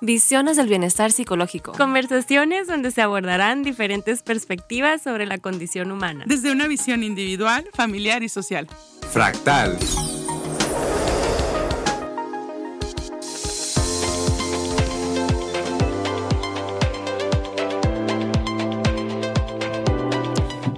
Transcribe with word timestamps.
Visiones 0.00 0.56
del 0.56 0.68
bienestar 0.68 1.10
psicológico. 1.10 1.72
Conversaciones 1.72 2.68
donde 2.68 2.92
se 2.92 3.02
abordarán 3.02 3.64
diferentes 3.64 4.22
perspectivas 4.22 5.02
sobre 5.02 5.26
la 5.26 5.38
condición 5.38 5.90
humana. 5.90 6.24
Desde 6.28 6.52
una 6.52 6.68
visión 6.68 7.02
individual, 7.02 7.68
familiar 7.74 8.22
y 8.22 8.28
social. 8.28 8.68
Fractal. 9.10 9.76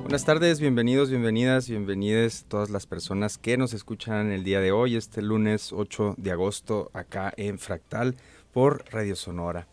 Buenas 0.00 0.25
tardes, 0.25 0.61
bienvenidos, 0.61 1.11
bienvenidas, 1.11 1.68
bienvenidas 1.68 2.46
todas 2.48 2.71
las 2.71 2.87
personas 2.87 3.37
que 3.37 3.59
nos 3.59 3.75
escuchan 3.75 4.32
el 4.32 4.45
día 4.45 4.61
de 4.61 4.73
hoy, 4.73 4.96
este 4.96 5.21
lunes 5.21 5.73
8 5.73 6.14
de 6.16 6.32
agosto, 6.32 6.91
acá 6.95 7.32
en 7.37 7.59
Fractal 7.59 8.16
por 8.53 8.85
Radio 8.91 9.17
Sonora. 9.17 9.67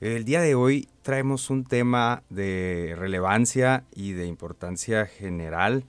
El 0.00 0.24
día 0.24 0.40
de 0.40 0.54
hoy 0.54 0.88
traemos 1.02 1.50
un 1.50 1.64
tema 1.64 2.22
de 2.30 2.94
relevancia 2.96 3.84
y 3.94 4.12
de 4.12 4.26
importancia 4.26 5.06
general, 5.06 5.84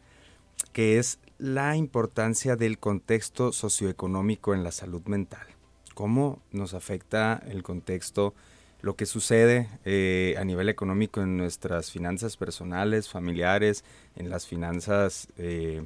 que 0.73 0.99
es 0.99 1.19
la 1.37 1.75
importancia 1.75 2.55
del 2.55 2.77
contexto 2.77 3.51
socioeconómico 3.51 4.53
en 4.53 4.63
la 4.63 4.71
salud 4.71 5.01
mental. 5.05 5.47
¿Cómo 5.93 6.41
nos 6.51 6.73
afecta 6.73 7.41
el 7.47 7.63
contexto, 7.63 8.33
lo 8.81 8.95
que 8.95 9.05
sucede 9.05 9.69
eh, 9.85 10.35
a 10.37 10.43
nivel 10.43 10.69
económico 10.69 11.21
en 11.21 11.37
nuestras 11.37 11.91
finanzas 11.91 12.37
personales, 12.37 13.09
familiares, 13.09 13.83
en 14.15 14.29
las 14.29 14.45
finanzas 14.45 15.27
eh, 15.37 15.85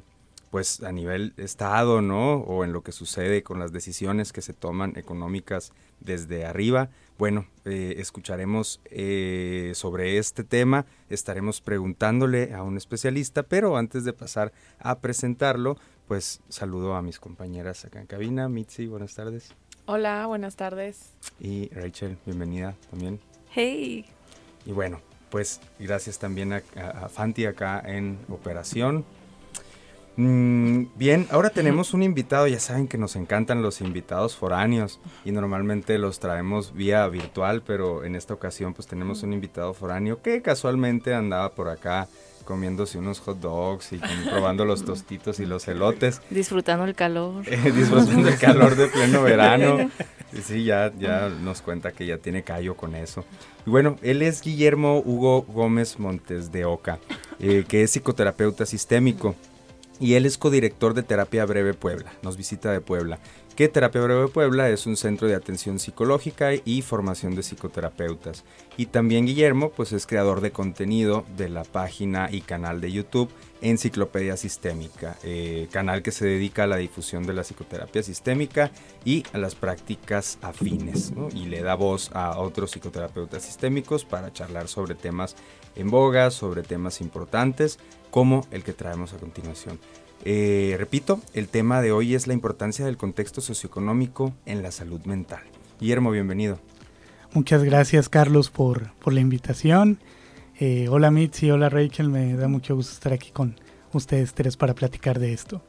pues 0.50 0.82
a 0.82 0.92
nivel 0.92 1.34
estado, 1.36 2.02
¿no? 2.02 2.34
O 2.36 2.64
en 2.64 2.72
lo 2.72 2.82
que 2.82 2.92
sucede 2.92 3.42
con 3.42 3.58
las 3.58 3.72
decisiones 3.72 4.32
que 4.32 4.42
se 4.42 4.52
toman 4.52 4.96
económicas 4.96 5.72
desde 6.00 6.44
arriba. 6.44 6.88
Bueno, 7.18 7.46
eh, 7.64 7.94
escucharemos 7.98 8.80
eh, 8.90 9.72
sobre 9.74 10.18
este 10.18 10.44
tema, 10.44 10.84
estaremos 11.08 11.60
preguntándole 11.60 12.54
a 12.54 12.62
un 12.62 12.76
especialista, 12.76 13.42
pero 13.42 13.76
antes 13.76 14.04
de 14.04 14.12
pasar 14.12 14.52
a 14.78 14.98
presentarlo, 14.98 15.76
pues 16.08 16.40
saludo 16.48 16.94
a 16.94 17.02
mis 17.02 17.18
compañeras 17.18 17.84
acá 17.84 18.00
en 18.00 18.06
cabina. 18.06 18.48
Mitzi, 18.48 18.86
buenas 18.86 19.14
tardes. 19.14 19.52
Hola, 19.86 20.26
buenas 20.26 20.56
tardes. 20.56 21.12
Y 21.40 21.68
Rachel, 21.70 22.18
bienvenida 22.26 22.74
también. 22.90 23.18
Hey. 23.50 24.04
Y 24.66 24.72
bueno, 24.72 25.00
pues 25.30 25.60
gracias 25.78 26.18
también 26.18 26.52
a, 26.52 26.62
a 26.76 27.08
Fanti 27.08 27.46
acá 27.46 27.82
en 27.84 28.18
operación. 28.28 29.04
Mm, 30.16 30.86
bien, 30.96 31.26
ahora 31.30 31.50
tenemos 31.50 31.92
un 31.92 32.02
invitado, 32.02 32.46
ya 32.46 32.58
saben 32.58 32.88
que 32.88 32.96
nos 32.96 33.16
encantan 33.16 33.60
los 33.62 33.82
invitados 33.82 34.34
foráneos 34.34 34.98
y 35.26 35.32
normalmente 35.32 35.98
los 35.98 36.20
traemos 36.20 36.72
vía 36.72 37.06
virtual, 37.08 37.62
pero 37.66 38.02
en 38.02 38.16
esta 38.16 38.32
ocasión 38.32 38.72
pues 38.72 38.88
tenemos 38.88 39.22
un 39.22 39.34
invitado 39.34 39.74
foráneo 39.74 40.22
que 40.22 40.40
casualmente 40.40 41.12
andaba 41.12 41.50
por 41.52 41.68
acá 41.68 42.08
comiéndose 42.46 42.96
unos 42.96 43.20
hot 43.20 43.40
dogs 43.40 43.92
y 43.92 43.98
probando 44.30 44.64
los 44.64 44.84
tostitos 44.84 45.40
y 45.40 45.46
los 45.46 45.68
elotes. 45.68 46.22
Disfrutando 46.30 46.84
el 46.84 46.94
calor. 46.94 47.44
Eh, 47.50 47.72
disfrutando 47.72 48.28
el 48.28 48.38
calor 48.38 48.76
de 48.76 48.86
pleno 48.86 49.22
verano. 49.22 49.90
Y 50.32 50.42
sí, 50.42 50.64
ya, 50.64 50.92
ya 50.96 51.28
nos 51.28 51.60
cuenta 51.60 51.90
que 51.90 52.06
ya 52.06 52.18
tiene 52.18 52.42
callo 52.42 52.76
con 52.76 52.94
eso. 52.94 53.24
Y 53.66 53.70
bueno, 53.70 53.96
él 54.02 54.22
es 54.22 54.42
Guillermo 54.42 55.02
Hugo 55.04 55.42
Gómez 55.42 55.98
Montes 55.98 56.52
de 56.52 56.64
Oca, 56.64 56.98
eh, 57.40 57.64
que 57.66 57.82
es 57.82 57.90
psicoterapeuta 57.90 58.64
sistémico 58.64 59.34
y 60.00 60.14
él 60.14 60.26
es 60.26 60.38
codirector 60.38 60.94
de 60.94 61.02
Terapia 61.02 61.44
Breve 61.46 61.74
Puebla, 61.74 62.12
nos 62.22 62.36
visita 62.36 62.72
de 62.72 62.80
Puebla. 62.80 63.18
Que 63.56 63.68
Terapia 63.68 64.02
Breve 64.02 64.28
Puebla 64.28 64.68
es 64.68 64.84
un 64.84 64.98
centro 64.98 65.28
de 65.28 65.34
atención 65.34 65.78
psicológica 65.78 66.50
y 66.52 66.82
formación 66.82 67.34
de 67.34 67.42
psicoterapeutas. 67.42 68.44
Y 68.76 68.84
también 68.84 69.24
Guillermo, 69.24 69.70
pues 69.70 69.92
es 69.92 70.06
creador 70.06 70.42
de 70.42 70.52
contenido 70.52 71.24
de 71.38 71.48
la 71.48 71.64
página 71.64 72.28
y 72.30 72.42
canal 72.42 72.82
de 72.82 72.92
YouTube 72.92 73.30
Enciclopedia 73.62 74.36
Sistémica, 74.36 75.16
eh, 75.22 75.68
canal 75.72 76.02
que 76.02 76.12
se 76.12 76.26
dedica 76.26 76.64
a 76.64 76.66
la 76.66 76.76
difusión 76.76 77.26
de 77.26 77.32
la 77.32 77.44
psicoterapia 77.44 78.02
sistémica 78.02 78.70
y 79.06 79.24
a 79.32 79.38
las 79.38 79.54
prácticas 79.54 80.38
afines, 80.42 81.14
y 81.34 81.46
le 81.46 81.62
da 81.62 81.74
voz 81.74 82.10
a 82.12 82.38
otros 82.38 82.72
psicoterapeutas 82.72 83.42
sistémicos 83.42 84.04
para 84.04 84.34
charlar 84.34 84.68
sobre 84.68 84.94
temas 84.94 85.34
en 85.74 85.90
boga, 85.90 86.30
sobre 86.30 86.62
temas 86.62 87.00
importantes 87.00 87.78
como 88.16 88.46
el 88.50 88.64
que 88.64 88.72
traemos 88.72 89.12
a 89.12 89.18
continuación. 89.18 89.78
Eh, 90.24 90.74
repito, 90.78 91.20
el 91.34 91.48
tema 91.48 91.82
de 91.82 91.92
hoy 91.92 92.14
es 92.14 92.26
la 92.26 92.32
importancia 92.32 92.86
del 92.86 92.96
contexto 92.96 93.42
socioeconómico 93.42 94.32
en 94.46 94.62
la 94.62 94.70
salud 94.70 95.02
mental. 95.04 95.42
Guillermo, 95.78 96.10
bienvenido. 96.10 96.58
Muchas 97.34 97.62
gracias 97.62 98.08
Carlos 98.08 98.48
por, 98.48 98.90
por 99.00 99.12
la 99.12 99.20
invitación. 99.20 99.98
Eh, 100.58 100.88
hola 100.88 101.10
Mitzi, 101.10 101.50
hola 101.50 101.68
Rachel, 101.68 102.08
me 102.08 102.32
da 102.32 102.48
mucho 102.48 102.74
gusto 102.74 102.94
estar 102.94 103.12
aquí 103.12 103.32
con 103.32 103.54
ustedes 103.92 104.32
tres 104.32 104.56
para 104.56 104.72
platicar 104.72 105.18
de 105.18 105.34
esto. 105.34 105.60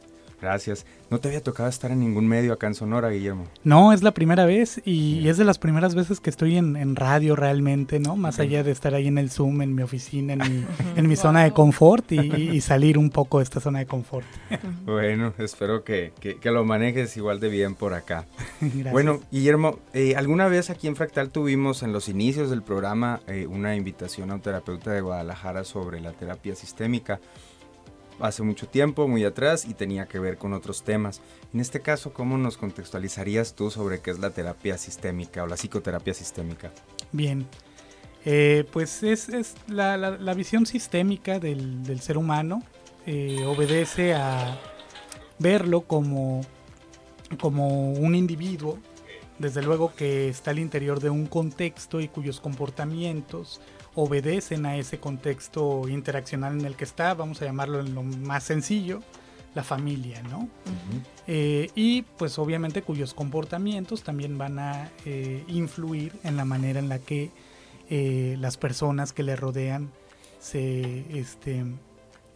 Gracias. 0.41 0.85
¿No 1.09 1.19
te 1.19 1.29
había 1.29 1.41
tocado 1.41 1.67
estar 1.67 1.89
en 1.89 1.99
ningún 1.99 2.27
medio 2.27 2.53
acá 2.53 2.67
en 2.67 2.75
Sonora, 2.75 3.09
Guillermo? 3.09 3.45
No, 3.63 3.93
es 3.93 4.03
la 4.03 4.11
primera 4.11 4.45
vez 4.45 4.81
y, 4.85 5.27
es 5.27 5.37
de 5.37 5.45
las 5.45 5.57
primeras 5.57 5.95
veces 5.95 6.19
que 6.19 6.29
estoy 6.29 6.57
en, 6.57 6.95
radio 6.95 7.35
realmente, 7.35 7.99
¿no? 7.99 8.15
Más 8.15 8.39
allá 8.39 8.63
de 8.63 8.71
estar 8.71 8.93
ahí 8.93 9.07
en 9.07 9.17
el 9.17 9.29
Zoom, 9.29 9.61
en 9.61 9.73
mi 9.73 9.83
oficina, 9.83 10.33
en 10.33 11.07
mi, 11.07 11.15
zona 11.15 11.43
de 11.43 11.51
confort 11.51 12.11
y, 12.11 12.61
salir 12.67 12.97
un 12.97 13.09
poco 13.09 13.39
de 13.39 13.45
esta 13.45 13.59
zona 13.59 13.79
de 13.79 13.85
confort. 13.85 14.27
bueno, 14.85 15.33
espero 15.37 15.83
que, 15.83 16.11
lo 16.43 16.63
manejes 16.65 17.15
igual 17.17 17.39
de 17.39 17.49
bien 17.49 17.75
por 17.75 17.93
acá. 17.93 18.25
Bueno, 18.91 19.21
Guillermo, 19.31 19.79
eh, 19.93 20.15
alguna 20.15 20.47
vez 20.47 20.69
aquí 20.69 20.87
en 20.87 20.95
Fractal 20.95 21.29
tuvimos 21.29 21.83
en 21.83 21.93
los 21.93 22.09
inicios 22.09 22.49
del 22.49 22.61
programa 22.61 23.21
eh, 23.27 23.45
una 23.47 23.75
invitación 23.75 24.31
a 24.31 24.35
un 24.35 24.41
terapeuta 24.41 24.91
de 24.91 25.01
Guadalajara 25.01 25.63
sobre 25.63 25.99
la 25.99 26.11
terapia 26.13 26.55
sistémica 26.55 27.19
hace 28.19 28.43
mucho 28.43 28.67
tiempo, 28.67 29.07
muy 29.07 29.23
atrás, 29.23 29.65
y 29.65 29.73
tenía 29.73 30.07
que 30.07 30.19
ver 30.19 30.37
con 30.37 30.53
otros 30.53 30.83
temas. 30.83 31.21
En 31.53 31.59
este 31.59 31.81
caso, 31.81 32.13
¿cómo 32.13 32.37
nos 32.37 32.57
contextualizarías 32.57 33.53
tú 33.53 33.69
sobre 33.71 33.99
qué 33.99 34.11
es 34.11 34.19
la 34.19 34.31
terapia 34.31 34.77
sistémica 34.77 35.43
o 35.43 35.47
la 35.47 35.55
psicoterapia 35.55 36.13
sistémica? 36.13 36.71
Bien, 37.11 37.45
eh, 38.25 38.65
pues 38.71 39.03
es, 39.03 39.55
la, 39.67 40.33
visión 40.33 40.65
sistémica 40.65 41.39
del, 41.39 41.99
ser 42.01 42.17
humano, 42.17 42.63
eh, 43.05 43.45
obedece 43.45 44.13
a 44.13 44.59
verlo 45.39 45.81
como, 45.81 46.41
como 47.39 47.93
un 47.93 48.15
individuo, 48.15 48.79
desde 49.39 49.61
luego 49.61 49.93
que 49.95 50.29
está 50.29 50.51
al 50.51 50.59
interior 50.59 50.99
de 50.99 51.09
un 51.09 51.27
contexto 51.27 52.01
y 52.01 52.07
cuyos 52.07 52.39
comportamientos 52.39 53.61
obedecen 53.97 54.67
a 54.67 54.77
ese 54.77 54.99
contexto 54.99 55.89
interaccional 55.89 56.59
en 56.59 56.65
el 56.65 56.75
que 56.75 56.83
está, 56.83 57.15
vamos 57.15 57.41
a 57.41 57.45
llamarlo 57.45 57.79
en 57.79 57.95
lo 57.95 58.03
más 58.03 58.43
sencillo, 58.43 59.01
la 59.55 59.63
familia, 59.63 60.21
¿no? 60.21 60.47
Eh, 61.25 61.71
y 61.73 62.03
pues 62.03 62.37
obviamente 62.37 62.83
cuyos 62.83 63.15
comportamientos 63.15 64.03
también 64.03 64.37
van 64.37 64.59
a 64.59 64.91
eh, 65.05 65.43
influir 65.47 66.13
en 66.23 66.37
la 66.37 66.45
manera 66.45 66.77
en 66.77 66.89
la 66.89 66.99
que 66.99 67.31
eh, 67.89 68.35
las 68.39 68.55
personas 68.57 69.13
que 69.13 69.23
le 69.23 69.35
rodean 69.35 69.89
se, 70.39 71.19
este, 71.19 71.65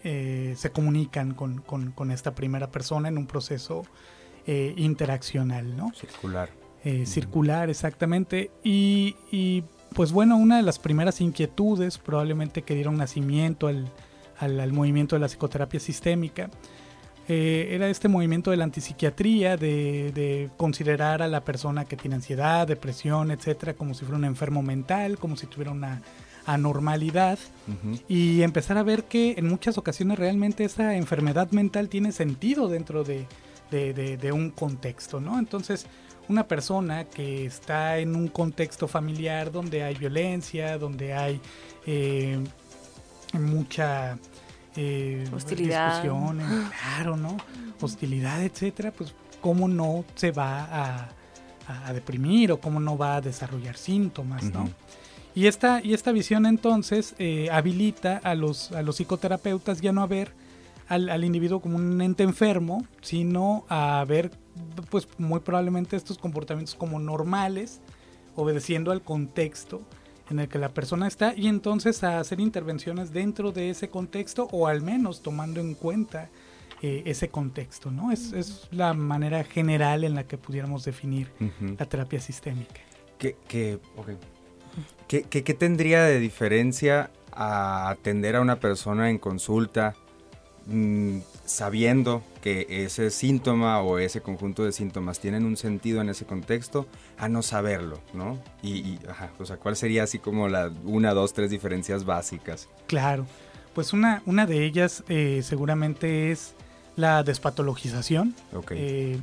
se 0.02 0.72
comunican 0.72 1.36
con, 1.36 2.12
esta 2.12 2.34
primera 2.34 2.72
persona 2.72 3.08
en 3.08 3.20
un 3.20 3.28
proceso 3.28 3.86
interaccional, 4.48 5.78
¿no? 5.78 5.94
Circular. 5.94 6.50
Circular, 7.06 7.70
exactamente. 7.70 8.50
Y, 8.64 9.16
y 9.32 9.64
pues 9.94 10.12
bueno, 10.12 10.38
una 10.38 10.58
de 10.58 10.64
las 10.64 10.80
primeras 10.80 11.20
inquietudes 11.22 11.98
probablemente 11.98 12.62
que 12.62 12.76
dieron 12.76 12.98
nacimiento 12.98 13.68
al, 13.68 14.74
movimiento 14.74 15.16
de 15.16 15.20
la 15.20 15.28
psicoterapia 15.28 15.80
sistémica 15.80 16.50
eh, 17.28 17.70
era 17.72 17.88
este 17.88 18.08
movimiento 18.08 18.52
de 18.52 18.58
la 18.58 18.64
antipsiquiatría, 18.64 19.56
de, 19.56 20.50
considerar 20.58 21.22
a 21.22 21.28
la 21.28 21.42
persona 21.42 21.86
que 21.86 21.96
tiene 21.96 22.16
ansiedad, 22.16 22.68
depresión, 22.68 23.32
etcétera, 23.32 23.74
como 23.74 23.94
si 23.94 24.06
fuera 24.06 24.18
un 24.18 24.26
enfermo 24.26 24.62
mental, 24.64 25.18
como 25.18 25.38
si 25.38 25.46
tuviera 25.48 25.72
una 25.72 26.02
anormalidad 26.46 27.38
y 28.10 28.42
empezar 28.42 28.78
a 28.78 28.84
ver 28.84 29.04
que 29.04 29.36
en 29.38 29.48
muchas 29.48 29.78
ocasiones 29.78 30.18
realmente 30.18 30.64
esa 30.64 30.96
enfermedad 30.96 31.52
mental 31.52 31.88
tiene 31.88 32.12
sentido 32.12 32.68
dentro 32.68 33.04
de, 33.04 33.28
de 33.70 34.32
un 34.32 34.50
contexto, 34.50 35.22
¿no? 35.22 35.38
Entonces, 35.38 35.86
una 36.32 36.48
persona 36.48 37.04
que 37.04 37.46
está 37.46 37.98
en 38.00 38.16
un 38.16 38.28
contexto 38.28 38.88
familiar 38.88 39.52
donde 39.52 39.84
hay 39.84 39.96
violencia, 39.96 40.78
donde 40.78 41.14
hay 41.14 41.40
eh, 41.86 42.40
mucha 43.34 44.18
eh, 44.76 45.28
hostilidad, 45.34 46.02
claro, 46.02 47.18
¿no? 47.18 47.38
Hostilidad, 47.82 48.42
etcétera, 48.44 48.92
pues 48.92 49.14
cómo 49.42 49.68
no 49.68 50.06
se 50.16 50.32
va 50.32 50.68
a, 50.72 51.10
deprimir 51.94 52.52
o 52.52 52.60
cómo 52.60 52.82
no 52.82 52.98
va 52.98 53.16
a 53.16 53.22
desarrollar 53.22 53.78
síntomas, 53.78 54.44
¿no? 54.44 54.70
Y 55.34 55.48
esta, 55.48 55.80
y 55.82 55.94
esta 55.94 56.12
visión 56.12 56.46
entonces 56.46 57.16
eh, 57.18 57.48
habilita 57.50 58.18
a 58.18 58.36
los, 58.36 58.74
a 58.74 58.82
los 58.82 58.98
psicoterapeutas 58.98 59.80
ya 59.80 59.94
no 59.94 60.02
a 60.02 60.08
ver 60.08 60.34
al, 60.92 61.10
al, 61.10 61.24
individuo 61.24 61.62
como 61.62 61.78
un 61.78 62.02
ente 62.02 62.24
enfermo, 62.24 62.86
sino 63.02 63.66
a 63.70 64.04
ver 64.08 64.32
pues 64.90 65.08
muy 65.18 65.40
probablemente 65.40 65.96
estos 65.96 66.18
comportamientos 66.18 66.76
como 66.76 67.00
normales 67.00 67.80
obedeciendo 68.36 68.92
al 68.92 69.02
contexto 69.02 69.82
en 70.30 70.40
el 70.40 70.48
que 70.48 70.60
la 70.60 70.70
persona 70.70 71.08
está 71.08 71.34
y 71.36 71.48
entonces 71.48 72.04
a 72.04 72.20
hacer 72.20 72.40
intervenciones 72.40 73.12
dentro 73.12 73.52
de 73.52 73.70
ese 73.70 73.90
contexto 73.90 74.48
o 74.52 74.68
al 74.68 74.82
menos 74.82 75.22
tomando 75.22 75.60
en 75.60 75.76
cuenta 75.76 76.30
eh, 76.82 77.04
ese 77.06 77.30
contexto, 77.30 77.92
¿no? 77.92 78.12
Es, 78.12 78.34
es, 78.34 78.68
la 78.72 78.94
manera 78.94 79.44
general 79.44 80.04
en 80.04 80.16
la 80.16 80.24
que 80.24 80.38
pudiéramos 80.38 80.84
definir 80.84 81.30
la 81.78 81.86
terapia 81.86 82.20
sistémica. 82.20 82.82
¿Qué, 83.20 83.36
qué, 83.48 83.78
¿Qué, 85.08 85.24
qué, 85.24 85.54
tendría 85.54 86.04
de 86.04 86.20
diferencia 86.20 87.12
a 87.34 87.90
atender 87.90 88.36
a 88.36 88.42
una 88.42 88.60
persona 88.60 89.12
en 89.12 89.20
consulta 89.20 89.96
mm, 90.66 91.20
sabiendo 91.46 92.24
que 92.42 92.66
ese 92.70 93.12
síntoma 93.12 93.82
o 93.82 94.00
ese 94.00 94.22
conjunto 94.22 94.64
de 94.64 94.72
síntomas 94.72 95.20
tienen 95.20 95.46
un 95.46 95.58
sentido 95.58 96.02
en 96.02 96.10
ese 96.10 96.26
contexto 96.26 96.88
a 97.18 97.30
no 97.30 97.42
saberlo, 97.42 98.00
¿no? 98.14 98.40
Y, 98.64 99.00
ajá, 99.10 99.32
o 99.40 99.46
sea, 99.46 99.58
¿cuál 99.58 99.76
sería 99.76 100.04
así 100.04 100.20
como 100.20 100.48
la 100.48 100.72
una, 100.84 101.14
dos, 101.14 101.34
tres 101.34 101.52
diferencias 101.52 102.06
básicas? 102.06 102.68
Claro, 102.88 103.26
pues 103.74 103.94
una, 103.94 104.22
una 104.26 104.46
de 104.46 104.66
ellas 104.66 105.04
eh, 105.08 105.42
seguramente 105.44 106.32
es 106.32 106.56
la 106.96 107.24
despatologización. 107.24 108.36
Eh, 108.72 109.20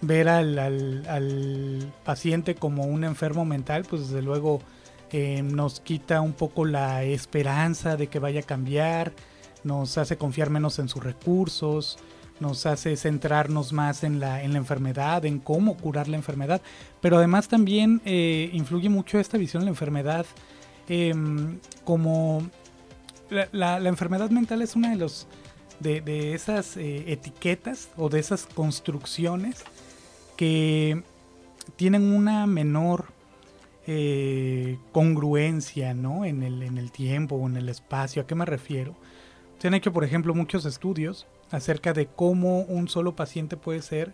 ver 0.00 0.28
al, 0.28 0.58
al, 0.58 1.92
paciente 2.04 2.54
como 2.54 2.84
un 2.84 3.04
enfermo 3.04 3.44
mental, 3.44 3.84
pues 3.88 4.08
desde 4.08 4.22
luego 4.22 4.60
eh, 5.10 5.42
nos 5.42 5.80
quita 5.80 6.20
un 6.20 6.32
poco 6.32 6.64
la 6.64 7.02
esperanza 7.04 7.96
de 7.96 8.06
que 8.06 8.18
vaya 8.18 8.40
a 8.40 8.44
cambiar, 8.44 9.12
nos 9.68 9.98
hace 9.98 10.16
confiar 10.16 10.48
menos 10.50 10.78
en 10.78 10.88
sus 10.88 11.04
recursos, 11.04 11.98
nos 12.40 12.66
hace 12.66 12.96
centrarnos 12.96 13.72
más 13.72 14.02
en 14.02 14.18
la, 14.18 14.42
en 14.42 14.52
la 14.52 14.58
enfermedad, 14.58 15.24
en 15.26 15.38
cómo 15.38 15.76
curar 15.76 16.08
la 16.08 16.16
enfermedad, 16.16 16.62
pero 17.00 17.18
además 17.18 17.48
también 17.48 18.00
eh, 18.04 18.50
influye 18.52 18.88
mucho 18.88 19.20
esta 19.20 19.36
visión 19.36 19.60
de 19.60 19.66
la 19.66 19.70
enfermedad 19.70 20.24
em, 20.88 21.58
como 21.84 22.48
la, 23.30 23.78
la, 23.78 23.88
enfermedad 23.88 24.30
mental 24.30 24.62
es 24.62 24.74
una 24.74 24.90
de 24.90 24.96
los 24.96 25.26
de, 25.80 26.32
esas 26.34 26.76
eh, 26.76 27.12
etiquetas 27.12 27.90
o 27.96 28.08
de 28.08 28.20
esas 28.20 28.46
construcciones 28.46 29.64
que 30.36 31.02
tienen 31.76 32.04
una 32.12 32.46
menor 32.46 33.06
eh, 33.86 34.78
congruencia 34.92 35.92
¿no? 35.94 36.24
en, 36.24 36.42
el, 36.42 36.62
en 36.62 36.78
el 36.78 36.90
tiempo 36.90 37.36
o 37.36 37.46
en 37.46 37.56
el 37.56 37.68
espacio. 37.68 38.22
¿A 38.22 38.26
qué 38.26 38.34
me 38.34 38.46
refiero? 38.46 38.94
Se 39.58 39.68
han 39.68 39.74
hecho, 39.74 39.92
por 39.92 40.04
ejemplo, 40.04 40.34
muchos 40.34 40.64
estudios 40.64 41.26
acerca 41.50 41.92
de 41.92 42.06
cómo 42.06 42.60
un 42.62 42.88
solo 42.88 43.16
paciente 43.16 43.56
puede 43.56 43.82
ser 43.82 44.12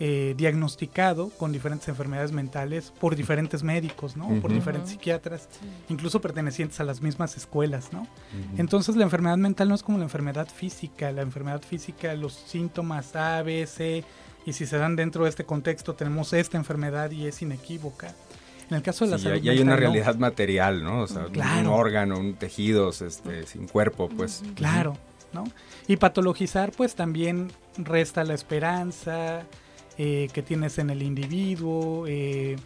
eh, 0.00 0.34
diagnosticado 0.36 1.30
con 1.30 1.52
diferentes 1.52 1.86
enfermedades 1.88 2.32
mentales 2.32 2.92
por 2.98 3.14
diferentes 3.14 3.62
médicos, 3.62 4.16
¿no? 4.16 4.28
Por 4.40 4.52
diferentes 4.52 4.90
psiquiatras, 4.90 5.48
incluso 5.88 6.20
pertenecientes 6.20 6.80
a 6.80 6.84
las 6.84 7.00
mismas 7.00 7.36
escuelas, 7.36 7.92
¿no? 7.92 8.06
Entonces 8.58 8.96
la 8.96 9.04
enfermedad 9.04 9.36
mental 9.36 9.68
no 9.68 9.76
es 9.76 9.84
como 9.84 9.98
la 9.98 10.04
enfermedad 10.04 10.48
física, 10.48 11.12
la 11.12 11.22
enfermedad 11.22 11.62
física, 11.62 12.12
los 12.14 12.32
síntomas 12.32 13.14
A, 13.14 13.40
B, 13.42 13.64
C, 13.68 14.04
y 14.44 14.52
si 14.52 14.66
se 14.66 14.78
dan 14.78 14.96
dentro 14.96 15.24
de 15.24 15.30
este 15.30 15.44
contexto 15.44 15.94
tenemos 15.94 16.32
esta 16.32 16.56
enfermedad 16.56 17.12
y 17.12 17.26
es 17.26 17.40
inequívoca. 17.40 18.14
En 18.70 18.76
el 18.76 18.82
caso 18.82 19.04
de 19.04 19.12
la 19.12 19.18
salud 19.18 19.42
y 19.42 19.48
hay 19.48 19.60
una 19.60 19.76
realidad 19.76 20.16
material, 20.16 20.82
¿no? 20.82 21.02
O 21.02 21.06
sea, 21.06 21.26
un 21.26 21.66
órgano, 21.66 22.18
un 22.18 22.34
tejido, 22.34 22.90
este, 22.90 23.46
sin 23.46 23.66
cuerpo, 23.66 24.08
pues. 24.08 24.42
Claro, 24.54 24.96
¿no? 25.32 25.44
Y 25.86 25.96
patologizar, 25.96 26.72
pues 26.72 26.94
también 26.94 27.52
resta 27.76 28.24
la 28.24 28.34
esperanza, 28.34 29.42
eh, 29.98 30.28
que 30.32 30.42
tienes 30.42 30.78
en 30.78 30.90
el 30.90 31.02
individuo. 31.02 32.06
Eh, 32.06 32.56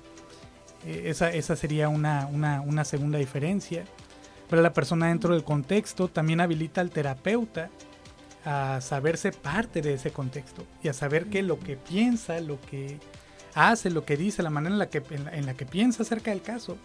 eh, 0.87 1.03
esa, 1.07 1.33
esa, 1.33 1.57
sería 1.57 1.89
una, 1.89 2.27
una, 2.27 2.61
una, 2.61 2.85
segunda 2.85 3.19
diferencia. 3.19 3.85
Pero 4.49 4.63
la 4.63 4.73
persona 4.73 5.09
dentro 5.09 5.35
del 5.35 5.45
contexto 5.45 6.09
también 6.09 6.41
habilita 6.41 6.81
al 6.81 6.91
terapeuta 6.91 7.69
a 8.45 8.81
saberse 8.81 9.33
parte 9.33 9.83
de 9.83 9.95
ese 9.95 10.11
contexto 10.11 10.65
y 10.83 10.89
a 10.89 10.95
saber 10.95 11.27
que 11.27 11.43
lo 11.43 11.59
que 11.59 11.77
piensa, 11.77 12.41
lo 12.41 12.59
que 12.63 12.99
hace, 13.59 13.91
lo 13.91 14.05
que 14.05 14.17
dice, 14.17 14.43
la 14.43 14.51
manera 14.51 14.75
en 14.75 14.79
la 14.79 14.89
que, 14.89 15.03
en 15.33 15.47
la 15.47 15.55
que 15.55 15.67
piensa 15.67 16.03
acerca 16.03 16.31
del 16.31 16.43
caso, 16.43 16.77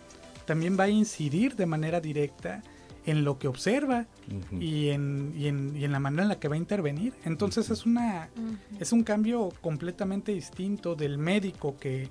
también 0.45 0.77
va 0.79 0.85
a 0.85 0.89
incidir 0.89 1.55
de 1.55 1.65
manera 1.65 1.99
directa 1.99 2.63
en 3.05 3.23
lo 3.23 3.37
que 3.37 3.47
observa 3.47 4.05
y, 4.51 4.89
en, 4.89 5.33
y, 5.35 5.47
en, 5.47 5.75
y, 5.75 5.83
en, 5.83 5.91
la 5.91 5.99
manera 5.99 6.23
en 6.23 6.29
la 6.29 6.39
que 6.39 6.47
va 6.47 6.55
a 6.55 6.57
intervenir. 6.57 7.13
Entonces 7.25 7.69
es, 7.69 7.85
una, 7.85 8.29
es 8.79 8.91
un 8.91 9.03
cambio 9.03 9.49
completamente 9.61 10.31
distinto 10.31 10.95
del 10.95 11.17
médico 11.17 11.75
que 11.79 12.09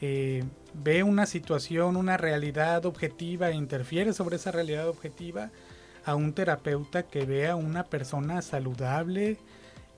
eh, 0.00 0.44
ve 0.74 1.02
una 1.02 1.26
situación, 1.26 1.96
una 1.96 2.16
realidad 2.16 2.86
objetiva 2.86 3.50
e 3.50 3.54
interfiere 3.54 4.12
sobre 4.12 4.36
esa 4.36 4.52
realidad 4.52 4.88
objetiva 4.88 5.50
a 6.04 6.14
un 6.14 6.32
terapeuta 6.32 7.02
que 7.02 7.24
ve 7.24 7.48
a 7.48 7.56
una 7.56 7.84
persona 7.84 8.40
saludable, 8.42 9.38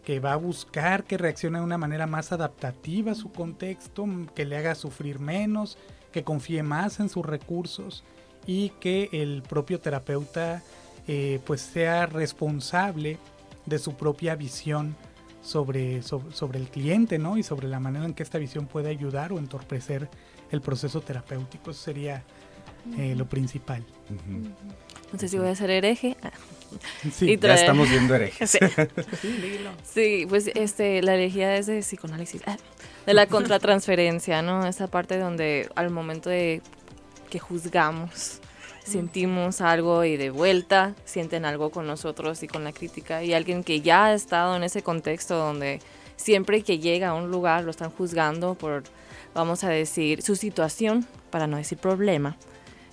que 0.04 0.20
va 0.20 0.32
a 0.32 0.36
buscar 0.36 1.04
que 1.04 1.18
reaccione 1.18 1.58
de 1.58 1.64
una 1.64 1.78
manera 1.78 2.06
más 2.06 2.32
adaptativa 2.32 3.12
a 3.12 3.14
su 3.14 3.30
contexto, 3.30 4.06
que 4.34 4.44
le 4.44 4.56
haga 4.56 4.74
sufrir 4.74 5.18
menos, 5.18 5.78
que 6.12 6.24
confíe 6.24 6.62
más 6.62 7.00
en 7.00 7.08
sus 7.08 7.24
recursos 7.24 8.02
y 8.46 8.70
que 8.80 9.08
el 9.12 9.42
propio 9.42 9.80
terapeuta 9.80 10.62
eh, 11.06 11.40
pues 11.44 11.60
sea 11.60 12.06
responsable 12.06 13.18
de 13.66 13.78
su 13.78 13.94
propia 13.94 14.34
visión 14.34 14.96
sobre, 15.42 16.02
sobre, 16.02 16.58
el 16.58 16.68
cliente 16.68 17.18
¿no? 17.18 17.38
y 17.38 17.42
sobre 17.42 17.68
la 17.68 17.80
manera 17.80 18.04
en 18.04 18.14
que 18.14 18.22
esta 18.22 18.38
visión 18.38 18.66
puede 18.66 18.90
ayudar 18.90 19.32
o 19.32 19.38
entorpecer 19.38 20.08
el 20.50 20.60
proceso 20.60 21.00
terapéutico. 21.00 21.70
Eso 21.70 21.82
sería 21.82 22.24
eh, 22.98 23.14
lo 23.14 23.26
principal. 23.26 23.84
No 25.12 25.18
sé 25.18 25.28
si 25.28 25.38
voy 25.38 25.48
a 25.48 25.54
ser 25.54 25.70
hereje. 25.70 26.16
Sí, 27.12 27.36
ya 27.36 27.54
estamos 27.54 27.90
viendo 27.90 28.14
herejes. 28.14 28.56
Sí. 29.92 30.24
pues 30.28 30.48
este, 30.54 31.02
la 31.02 31.14
herejía 31.14 31.56
es 31.56 31.66
de 31.66 31.80
psicoanálisis, 31.80 32.42
ah, 32.46 32.56
de 33.06 33.14
la 33.14 33.26
contratransferencia, 33.26 34.40
¿no? 34.40 34.64
Esa 34.64 34.86
parte 34.86 35.18
donde 35.18 35.68
al 35.74 35.90
momento 35.90 36.30
de 36.30 36.62
que 37.28 37.38
juzgamos. 37.38 38.40
Sentimos 38.84 39.60
algo 39.60 40.04
y 40.04 40.16
de 40.16 40.30
vuelta 40.30 40.94
sienten 41.04 41.44
algo 41.44 41.70
con 41.70 41.86
nosotros 41.86 42.42
y 42.42 42.48
con 42.48 42.64
la 42.64 42.72
crítica. 42.72 43.22
Y 43.22 43.34
alguien 43.34 43.62
que 43.62 43.80
ya 43.80 44.06
ha 44.06 44.14
estado 44.14 44.56
en 44.56 44.64
ese 44.64 44.82
contexto 44.82 45.36
donde 45.36 45.80
siempre 46.16 46.62
que 46.62 46.78
llega 46.78 47.10
a 47.10 47.14
un 47.14 47.30
lugar 47.30 47.64
lo 47.64 47.70
están 47.70 47.90
juzgando 47.90 48.54
por, 48.54 48.82
vamos 49.34 49.64
a 49.64 49.68
decir, 49.68 50.22
su 50.22 50.34
situación, 50.34 51.06
para 51.30 51.46
no 51.46 51.56
decir 51.56 51.78
problema. 51.78 52.36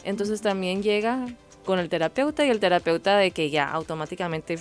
Entonces 0.03 0.41
también 0.41 0.83
llega 0.83 1.25
con 1.67 1.77
el 1.77 1.89
terapeuta 1.89 2.43
y 2.45 2.49
el 2.49 2.59
terapeuta 2.59 3.17
de 3.17 3.29
que 3.29 3.51
ya 3.51 3.69
automáticamente 3.69 4.57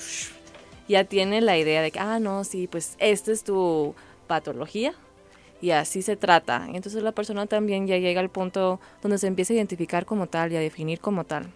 ya 0.89 1.05
tiene 1.05 1.41
la 1.41 1.57
idea 1.57 1.81
de 1.81 1.91
que, 1.91 1.99
ah, 1.99 2.19
no, 2.19 2.45
sí, 2.45 2.67
pues 2.67 2.97
esta 2.99 3.33
es 3.33 3.45
tu 3.45 3.95
patología, 4.27 4.93
y 5.61 5.71
así 5.71 6.03
se 6.03 6.17
trata. 6.17 6.67
Entonces 6.73 7.03
la 7.03 7.13
persona 7.13 7.47
también 7.47 7.87
ya 7.87 7.97
llega 7.97 8.21
al 8.21 8.29
punto 8.29 8.81
donde 9.03 9.19
se 9.19 9.27
empieza 9.27 9.53
a 9.53 9.57
identificar 9.57 10.05
como 10.05 10.27
tal 10.27 10.53
y 10.53 10.57
a 10.57 10.61
definir 10.61 11.01
como 11.01 11.25
tal. 11.25 11.47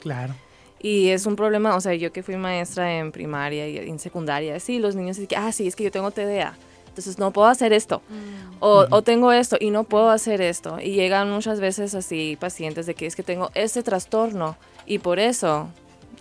Claro. 0.00 0.34
Y 0.78 1.08
es 1.08 1.26
un 1.26 1.36
problema, 1.36 1.76
o 1.76 1.80
sea, 1.80 1.94
yo 1.94 2.12
que 2.12 2.22
fui 2.22 2.36
maestra 2.36 2.98
en 2.98 3.12
primaria 3.12 3.68
y 3.68 3.76
en 3.78 3.98
secundaria, 3.98 4.58
sí, 4.60 4.78
los 4.78 4.94
niños 4.94 5.16
dicen, 5.16 5.38
ah, 5.38 5.52
sí, 5.52 5.66
es 5.66 5.76
que 5.76 5.84
yo 5.84 5.90
tengo 5.90 6.10
TDA, 6.10 6.54
entonces 7.00 7.18
no 7.18 7.32
puedo 7.32 7.48
hacer 7.48 7.72
esto, 7.72 8.02
mm. 8.08 8.56
o, 8.60 8.86
o, 8.90 9.02
tengo 9.02 9.32
esto 9.32 9.56
y 9.58 9.70
no 9.70 9.84
puedo 9.84 10.10
hacer 10.10 10.40
esto. 10.40 10.78
Y 10.80 10.92
llegan 10.92 11.30
muchas 11.30 11.60
veces 11.60 11.94
así 11.94 12.36
pacientes 12.38 12.86
de 12.86 12.94
que 12.94 13.06
es 13.06 13.16
que 13.16 13.22
tengo 13.22 13.50
este 13.54 13.82
trastorno 13.82 14.56
y 14.86 14.98
por 14.98 15.18
eso 15.18 15.68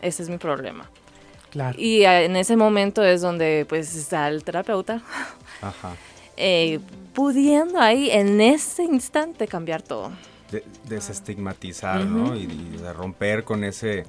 ese 0.01 0.24
es 0.24 0.29
mi 0.29 0.38
problema. 0.38 0.89
Claro. 1.51 1.79
Y 1.79 2.03
en 2.03 2.36
ese 2.36 2.55
momento 2.55 3.03
es 3.03 3.21
donde 3.21 3.65
pues 3.67 3.95
está 3.95 4.27
el 4.27 4.43
terapeuta. 4.43 5.01
Ajá. 5.62 5.95
Eh, 6.41 6.79
pudiendo 7.13 7.81
ahí 7.81 8.09
en 8.12 8.39
ese 8.39 8.83
instante 8.83 9.45
cambiar 9.45 9.81
todo. 9.81 10.09
desestigmatizar, 10.86 12.05
¿no? 12.05 12.33
Y, 12.33 12.45
de 12.45 12.93
romper 12.93 13.43
con 13.43 13.65
ese, 13.65 14.05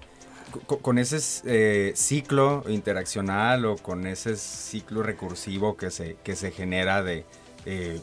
con, 0.50 0.98
ese 0.98 1.18
eh, 1.44 1.92
ciclo 1.94 2.64
interaccional 2.68 3.64
o 3.64 3.76
con 3.76 4.06
ese 4.06 4.36
ciclo 4.36 5.02
recursivo 5.02 5.76
que 5.76 5.90
se, 5.90 6.16
que 6.22 6.36
se 6.36 6.50
genera 6.50 7.02
de 7.02 7.24
eh, 7.66 8.00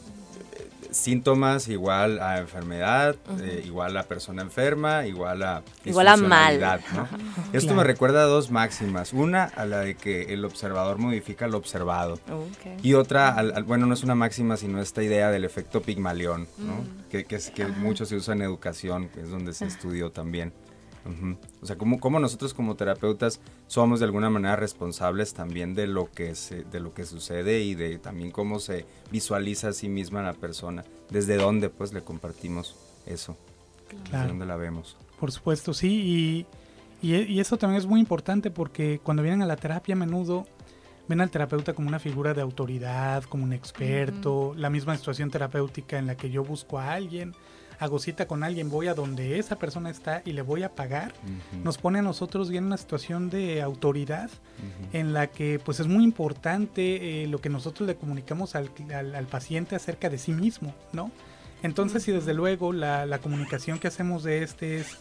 síntomas 0.90 1.68
igual 1.68 2.20
a 2.20 2.38
enfermedad, 2.38 3.16
eh, 3.40 3.62
igual 3.64 3.96
a 3.96 4.04
persona 4.04 4.42
enferma, 4.42 5.06
igual 5.06 5.42
a 5.42 5.62
igual 5.84 6.08
a 6.08 6.16
mal. 6.16 6.60
¿no? 6.94 7.08
Esto 7.52 7.74
me 7.74 7.84
recuerda 7.84 8.22
a 8.22 8.26
dos 8.26 8.50
máximas. 8.50 9.12
Una 9.12 9.44
a 9.44 9.66
la 9.66 9.80
de 9.80 9.96
que 9.96 10.32
el 10.32 10.44
observador 10.44 10.98
modifica 10.98 11.46
lo 11.46 11.58
observado. 11.58 12.18
Y 12.82 12.94
otra, 12.94 13.34
al, 13.34 13.64
bueno, 13.64 13.86
no 13.86 13.94
es 13.94 14.02
una 14.02 14.14
máxima, 14.14 14.56
sino 14.56 14.80
esta 14.80 15.02
idea 15.02 15.30
del 15.30 15.44
efecto 15.44 15.82
Pigmalión, 15.82 16.48
¿no? 16.58 16.74
Mm. 16.74 17.08
que, 17.10 17.24
que, 17.24 17.38
que 17.54 17.66
mucho 17.66 18.06
se 18.06 18.16
usa 18.16 18.34
en 18.34 18.42
educación, 18.42 19.08
que 19.08 19.22
es 19.22 19.30
donde 19.30 19.52
se 19.52 19.66
estudió 19.66 20.10
también. 20.10 20.52
O 21.62 21.66
sea, 21.66 21.76
¿cómo, 21.76 22.00
¿cómo, 22.00 22.20
nosotros 22.20 22.54
como 22.54 22.76
terapeutas 22.76 23.40
somos 23.66 24.00
de 24.00 24.06
alguna 24.06 24.30
manera 24.30 24.56
responsables 24.56 25.32
también 25.34 25.74
de 25.74 25.86
lo, 25.86 26.10
que 26.10 26.34
se, 26.34 26.64
de 26.64 26.80
lo 26.80 26.92
que 26.92 27.04
sucede 27.04 27.60
y 27.60 27.74
de 27.74 27.98
también 27.98 28.30
cómo 28.30 28.60
se 28.60 28.84
visualiza 29.10 29.68
a 29.68 29.72
sí 29.72 29.88
misma 29.88 30.22
la 30.22 30.34
persona? 30.34 30.84
¿Desde 31.10 31.36
dónde 31.36 31.70
pues 31.70 31.92
le 31.92 32.02
compartimos 32.02 32.76
eso? 33.06 33.36
Claro. 33.88 34.04
¿Desde 34.10 34.28
dónde 34.28 34.46
la 34.46 34.56
vemos? 34.56 34.96
Por 35.18 35.32
supuesto, 35.32 35.72
sí. 35.72 36.46
Y, 37.02 37.06
y, 37.06 37.16
y, 37.22 37.40
eso 37.40 37.56
también 37.56 37.78
es 37.78 37.86
muy 37.86 38.00
importante 38.00 38.50
porque 38.50 39.00
cuando 39.02 39.22
vienen 39.22 39.42
a 39.42 39.46
la 39.46 39.56
terapia 39.56 39.94
a 39.94 39.98
menudo 39.98 40.46
ven 41.08 41.20
al 41.20 41.30
terapeuta 41.30 41.72
como 41.72 41.88
una 41.88 41.98
figura 41.98 42.34
de 42.34 42.42
autoridad, 42.42 43.24
como 43.24 43.44
un 43.44 43.52
experto, 43.52 44.54
la 44.56 44.70
misma 44.70 44.96
situación 44.96 45.30
terapéutica 45.30 45.98
en 45.98 46.06
la 46.06 46.16
que 46.16 46.30
yo 46.30 46.44
busco 46.44 46.78
a 46.78 46.92
alguien, 46.92 47.34
hago 47.78 47.98
cita 47.98 48.26
con 48.26 48.42
alguien, 48.42 48.70
voy 48.70 48.88
a 48.88 48.94
donde 48.94 49.38
esa 49.38 49.56
persona 49.56 49.90
está 49.90 50.22
y 50.24 50.32
le 50.32 50.42
voy 50.42 50.62
a 50.62 50.74
pagar, 50.74 51.12
nos 51.62 51.78
pone 51.78 52.00
a 52.00 52.02
nosotros 52.02 52.50
bien 52.50 52.64
en 52.64 52.68
una 52.68 52.76
situación 52.76 53.30
de 53.30 53.62
autoridad 53.62 54.30
en 54.92 55.12
la 55.12 55.28
que 55.28 55.60
pues 55.64 55.80
es 55.80 55.86
muy 55.86 56.04
importante 56.04 57.22
eh, 57.22 57.28
lo 57.28 57.40
que 57.40 57.48
nosotros 57.48 57.86
le 57.86 57.94
comunicamos 57.94 58.54
al, 58.54 58.70
al, 58.92 59.26
paciente 59.26 59.76
acerca 59.76 60.10
de 60.10 60.18
sí 60.18 60.32
mismo, 60.32 60.74
¿no? 60.92 61.10
Entonces, 61.62 62.06
y 62.08 62.12
desde 62.12 62.34
luego 62.34 62.72
la, 62.72 63.06
la 63.06 63.18
comunicación 63.18 63.78
que 63.78 63.88
hacemos 63.88 64.22
de 64.22 64.42
este 64.42 64.78
es 64.78 64.98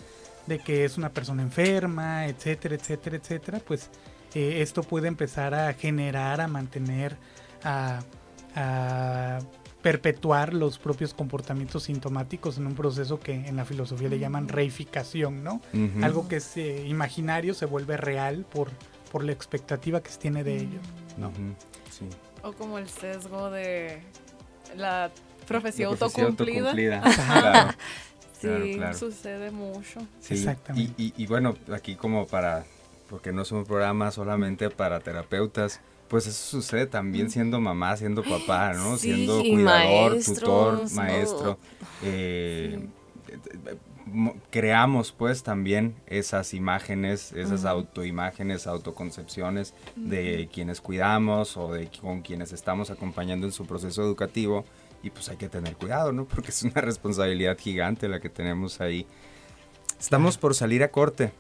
de 0.48 0.60
que 0.60 0.86
es 0.86 0.98
una 0.98 1.10
persona 1.10 1.44
enferma, 1.44 2.26
etcétera, 2.26 2.76
etcétera, 2.76 3.18
etcétera, 3.18 3.62
pues 3.66 3.90
eh, 4.34 4.62
esto 4.62 4.82
puede 4.82 5.08
empezar 5.08 5.54
a 5.54 5.74
generar, 5.74 6.42
a 6.42 6.48
mantener, 6.48 7.18
a, 7.64 8.00
perpetuar 9.88 10.54
los 10.54 10.80
propios 10.80 11.14
comportamientos 11.14 11.84
sintomáticos 11.84 12.58
en 12.58 12.68
un 12.68 12.76
proceso 12.76 13.22
que 13.22 13.32
en 13.32 13.56
la 13.56 13.64
filosofía 13.64 14.10
le 14.10 14.20
llaman 14.20 14.50
reificación, 14.50 15.46
¿no? 15.46 15.62
Algo 16.02 16.28
que 16.28 16.38
es 16.38 16.58
eh, 16.58 16.86
imaginario 16.86 17.54
se 17.54 17.66
vuelve 17.66 17.96
real 17.96 18.46
por, 18.52 18.68
por 19.14 19.24
la 19.24 19.32
expectativa 19.32 20.04
que 20.04 20.10
se 20.10 20.20
tiene 20.20 20.44
de 20.44 20.58
ello, 20.58 20.80
¿no? 21.18 21.32
sí. 21.90 22.06
O 22.44 22.52
como 22.52 22.80
el 22.80 22.90
sesgo 22.90 23.50
de 23.50 24.02
la 24.76 25.10
profecía, 25.48 25.88
autocumplida. 25.88 27.04
Sí, 28.40 28.80
sucede 28.94 29.50
mucho. 29.50 30.06
Exactamente. 30.30 30.94
Y, 30.96 31.12
y, 31.18 31.26
bueno, 31.26 31.56
aquí 31.74 31.96
como 31.96 32.28
para 32.28 32.66
porque 33.10 33.34
no 33.34 33.42
es 33.42 33.52
un 33.52 33.66
programa 33.66 34.12
solamente 34.12 34.70
para 34.70 35.00
terapeutas, 35.00 35.80
pues 36.08 36.28
eso 36.28 36.62
sucede 36.62 36.88
también 36.88 37.30
siendo 37.30 37.60
mamá, 37.60 37.96
siendo 37.98 38.24
papá, 38.24 38.74
¿no? 38.74 38.98
siendo 38.98 39.40
cuidador, 39.40 40.18
tutor, 40.24 40.92
maestro. 40.94 41.58
Eh, 42.04 42.88
creamos 44.50 45.12
pues 45.12 45.44
también 45.44 45.96
esas 46.08 46.54
imágenes, 46.54 47.34
esas 47.34 47.66
autoimágenes, 47.66 48.68
autoconcepciones 48.68 49.74
de 49.96 50.50
quienes 50.52 50.82
cuidamos 50.82 51.58
o 51.58 51.74
de 51.74 51.90
con 52.02 52.22
quienes 52.22 52.54
estamos 52.54 52.90
acompañando 52.90 53.46
en 53.46 53.52
su 53.52 53.66
proceso 53.66 54.02
educativo 54.04 54.66
y 55.04 55.10
pues 55.10 55.30
hay 55.30 55.38
que 55.38 55.50
tener 55.50 55.76
cuidado, 55.76 56.12
¿no? 56.12 56.26
Porque 56.26 56.52
es 56.52 56.64
una 56.64 56.82
responsabilidad 56.82 57.58
gigante 57.58 58.08
la 58.08 58.20
que 58.20 58.30
tenemos 58.30 58.82
ahí. 58.82 59.06
Estamos 60.00 60.38
por 60.38 60.56
salir 60.56 60.84
a 60.84 60.92
corte. 60.92 61.32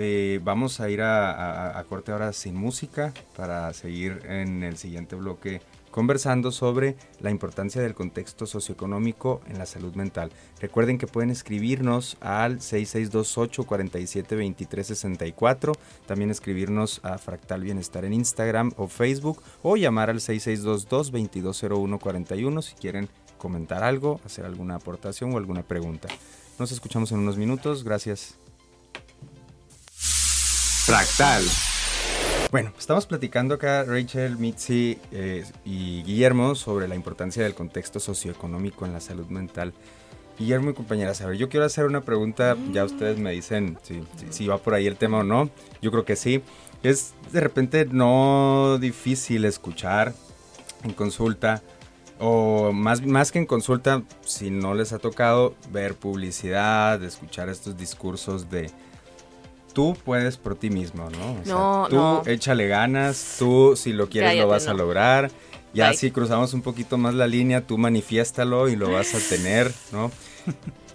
Eh, 0.00 0.38
vamos 0.44 0.78
a 0.78 0.88
ir 0.90 1.02
a, 1.02 1.84
corte 1.88 2.12
ahora 2.12 2.32
sin 2.32 2.54
música 2.54 3.12
para 3.36 3.72
seguir 3.72 4.22
en 4.28 4.62
el 4.62 4.76
siguiente 4.76 5.16
bloque 5.16 5.60
conversando 5.90 6.52
sobre 6.52 6.94
la 7.18 7.32
importancia 7.32 7.82
del 7.82 7.94
contexto 7.94 8.46
socioeconómico 8.46 9.40
en 9.48 9.58
la 9.58 9.66
salud 9.66 9.94
mental. 9.94 10.30
Recuerden 10.60 10.98
que 10.98 11.08
pueden 11.08 11.30
escribirnos 11.30 12.16
al 12.20 12.60
6628 12.60 13.64
472364, 13.64 15.72
también 16.06 16.30
escribirnos 16.30 17.00
a 17.02 17.18
Fractal 17.18 17.62
Bienestar 17.62 18.04
en 18.04 18.12
Instagram 18.12 18.70
o 18.76 18.86
Facebook 18.86 19.42
o 19.62 19.76
llamar 19.76 20.10
al 20.10 20.20
6622 20.20 20.88
220141 20.88 22.62
si 22.62 22.76
quieren 22.76 23.08
comentar 23.38 23.82
algo, 23.82 24.20
hacer 24.24 24.44
alguna 24.44 24.76
aportación 24.76 25.34
o 25.34 25.38
alguna 25.38 25.64
pregunta. 25.64 26.06
Nos 26.60 26.70
escuchamos 26.70 27.10
en 27.10 27.18
unos 27.18 27.36
minutos, 27.36 27.82
gracias. 27.82 28.38
Fractal. 30.88 31.44
Bueno, 32.50 32.72
estamos 32.78 33.04
platicando 33.04 33.56
acá 33.56 33.84
Rachel, 33.84 34.38
Mitzi 34.38 34.98
eh, 35.12 35.44
y 35.62 36.02
Guillermo 36.02 36.54
sobre 36.54 36.88
la 36.88 36.94
importancia 36.94 37.42
del 37.42 37.54
contexto 37.54 38.00
socioeconómico 38.00 38.86
en 38.86 38.94
la 38.94 39.00
salud 39.00 39.26
mental. 39.26 39.74
Guillermo 40.38 40.70
y 40.70 40.72
compañeras, 40.72 41.20
a 41.20 41.26
ver, 41.26 41.36
yo 41.36 41.50
quiero 41.50 41.66
hacer 41.66 41.84
una 41.84 42.00
pregunta, 42.00 42.56
ya 42.72 42.86
ustedes 42.86 43.18
me 43.18 43.32
dicen 43.32 43.78
si, 43.82 44.02
si, 44.30 44.46
va 44.46 44.56
por 44.56 44.72
ahí 44.72 44.86
el 44.86 44.96
tema 44.96 45.18
o 45.18 45.24
no, 45.24 45.50
yo 45.82 45.90
creo 45.90 46.06
que 46.06 46.16
sí. 46.16 46.42
Es 46.82 47.12
de 47.32 47.40
repente 47.40 47.84
no 47.84 48.78
difícil 48.80 49.44
escuchar 49.44 50.14
en 50.84 50.94
consulta, 50.94 51.62
o 52.18 52.72
más, 52.72 53.04
más 53.04 53.30
que 53.30 53.38
en 53.38 53.44
consulta, 53.44 54.04
si 54.24 54.48
no 54.48 54.72
les 54.72 54.94
ha 54.94 54.98
tocado 54.98 55.54
ver 55.70 55.96
publicidad, 55.96 57.04
escuchar 57.04 57.50
estos 57.50 57.76
discursos 57.76 58.48
de 58.48 58.70
tú 59.72 59.96
puedes 60.04 60.36
por 60.36 60.54
ti 60.56 60.70
mismo, 60.70 61.08
¿no? 61.10 61.36
no, 61.46 61.86
tú 61.88 62.30
échale 62.30 62.68
ganas, 62.68 63.36
tú 63.38 63.74
si 63.76 63.92
lo 63.92 64.08
quieres 64.08 64.36
lo 64.36 64.48
vas 64.48 64.66
a 64.66 64.74
lograr. 64.74 65.30
Ya 65.74 65.92
si 65.92 66.10
cruzamos 66.10 66.54
un 66.54 66.62
poquito 66.62 66.98
más 66.98 67.14
la 67.14 67.26
línea, 67.26 67.66
tú 67.66 67.78
manifiéstalo 67.78 68.68
y 68.68 68.74
lo 68.74 68.90
vas 68.90 69.14
a 69.14 69.18
tener, 69.28 69.72
¿no? 69.92 70.10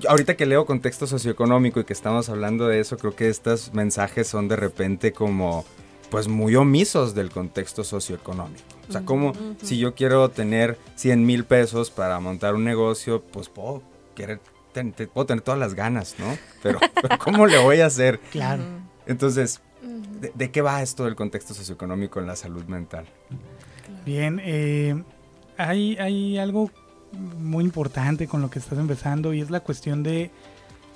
ahorita 0.07 0.35
que 0.35 0.45
leo 0.45 0.65
contexto 0.65 1.07
socioeconómico 1.07 1.79
y 1.79 1.83
que 1.83 1.93
estamos 1.93 2.29
hablando 2.29 2.67
de 2.67 2.79
eso, 2.79 2.97
creo 2.97 3.15
que 3.15 3.29
estos 3.29 3.73
mensajes 3.73 4.27
son 4.27 4.47
de 4.47 4.55
repente 4.55 5.13
como 5.13 5.65
pues 6.09 6.27
muy 6.27 6.55
omisos 6.55 7.15
del 7.15 7.31
contexto 7.31 7.83
socioeconómico. 7.83 8.61
O 8.87 8.91
sea, 8.91 9.01
como 9.03 9.33
si 9.63 9.79
yo 9.79 9.95
quiero 9.95 10.29
tener 10.29 10.77
100 10.95 11.25
mil 11.25 11.43
pesos 11.43 11.89
para 11.89 12.19
montar 12.19 12.53
un 12.53 12.63
negocio, 12.63 13.23
pues 13.31 13.49
puedo 13.49 13.81
querer 14.13 14.39
puedo 15.13 15.25
tener 15.25 15.41
todas 15.41 15.59
las 15.59 15.73
ganas, 15.73 16.15
¿no? 16.19 16.37
Pero, 16.63 16.79
¿cómo 17.19 17.47
le 17.47 17.57
voy 17.57 17.81
a 17.81 17.87
hacer? 17.87 18.19
Claro. 18.31 18.63
Entonces, 19.05 19.61
¿de, 20.33 20.51
qué 20.51 20.61
va 20.61 20.81
esto 20.81 21.05
del 21.05 21.15
contexto 21.15 21.53
socioeconómico 21.53 22.19
en 22.19 22.27
la 22.27 22.35
salud 22.35 22.65
mental? 22.65 23.05
Bien, 24.05 24.41
eh, 24.43 25.01
hay, 25.57 25.97
hay 25.97 26.37
algo 26.37 26.71
muy 27.39 27.63
importante 27.63 28.27
con 28.27 28.41
lo 28.41 28.49
que 28.49 28.59
estás 28.59 28.79
empezando 28.79 29.33
y 29.33 29.41
es 29.41 29.49
la 29.49 29.59
cuestión 29.59 30.03
de 30.03 30.31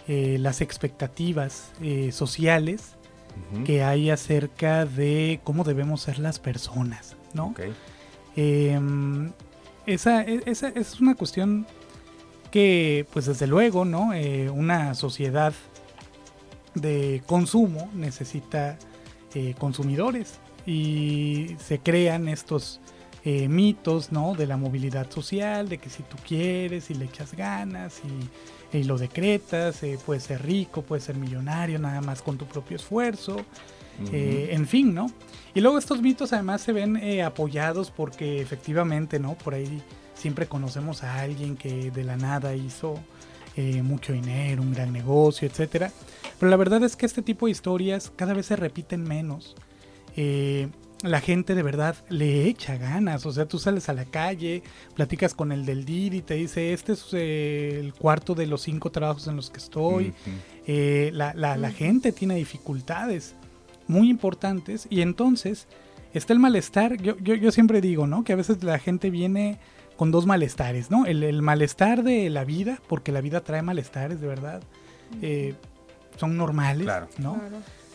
eh, 0.08 0.38
las 0.40 0.62
expectativas 0.62 1.72
eh, 1.82 2.12
sociales 2.12 2.94
que 3.66 3.84
hay 3.84 4.10
acerca 4.10 4.86
de 4.86 5.40
cómo 5.44 5.64
debemos 5.64 6.02
ser 6.02 6.18
las 6.18 6.40
personas, 6.40 7.16
¿no? 7.36 7.50
Okay. 7.50 7.72
Em, 8.36 9.32
esa, 9.86 10.24
e, 10.24 10.42
esa, 10.48 10.70
es 10.70 11.00
una 11.00 11.14
cuestión 11.14 11.68
que 12.52 13.06
pues 13.12 13.26
desde 13.26 13.48
luego, 13.48 13.86
¿no? 13.86 14.14
Eh, 14.14 14.50
una 14.50 14.94
sociedad 14.96 15.54
de 16.76 17.24
consumo 17.26 17.90
necesita 17.94 18.78
eh, 19.34 19.56
consumidores 19.58 20.40
y 20.66 21.56
se 21.60 21.80
crean 21.80 22.28
estos 22.28 22.80
eh, 23.24 23.48
mitos, 23.48 24.12
¿no? 24.12 24.36
De 24.36 24.48
la 24.48 24.58
movilidad 24.58 25.10
social, 25.10 25.70
de 25.70 25.78
que 25.78 25.90
si 25.90 26.04
tú 26.04 26.18
quieres 26.28 26.90
y 26.90 26.94
le 26.94 27.06
echas 27.06 27.34
ganas 27.34 28.02
y, 28.04 28.28
lo 28.84 28.98
decretas, 28.98 29.82
puedes 30.06 30.24
ser 30.24 30.46
rico, 30.46 30.82
puedes 30.82 31.06
ser 31.06 31.16
millonario 31.16 31.80
nada 31.80 32.02
más 32.02 32.22
con 32.22 32.38
tu 32.38 32.46
propio 32.46 32.76
esfuerzo. 32.76 33.38
en 34.12 34.68
fin, 34.68 34.94
¿no? 34.94 35.10
Y 35.56 35.62
luego 35.62 35.80
estos 35.80 36.02
mitos 36.02 36.34
además 36.34 36.62
se 36.62 36.74
ven 36.74 37.22
apoyados 37.22 37.90
porque 37.90 38.42
efectivamente, 38.42 39.20
¿no? 39.20 39.36
Por 39.36 39.54
ahí 39.54 39.82
siempre 40.18 40.48
conocemos 40.48 41.04
a 41.04 41.20
alguien 41.20 41.56
que 41.56 41.92
de 41.92 42.04
la 42.04 42.18
nada 42.18 42.56
hizo 42.56 43.00
eh, 43.56 43.82
mucho 43.82 44.14
dinero, 44.14 44.62
un 44.62 44.74
gran 44.74 44.92
negocio, 44.92 45.48
etc. 45.48 45.92
Pero 46.40 46.50
la 46.50 46.58
verdad 46.58 46.84
es 46.84 46.96
que 46.96 47.06
este 47.06 47.22
tipo 47.22 47.46
de 47.46 47.52
historias 47.52 48.12
cada 48.16 48.34
vez 48.34 48.48
se 48.48 48.56
repiten 48.56 49.04
menos. 49.04 49.56
Eh, 50.16 50.68
la 51.04 51.22
gente 51.22 51.54
de 51.54 51.64
verdad 51.64 51.96
le 52.10 52.48
echa 52.48 52.78
ganas. 52.78 53.26
O 53.26 53.32
sea, 53.32 53.46
tú 53.46 53.60
sales 53.60 53.90
a 53.90 53.94
la 53.94 54.06
calle, 54.06 54.64
platicas 54.96 55.34
con 55.34 55.52
el 55.52 55.66
del 55.66 55.86
DIR 55.86 56.16
y 56.16 56.22
te 56.22 56.34
dice, 56.36 56.74
este 56.74 56.94
es 56.94 57.08
eh, 57.14 57.80
el 57.80 57.94
cuarto 57.94 58.34
de 58.34 58.48
los 58.48 58.62
cinco 58.62 58.92
trabajos 58.92 59.28
en 59.28 59.36
los 59.36 59.50
que 59.50 59.58
estoy. 59.58 60.14
la, 60.68 61.72
gente 61.72 62.12
tiene 62.12 62.36
dificultades 62.36 63.36
muy 63.88 64.10
importantes 64.10 64.88
y 64.90 65.02
entonces 65.02 65.68
está 66.14 66.34
el 66.34 66.40
malestar. 66.40 66.98
Yo, 66.98 67.18
yo, 67.20 67.36
yo 67.36 67.52
siempre 67.52 67.82
digo, 67.82 68.08
¿no? 68.08 68.24
Que 68.24 68.34
a 68.34 68.36
veces 68.36 68.64
la 68.64 68.80
gente 68.80 69.12
viene 69.12 69.58
con 69.98 70.12
dos 70.12 70.26
malestares, 70.26 70.92
¿no? 70.92 71.06
El, 71.06 71.42
malestar 71.42 72.04
de 72.04 72.30
la 72.30 72.46
vida, 72.46 72.80
porque 72.88 73.12
la 73.12 73.22
vida 73.22 73.42
trae 73.42 73.62
malestares, 73.62 74.22
de 74.22 74.28
verdad. 74.28 74.62
Eh, 75.22 75.56
son 76.18 76.38
normales, 76.38 76.88
¿no? 77.18 77.40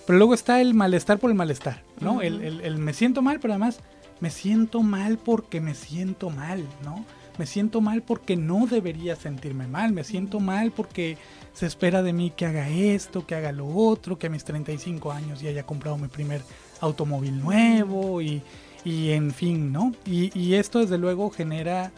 Pero 0.06 0.18
luego 0.18 0.35
está 0.35 0.61
el 0.61 0.75
malestar 0.75 1.18
por 1.18 1.30
el 1.30 1.37
malestar, 1.37 1.82
¿no? 2.00 2.23
el, 2.23 2.78
me 2.78 2.92
siento 2.92 3.23
mal, 3.23 3.38
pero 3.40 3.54
además 3.54 3.80
me 4.21 4.30
siento 4.30 4.82
mal 4.82 5.18
porque 5.18 5.61
me 5.61 5.75
siento 5.75 6.28
mal, 6.30 6.64
¿no? 6.85 7.04
me 7.38 7.47
siento 7.47 7.80
mal 7.80 8.02
porque 8.02 8.37
no 8.37 8.66
debería 8.66 9.16
sentirme 9.16 9.66
mal, 9.66 9.92
me 9.92 10.04
siento 10.04 10.40
mal 10.40 10.71
porque 10.71 11.16
se 11.54 11.66
espera 11.66 12.02
de 12.02 12.12
mí 12.12 12.30
que 12.30 12.47
haga 12.47 12.68
esto, 12.68 13.26
que 13.26 13.35
haga 13.35 13.52
lo 13.52 13.66
otro, 13.66 14.18
que 14.18 14.26
a 14.26 14.30
mis 14.30 14.44
35 14.44 15.12
años 15.12 15.40
ya 15.40 15.50
haya 15.50 15.64
comprado 15.64 15.97
mi 15.99 16.09
primer 16.09 16.42
automóvil 16.80 17.40
nuevo 17.40 18.21
y, 18.21 18.42
en 18.85 19.31
fin, 19.33 19.73
¿no? 19.73 19.93
Y, 20.05 20.37
y, 20.39 20.55
esto 20.55 20.81
desde 20.81 20.99
luego 20.99 21.31
genera 21.31 21.93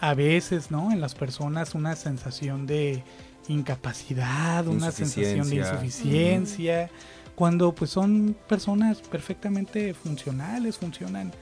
a 0.00 0.14
veces, 0.14 0.70
¿no? 0.70 0.92
En 0.92 1.00
las 1.00 1.14
personas 1.14 1.74
una 1.74 1.96
sensación 1.96 2.66
de 2.66 3.02
incapacidad, 3.48 4.66
una 4.66 4.90
sensación 4.90 5.48
de 5.48 5.56
insuficiencia, 5.56 6.90
cuando 7.34 7.74
pues 7.74 7.90
son 7.90 8.36
personas 8.48 8.98
perfectamente 8.98 9.94
funcionales, 9.94 10.78
funcionan 10.78 11.32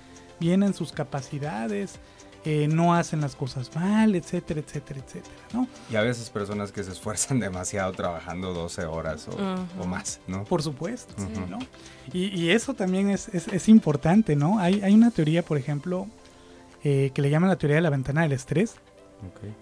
bien 0.41 0.63
en 0.63 0.75
sus 0.75 0.93
capacidades, 0.93 1.99
eh, 2.47 2.69
no 2.69 2.95
hacen 2.95 3.23
las 3.23 3.35
cosas 3.35 3.75
mal, 3.75 4.15
etcétera, 4.15 4.61
etcétera, 4.61 5.01
etcétera, 5.01 5.35
¿no? 5.55 5.67
Y 5.91 5.97
a 5.97 6.03
veces 6.03 6.29
personas 6.29 6.73
que 6.73 6.85
se 6.85 6.93
esfuerzan 6.93 7.41
demasiado 7.41 7.91
trabajando 7.93 8.53
12 8.53 8.85
horas 8.85 9.29
o, 9.79 9.87
más, 9.87 10.21
¿no? 10.27 10.45
Por 10.45 10.63
supuesto, 10.63 11.15
¿no? 11.49 11.59
Y, 12.13 12.51
eso 12.51 12.75
también 12.75 13.09
es, 13.09 13.29
es, 13.29 13.69
importante, 13.69 14.37
¿no? 14.37 14.59
Hay, 14.59 14.83
hay, 14.83 14.93
una 14.95 15.11
teoría, 15.11 15.43
por 15.43 15.57
ejemplo, 15.57 16.07
eh, 16.83 17.13
que 17.15 17.23
le 17.23 17.31
llaman 17.31 17.49
la 17.49 17.57
teoría 17.57 17.77
de 17.77 17.83
la 17.83 17.91
ventana 17.91 18.23
del 18.23 18.33
estrés. 18.33 18.77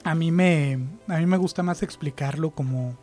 A, 0.02 0.16
mí 0.16 0.32
me, 0.32 0.80
a 1.06 1.18
mí 1.18 1.26
me 1.26 1.36
gusta 1.36 1.62
más 1.62 1.84
explicarlo 1.84 2.50
como, 2.50 2.96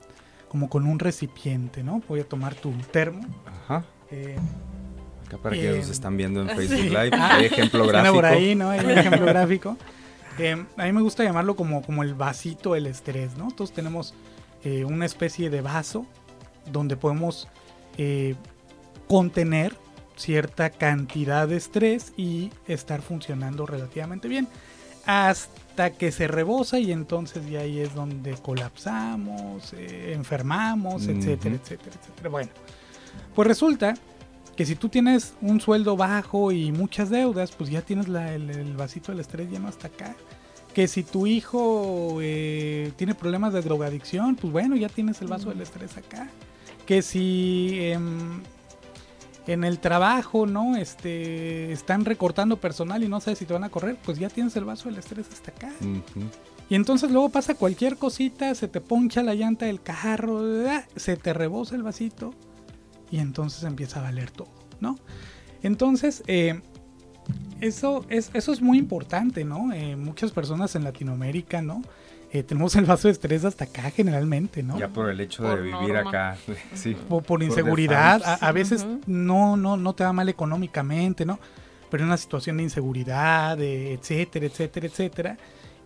como 0.50 0.70
con 0.70 0.86
un 0.86 1.00
recipiente, 1.00 1.84
¿no? 1.84 2.02
Voy 2.10 2.20
a 2.20 2.28
tomar 2.28 2.54
tu 2.54 2.74
termo. 2.92 3.26
Ajá. 3.46 3.86
Eh, 4.12 4.36
Acá 5.30 5.38
para 5.38 5.56
que 5.56 5.72
los 5.72 5.90
están 5.90 6.18
viendo 6.18 6.42
en 6.42 6.50
Facebook 6.56 6.86
Live, 6.86 7.12
ah, 7.14 7.36
hay 7.36 7.46
ejemplo 7.46 7.86
gráfico. 7.86 8.16
por 8.16 8.26
ahí, 8.26 8.56
¿no? 8.56 8.72
Hay 8.72 8.80
un 8.80 8.92
ejemplo 8.92 9.26
gráfico. 9.28 9.78
Eh, 10.40 10.66
a 10.78 10.84
mí 10.86 10.92
me 10.92 11.02
gusta 11.02 11.24
llamarlo 11.24 11.56
como, 11.56 11.84
como 11.84 12.02
el 12.02 12.16
vasito 12.16 12.74
del 12.74 12.88
estrés, 12.88 13.38
¿no? 13.38 13.52
Todos 13.52 13.72
tenemos 13.72 14.16
eh, 14.64 14.86
una 14.86 15.06
especie 15.06 15.50
de 15.50 15.62
vaso 15.62 16.06
donde 16.72 16.98
podemos 16.98 17.48
eh, 17.98 18.36
contener 19.08 19.76
cierta 20.16 20.72
cantidad 20.72 21.48
de 21.48 21.58
estrés 21.58 22.14
y 22.18 22.52
estar 22.68 23.02
funcionando 23.02 23.66
relativamente 23.66 24.28
bien 24.28 24.48
hasta 25.06 25.92
que 25.92 26.12
se 26.12 26.28
rebosa 26.28 26.80
y 26.80 26.92
entonces 26.92 27.50
ya 27.50 27.62
ahí 27.62 27.80
es 27.80 27.96
donde 27.96 28.34
colapsamos, 28.34 29.74
enfermamos, 29.74 31.08
etcétera, 31.08 31.56
etcétera, 31.56 31.96
etcétera. 32.02 32.30
Bueno, 32.30 32.52
pues 33.34 33.48
resulta 33.48 33.96
que 34.60 34.66
si 34.66 34.76
tú 34.76 34.90
tienes 34.90 35.36
un 35.40 35.62
sueldo 35.62 35.96
bajo 35.96 36.52
y 36.52 36.74
muchas 36.74 37.10
deudas, 37.10 37.54
pues 37.54 37.70
ya 37.70 37.82
tienes 37.82 38.08
el, 38.08 38.76
vasito 38.76 39.14
del 39.14 39.22
estrés 39.22 39.50
lleno 39.50 39.70
hasta 39.70 39.88
acá. 39.88 40.18
Que 40.74 40.90
si 40.90 41.02
tu 41.04 41.28
hijo 41.28 42.18
eh, 42.22 42.92
tiene 42.98 43.16
problemas 43.16 43.54
de 43.54 43.62
drogadicción, 43.62 44.36
pues 44.36 44.52
bueno, 44.52 44.76
ya 44.76 44.90
tienes 44.90 45.22
el 45.22 45.30
vaso 45.30 45.48
del 45.48 45.62
estrés 45.62 45.96
acá. 45.96 46.28
Que 46.86 47.02
si 47.02 47.78
em, 47.84 48.42
en 49.48 49.64
el 49.64 49.80
trabajo, 49.80 50.46
¿no? 50.46 50.76
Este, 50.76 51.72
están 51.72 52.04
recortando 52.04 52.58
personal 52.58 53.02
y 53.02 53.08
no 53.08 53.22
sabes 53.22 53.40
si 53.40 53.46
te 53.46 53.54
van 53.54 53.64
a 53.64 53.70
correr, 53.70 53.96
pues 54.04 54.20
ya 54.20 54.28
tienes 54.28 54.58
el 54.58 54.66
vaso 54.66 54.90
del 54.90 54.98
estrés 54.98 55.28
hasta 55.32 55.52
acá. 55.52 55.72
Y 56.70 56.76
entonces 56.76 57.12
luego 57.12 57.30
pasa 57.30 57.56
cualquier 57.56 57.96
cosita, 57.96 58.54
se 58.56 58.68
te 58.68 58.82
poncha 58.82 59.24
la 59.24 59.36
llanta 59.36 59.68
del 59.68 59.82
carro, 59.82 60.44
se 60.98 61.16
te 61.16 61.32
rebosa 61.32 61.76
el 61.76 61.84
vasito 61.84 62.34
y 63.12 63.20
entonces 63.20 63.64
empieza 63.64 64.00
a 64.00 64.04
valer 64.04 64.32
todo, 64.32 64.50
¿no? 64.80 64.98
Entonces, 65.64 66.24
eh, 66.28 66.62
eso, 67.62 68.06
es, 68.10 68.32
eso 68.34 68.54
es 68.54 68.62
muy 68.62 68.78
importante, 68.78 69.44
¿no? 69.44 69.74
Eh, 69.74 69.96
muchas 69.96 70.32
personas 70.32 70.76
en 70.76 70.84
Latinoamérica, 70.84 71.62
¿no? 71.62 71.82
Eh, 72.32 72.44
tenemos 72.44 72.76
el 72.76 72.86
vaso 72.86 73.08
de 73.08 73.14
estrés 73.14 73.44
hasta 73.44 73.66
acá 73.66 73.90
generalmente, 73.90 74.62
¿no? 74.62 74.78
Ya 74.78 74.88
por 74.88 75.10
el 75.10 75.20
hecho 75.20 75.44
de 75.44 75.62
vivir 75.62 75.98
acá, 75.98 76.38
sí. 76.76 76.96
Por, 77.08 77.24
por 77.24 77.42
inseguridad, 77.42 78.22
a, 78.40 78.52
veces 78.52 78.86
no, 79.08 79.58
no, 79.58 79.78
no 79.78 79.94
te 79.94 80.04
va 80.04 80.14
mal 80.14 80.30
económicamente, 80.30 81.26
¿no? 81.26 81.40
Pero 81.90 82.04
en 82.04 82.10
una 82.10 82.18
situación 82.18 82.58
de 82.58 82.64
inseguridad, 82.64 83.60
etcétera, 83.60 84.46
etcétera, 84.46 84.86
etcétera. 84.86 85.38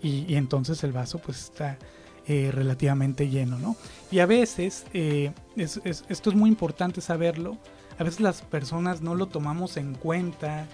Y, 0.02 0.26
y, 0.28 0.36
entonces 0.36 0.84
el 0.84 0.92
vaso 0.92 1.18
pues 1.20 1.46
está 1.46 1.78
eh, 2.26 2.52
relativamente 2.54 3.28
lleno, 3.28 3.60
¿no? 3.60 3.76
Y 4.10 4.20
a 4.20 4.26
veces, 4.26 4.86
eh, 4.94 5.34
esto 5.58 6.30
es 6.30 6.36
muy 6.36 6.50
importante 6.50 7.02
saberlo, 7.02 7.58
a 8.00 8.04
veces 8.06 8.22
las 8.22 8.42
personas 8.42 9.02
no 9.02 9.14
lo 9.14 9.26
tomamos 9.26 9.76
en 9.76 9.94
cuenta, 9.94 10.66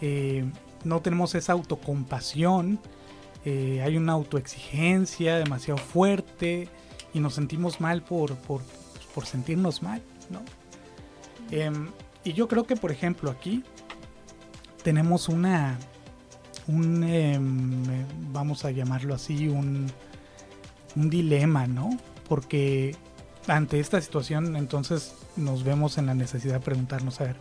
eh, 0.00 0.44
no 0.82 1.00
tenemos 1.02 1.36
esa 1.36 1.52
autocompasión, 1.52 2.80
hay 3.44 3.96
una 3.96 4.14
autoexigencia 4.14 5.36
demasiado 5.38 5.78
fuerte 5.78 6.68
y 7.14 7.20
nos 7.20 7.34
sentimos 7.34 7.80
mal 7.80 8.02
por, 8.02 8.34
por, 8.38 8.60
por 9.14 9.24
sentirnos 9.24 9.84
mal, 9.84 10.02
¿no? 10.28 10.40
Em, 11.52 11.90
y 12.24 12.32
yo 12.32 12.48
creo 12.48 12.64
que, 12.64 12.74
por 12.74 12.90
ejemplo, 12.90 13.30
aquí 13.30 13.62
tenemos 14.82 15.28
una, 15.28 15.78
un, 16.66 17.04
em, 17.04 17.84
vamos 18.32 18.64
a 18.64 18.72
llamarlo 18.72 19.14
así, 19.14 19.46
un, 19.46 19.86
un 20.96 21.10
dilema, 21.10 21.66
¿no? 21.66 21.90
Porque 22.28 22.96
ante 23.46 23.78
esta 23.78 24.00
situación 24.00 24.56
entonces 24.56 25.14
nos 25.36 25.62
vemos 25.62 25.98
en 25.98 26.06
la 26.06 26.14
necesidad 26.14 26.54
de 26.54 26.60
preguntarnos, 26.60 27.20
a 27.20 27.24
ver, 27.24 27.36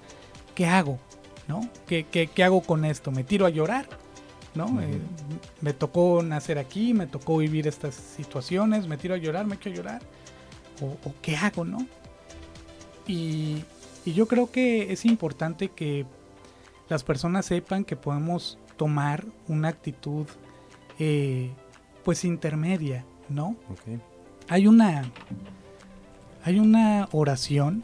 ¿qué 0.54 0.66
hago? 0.68 1.00
¿No? 1.48 1.68
¿Qué, 1.88 2.06
qué, 2.06 2.44
hago 2.44 2.62
con 2.62 2.86
esto? 2.86 3.12
¿Me 3.12 3.24
tiro 3.24 3.46
a 3.46 3.50
llorar? 3.50 3.88
¿No? 4.56 4.82
Eh, 4.82 5.00
me 5.62 5.74
tocó 5.74 6.24
nacer 6.24 6.58
aquí, 6.58 6.94
me 6.94 7.08
tocó 7.08 7.38
vivir 7.38 7.68
estas 7.68 7.96
situaciones, 7.96 8.88
me 8.88 8.98
tiro 8.98 9.14
a 9.14 9.18
llorar, 9.18 9.46
me 9.46 9.58
quiero 9.58 9.78
llorar. 9.78 10.02
¿O, 10.82 11.14
qué 11.22 11.38
hago, 11.38 11.64
no? 11.64 11.86
Y, 13.08 13.64
y 14.06 14.14
yo 14.14 14.28
creo 14.28 14.52
que 14.52 14.92
es 14.92 15.06
importante 15.06 15.70
que 15.70 16.06
las 16.90 17.04
personas 17.04 17.46
sepan 17.46 17.86
que 17.86 17.96
podemos 17.96 18.58
tomar 18.78 19.26
una 19.48 19.70
actitud 19.70 20.28
eh, 21.00 21.52
pues 22.04 22.24
intermedia, 22.24 23.04
¿no? 23.30 23.56
Hay 24.48 24.68
una. 24.68 25.04
Hay 26.44 26.60
una 26.60 27.08
oración 27.12 27.84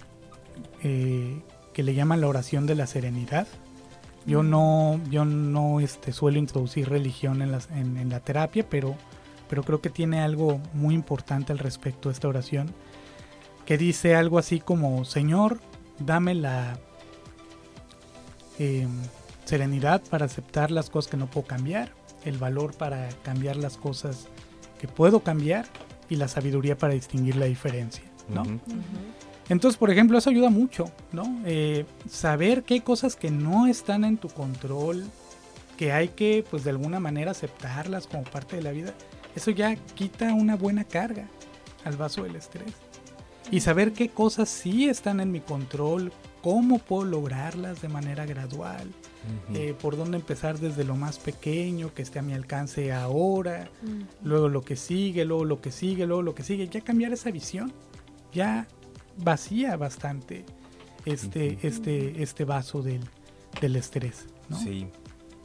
eh, 0.84 1.41
que 1.73 1.84
le 1.84 1.95
llaman 1.95 2.21
la 2.21 2.27
oración 2.27 2.67
de 2.67 2.75
la 2.75 2.86
serenidad. 2.86 3.47
Yo 4.27 4.43
no, 4.43 4.99
yo 5.10 5.25
no 5.25 5.80
este, 5.80 6.12
suelo 6.12 6.38
introducir 6.38 6.88
religión 6.88 7.41
en, 7.41 7.97
en, 7.97 8.10
la 8.10 8.19
terapia, 8.19 8.63
pero, 8.69 8.95
pero 9.49 9.63
creo 9.63 9.82
que 9.82 9.89
tiene 9.89 10.21
algo 10.21 10.60
muy 10.73 10.93
importante 10.93 11.51
al 11.51 11.58
respecto 11.58 12.10
de 12.10 12.13
esta 12.13 12.27
oración, 12.27 12.71
que 13.65 13.80
dice 13.80 14.15
algo 14.15 14.38
así 14.38 14.60
como, 14.60 15.06
Señor, 15.06 15.60
dame 15.97 16.36
la 16.36 16.77
eh, 18.60 18.88
serenidad 19.45 20.04
para 20.04 20.25
aceptar 20.25 20.69
las 20.69 20.91
cosas 20.91 21.10
que 21.10 21.17
no 21.17 21.25
puedo 21.25 21.47
cambiar, 21.47 21.93
el 22.25 22.38
valor 22.38 22.75
para 22.75 23.10
cambiar 23.23 23.56
las 23.56 23.77
cosas 23.77 24.27
que 24.82 24.88
puedo 24.88 25.20
cambiar 25.20 25.67
y 26.10 26.15
la 26.15 26.28
sabiduría 26.28 26.76
para 26.76 26.96
distinguir 26.96 27.36
la 27.36 27.46
diferencia, 27.46 28.04
¿no? 28.28 28.44
Entonces, 29.48 29.78
por 29.78 29.91
ejemplo, 29.91 30.17
eso 30.17 30.32
ayuda 30.32 30.50
mucho, 30.50 30.91
¿no? 31.12 31.39
Eh, 31.46 31.86
saber 32.10 32.63
qué 32.63 32.82
cosas 32.82 33.15
que 33.15 33.30
no 33.30 33.67
están 33.67 34.04
en 34.04 34.17
tu 34.17 34.28
control, 34.28 35.06
que 35.78 35.91
hay 35.91 36.08
que, 36.08 36.44
pues, 36.50 36.63
de 36.63 36.72
alguna 36.72 37.00
manera 37.00 37.30
aceptarlas 37.30 38.08
como 38.08 38.24
parte 38.24 38.56
de 38.56 38.63
la 38.63 38.72
vida, 38.72 38.96
eso 39.36 39.52
ya 39.52 39.76
quita 39.76 40.34
una 40.34 40.56
buena 40.56 40.84
carga 40.84 41.28
al 41.86 41.96
vaso 41.96 42.24
del 42.24 42.36
estrés. 42.36 42.74
Y 43.52 43.60
saber 43.60 43.94
qué 43.94 44.10
cosas 44.10 44.50
sí 44.50 44.89
están 44.89 45.20
en 45.20 45.32
mi 45.32 45.41
control, 45.41 46.12
cómo 46.41 46.80
puedo 46.80 47.06
lograrlas 47.06 47.82
de 47.82 47.88
manera 47.88 48.25
gradual, 48.25 48.88
eh, 49.54 49.75
por 49.80 49.97
dónde 49.97 50.17
empezar 50.17 50.60
desde 50.60 50.84
lo 50.84 50.95
más 50.95 51.19
pequeño 51.19 51.93
que 51.93 52.01
esté 52.01 52.19
a 52.19 52.21
mi 52.21 52.34
alcance 52.34 52.91
ahora, 52.91 53.69
luego 54.23 54.49
lo 54.49 54.63
que 54.63 54.75
sigue, 54.75 55.25
luego 55.25 55.45
lo 55.45 55.62
que 55.62 55.71
sigue, 55.71 56.08
luego 56.08 56.21
lo 56.21 56.34
que 56.34 56.43
sigue, 56.43 56.67
ya 56.67 56.82
cambiar 56.82 57.13
esa 57.13 57.30
visión, 57.32 57.71
ya 58.34 58.67
vacía 59.17 59.77
bastante 59.77 60.45
este, 61.06 61.60
este, 61.62 62.23
este 62.23 62.45
vaso 62.45 62.82
del, 62.82 63.01
del 63.60 63.75
estrés. 63.75 64.25
Sí. 64.63 64.88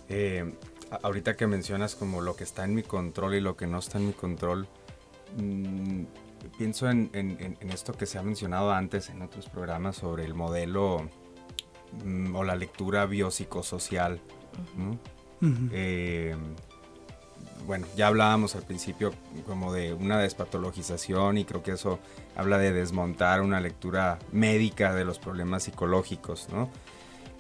Eh, 0.09 0.55
ahorita 1.03 1.37
que 1.37 1.47
mencionas 1.47 1.95
como 1.95 2.21
lo 2.21 2.37
que 2.37 2.45
está 2.45 2.65
en 2.65 2.75
mi 2.75 2.83
control 2.83 3.35
y 3.35 3.41
lo 3.41 3.57
que 3.57 3.67
no 3.67 3.79
está 3.79 3.99
en 3.99 4.07
mi 4.07 4.13
control, 4.13 4.67
mm, 5.37 6.05
pienso 6.49 6.89
en, 6.89 7.57
esto 7.73 7.93
que 7.93 8.07
se 8.07 8.19
ha 8.19 8.23
mencionado 8.23 8.73
antes 8.73 9.11
en 9.11 9.23
otros 9.23 9.49
programas 9.49 9.97
sobre 9.97 10.25
el 10.25 10.35
modelo 10.35 11.09
mm, 12.05 12.35
o 12.35 12.45
la 12.45 12.57
lectura 12.57 13.07
biopsicosocial. 13.07 14.21
Eh, 15.73 16.35
bueno, 17.67 17.87
ya 17.97 18.07
hablábamos 18.07 18.55
al 18.55 18.63
principio 18.63 19.13
como 19.47 19.73
de 19.73 19.93
una 19.93 20.19
despatologización 20.19 21.39
y 21.39 21.45
creo 21.45 21.63
que 21.63 21.73
eso 21.73 21.99
habla 22.37 22.59
de 22.59 22.73
desmontar 22.73 23.41
una 23.41 23.61
lectura 23.61 24.19
médica 24.33 24.95
de 24.95 25.05
los 25.05 25.19
problemas 25.19 25.65
psicológicos, 25.65 26.49
¿no? 26.53 26.71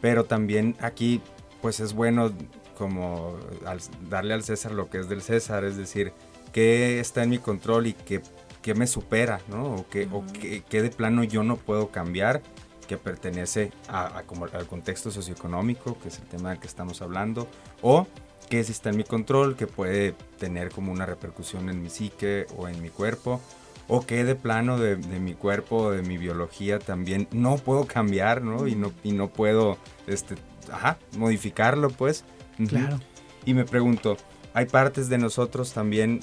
Pero 0.00 0.24
también 0.24 0.76
aquí 0.80 1.20
pues 1.62 1.80
es 1.80 1.94
bueno 1.94 2.32
como 2.76 3.36
darle 4.10 4.34
al 4.34 4.42
César 4.42 4.72
lo 4.72 4.90
que 4.90 4.98
es 4.98 5.08
del 5.08 5.22
César, 5.22 5.64
es 5.64 5.76
decir, 5.76 6.12
qué 6.52 7.00
está 7.00 7.22
en 7.22 7.30
mi 7.30 7.38
control 7.38 7.86
y 7.86 7.92
qué, 7.94 8.20
me 8.74 8.87
supera, 8.87 9.40
¿no? 9.48 9.74
O, 9.74 9.87
qué, 9.88 10.09
o 10.12 10.24
qué, 10.68 10.83
de 10.83 10.90
plano 10.90 11.24
yo 11.24 11.42
no 11.42 11.57
puedo 11.57 11.90
cambiar 11.90 12.42
que 12.88 12.96
pertenece 12.96 13.72
a, 13.88 14.22
como 14.26 14.44
al 14.44 14.66
contexto 14.66 15.11
socioeconómico, 15.11 15.98
que 16.00 16.09
es 16.09 16.18
el 16.18 16.26
tema 16.26 16.50
del 16.50 16.61
que 16.61 16.66
estamos 16.66 17.02
hablando, 17.02 17.48
o 17.83 18.07
qué 18.48 18.62
sí 18.62 18.72
está 18.72 18.90
en 18.90 18.96
mi 18.96 19.05
control, 19.05 19.57
que 19.57 19.66
puede 19.66 20.12
tener 20.38 20.70
como 20.70 20.92
una 20.92 21.05
repercusión 21.05 21.68
en 21.68 21.83
mi 21.83 21.90
psique 21.90 22.46
o 22.57 22.68
en 22.68 22.81
mi 22.81 22.90
cuerpo, 22.90 23.40
o 23.88 24.05
qué 24.05 24.24
de 24.24 24.35
plano 24.35 24.79
de, 24.79 24.96
mi 24.96 25.35
cuerpo 25.35 25.76
o 25.76 25.90
de 25.90 26.02
mi 26.02 26.18
biología 26.18 26.79
también 26.79 27.29
no 27.31 27.57
puedo 27.57 27.87
cambiar, 27.87 28.42
¿no? 28.42 28.66
Y 28.66 28.74
no, 28.74 28.92
y 29.05 29.12
no 29.12 29.29
puedo, 29.29 29.79
este, 30.07 30.35
ajá, 30.72 30.98
modificarlo, 31.16 31.90
pues. 31.90 32.24
Claro. 32.68 33.00
Y 33.44 33.55
me 33.55 33.64
pregunto, 33.64 34.16
hay 34.55 34.66
partes 34.66 35.09
de 35.09 35.18
nosotros 35.18 35.72
también 35.72 36.20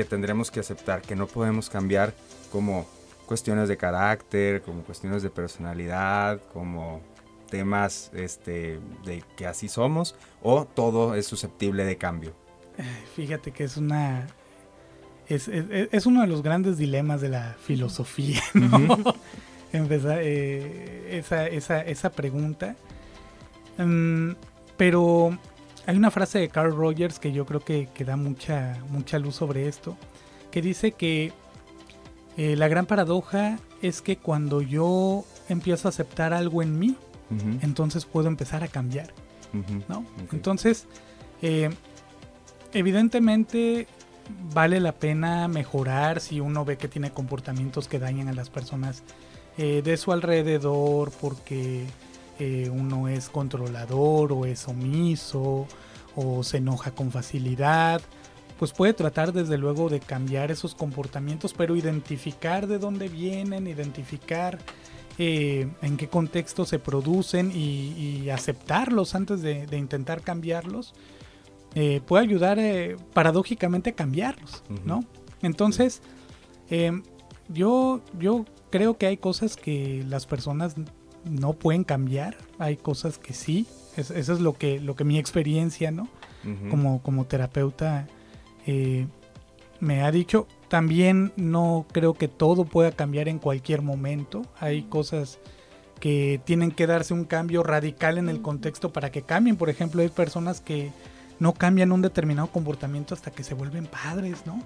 que 0.00 0.08
tendremos 0.08 0.50
que 0.50 0.60
aceptar, 0.60 1.02
que 1.02 1.14
no 1.14 1.26
podemos 1.26 1.68
cambiar 1.68 2.14
como 2.50 2.86
cuestiones 3.26 3.68
de 3.68 3.76
carácter, 3.76 4.62
como 4.62 4.82
cuestiones 4.82 5.22
de 5.22 5.28
personalidad, 5.28 6.40
como 6.54 7.02
temas 7.50 8.10
este, 8.14 8.80
de 9.04 9.22
que 9.36 9.46
así 9.46 9.68
somos, 9.68 10.14
o 10.42 10.64
todo 10.64 11.14
es 11.14 11.26
susceptible 11.26 11.84
de 11.84 11.96
cambio. 11.96 12.32
Fíjate 13.14 13.50
que 13.50 13.64
es 13.64 13.76
una... 13.76 14.26
Es, 15.28 15.48
es, 15.48 16.06
uno 16.06 16.22
de 16.22 16.28
los 16.28 16.42
grandes 16.42 16.78
dilemas 16.78 17.20
de 17.20 17.28
la 17.28 17.56
filosofía, 17.62 18.42
¿no? 18.54 19.14
Empezar 19.72 20.18
eh, 20.22 21.18
esa, 21.18 21.46
esa, 21.46 21.82
esa, 21.82 22.10
pregunta. 22.10 22.74
Mm, 23.76 24.32
pero 24.76 25.38
hay 25.86 25.96
una 25.96 26.10
frase 26.10 26.38
de 26.38 26.48
Carl 26.48 26.74
Rogers 26.74 27.18
que 27.18 27.32
yo 27.32 27.46
creo 27.46 27.60
que, 27.60 27.88
da 28.04 28.16
mucha, 28.16 28.78
mucha 28.90 29.18
luz 29.18 29.36
sobre 29.36 29.68
esto, 29.68 29.96
que 30.50 30.62
dice 30.62 30.92
que 30.92 31.32
eh, 32.36 32.56
la 32.56 32.68
gran 32.68 32.86
paradoja 32.86 33.58
es 33.82 34.02
que 34.02 34.16
cuando 34.16 34.62
yo 34.62 35.24
empiezo 35.48 35.88
a 35.88 35.90
aceptar 35.90 36.32
algo 36.32 36.62
en 36.62 36.78
mí, 36.78 36.96
entonces 37.62 38.06
puedo 38.06 38.26
empezar 38.26 38.64
a 38.64 38.68
cambiar. 38.68 39.12
¿no? 39.88 40.04
Entonces, 40.32 40.86
eh, 41.42 41.70
evidentemente 42.72 43.86
vale 44.52 44.80
la 44.80 44.92
pena 44.92 45.48
mejorar 45.48 46.20
si 46.20 46.40
uno 46.40 46.64
ve 46.64 46.76
que 46.76 46.88
tiene 46.88 47.10
comportamientos 47.10 47.88
que 47.88 47.98
dañan 47.98 48.28
a 48.28 48.32
las 48.32 48.50
personas 48.50 49.02
eh, 49.58 49.82
de 49.84 49.96
su 49.96 50.12
alrededor 50.12 51.10
porque 51.20 51.86
uno 52.40 53.08
es 53.08 53.28
controlador 53.28 54.32
o 54.32 54.46
es 54.46 54.66
omiso 54.68 55.66
o 56.16 56.42
se 56.42 56.58
enoja 56.58 56.92
con 56.92 57.10
facilidad, 57.10 58.00
pues 58.58 58.72
puede 58.72 58.92
tratar 58.92 59.32
desde 59.32 59.56
luego 59.56 59.88
de 59.88 60.00
cambiar 60.00 60.50
esos 60.50 60.74
comportamientos, 60.74 61.54
pero 61.54 61.76
identificar 61.76 62.66
de 62.66 62.78
dónde 62.78 63.08
vienen, 63.08 63.66
identificar 63.66 64.58
eh, 65.18 65.66
en 65.80 65.96
qué 65.96 66.08
contexto 66.08 66.66
se 66.66 66.78
producen 66.78 67.52
y, 67.54 68.28
aceptarlos 68.30 69.14
antes 69.14 69.42
de, 69.42 69.66
intentar 69.76 70.20
cambiarlos, 70.20 70.94
eh, 71.74 72.00
puede 72.06 72.24
ayudar 72.24 72.58
eh, 72.58 72.96
paradójicamente 73.14 73.90
a 73.90 73.92
cambiarlos, 73.94 74.62
¿no? 74.84 75.04
Entonces, 75.42 76.02
yo, 77.48 78.00
yo 78.18 78.44
creo 78.70 78.98
que 78.98 79.06
hay 79.06 79.16
cosas 79.16 79.56
que 79.56 80.04
las 80.06 80.26
personas 80.26 80.74
no 81.24 81.52
pueden 81.52 81.84
cambiar, 81.84 82.36
hay 82.58 82.76
cosas 82.76 83.18
que 83.18 83.32
sí, 83.32 83.66
eso 83.96 84.14
es 84.14 84.40
lo 84.40 84.54
que, 84.54 84.80
lo 84.80 84.94
que 84.94 85.04
mi 85.04 85.18
experiencia, 85.18 85.90
¿no? 85.90 86.08
como, 86.70 87.02
como 87.02 87.26
terapeuta 87.26 88.06
eh, 88.66 89.06
me 89.80 90.02
ha 90.02 90.10
dicho. 90.10 90.46
También 90.68 91.32
no 91.36 91.86
creo 91.92 92.14
que 92.14 92.28
todo 92.28 92.64
pueda 92.64 92.92
cambiar 92.92 93.28
en 93.28 93.38
cualquier 93.38 93.82
momento. 93.82 94.42
Hay 94.58 94.82
cosas 94.82 95.38
que 95.98 96.40
tienen 96.44 96.70
que 96.70 96.86
darse 96.86 97.12
un 97.12 97.24
cambio 97.24 97.62
radical 97.62 98.18
en 98.18 98.28
el 98.28 98.40
contexto 98.40 98.92
para 98.92 99.10
que 99.10 99.22
cambien. 99.22 99.56
Por 99.56 99.68
ejemplo, 99.68 100.02
hay 100.02 100.08
personas 100.08 100.60
que 100.60 100.92
no 101.40 101.54
cambian 101.54 101.92
un 101.92 102.02
determinado 102.02 102.48
comportamiento 102.48 103.14
hasta 103.14 103.30
que 103.30 103.42
se 103.42 103.54
vuelven 103.54 103.86
padres, 103.86 104.46
¿no? 104.46 104.62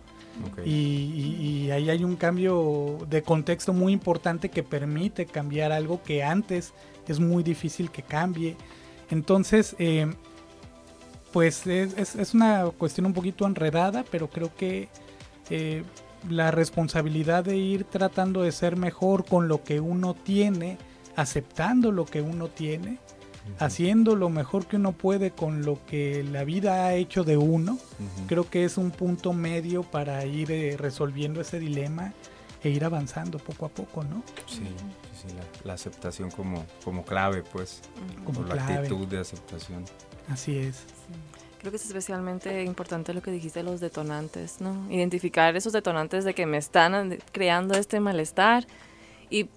Y, 0.65 1.71
ahí 1.71 1.91
hay 1.91 2.05
un 2.05 2.17
cambio 2.17 2.99
de 3.09 3.23
contexto 3.23 3.73
muy 3.73 3.93
importante 3.93 4.49
que 4.49 4.63
permite 4.63 5.27
cambiar 5.27 5.73
algo 5.73 6.03
que 6.03 6.23
antes 6.23 6.73
es 7.07 7.21
muy 7.21 7.43
difícil 7.43 7.91
que 7.91 8.03
cambie. 8.03 8.57
Entonces, 9.11 9.77
eh, 9.79 10.13
pues 11.33 11.67
es, 11.67 12.35
una 12.35 12.67
cuestión 12.79 13.07
un 13.07 13.13
poquito 13.13 13.47
enredada, 13.47 14.05
pero 14.11 14.29
creo 14.29 14.55
que 14.55 14.89
eh, 15.51 15.83
la 16.29 16.51
responsabilidad 16.51 17.45
de 17.45 17.57
ir 17.57 17.85
tratando 17.85 18.43
de 18.43 18.53
ser 18.53 18.77
mejor 18.77 19.25
con 19.25 19.49
lo 19.49 19.63
que 19.63 19.81
uno 19.81 20.15
tiene, 20.15 20.79
aceptando 21.17 21.93
lo 21.93 22.07
que 22.07 22.23
uno 22.23 22.49
tiene, 22.49 22.99
haciendo 23.59 24.17
lo 24.17 24.31
mejor 24.31 24.67
que 24.67 24.77
uno 24.77 24.93
puede 24.93 25.31
con 25.31 25.65
lo 25.65 25.79
que 25.87 26.25
la 26.25 26.45
vida 26.45 26.87
ha 26.87 26.95
hecho 26.95 27.25
de 27.25 27.37
uno, 27.37 27.79
creo 28.27 28.49
que 28.49 28.65
es 28.65 28.79
un 28.79 28.91
punto 28.91 29.33
medio 29.33 29.83
para 29.83 30.25
ir 30.25 30.51
eh, 30.51 30.77
resolviendo 30.77 31.41
ese 31.41 31.59
dilema 31.59 32.13
e 32.63 32.71
ir 32.71 32.85
avanzando 32.85 33.39
poco 33.39 33.67
a 33.67 33.69
poco, 33.69 34.03
¿no? 34.05 34.23
Sí, 34.47 34.63
sí, 35.15 35.35
la, 35.65 35.75
aceptación 35.75 36.31
como, 36.31 36.65
como 36.83 37.05
clave, 37.05 37.43
pues, 37.43 37.83
como 38.25 38.43
la 38.43 38.67
actitud 38.67 39.07
de 39.07 39.19
aceptación. 39.19 39.85
Así 40.29 40.57
es. 40.57 40.85
Creo 41.59 41.71
que 41.71 41.77
es 41.77 41.87
especialmente 41.87 42.65
importante 42.65 43.15
lo 43.15 43.23
que 43.23 43.31
dijiste 43.31 43.61
de 43.61 43.65
los 43.65 43.81
detonantes, 43.81 44.61
¿no? 44.61 44.91
Identificar 44.91 45.57
esos 45.57 45.73
detonantes 45.73 46.25
de 46.25 46.35
que 46.35 46.47
me 46.47 46.59
están 46.59 47.19
creando 47.33 47.75
este 47.75 48.01
malestar 48.01 48.67
y 49.31 49.49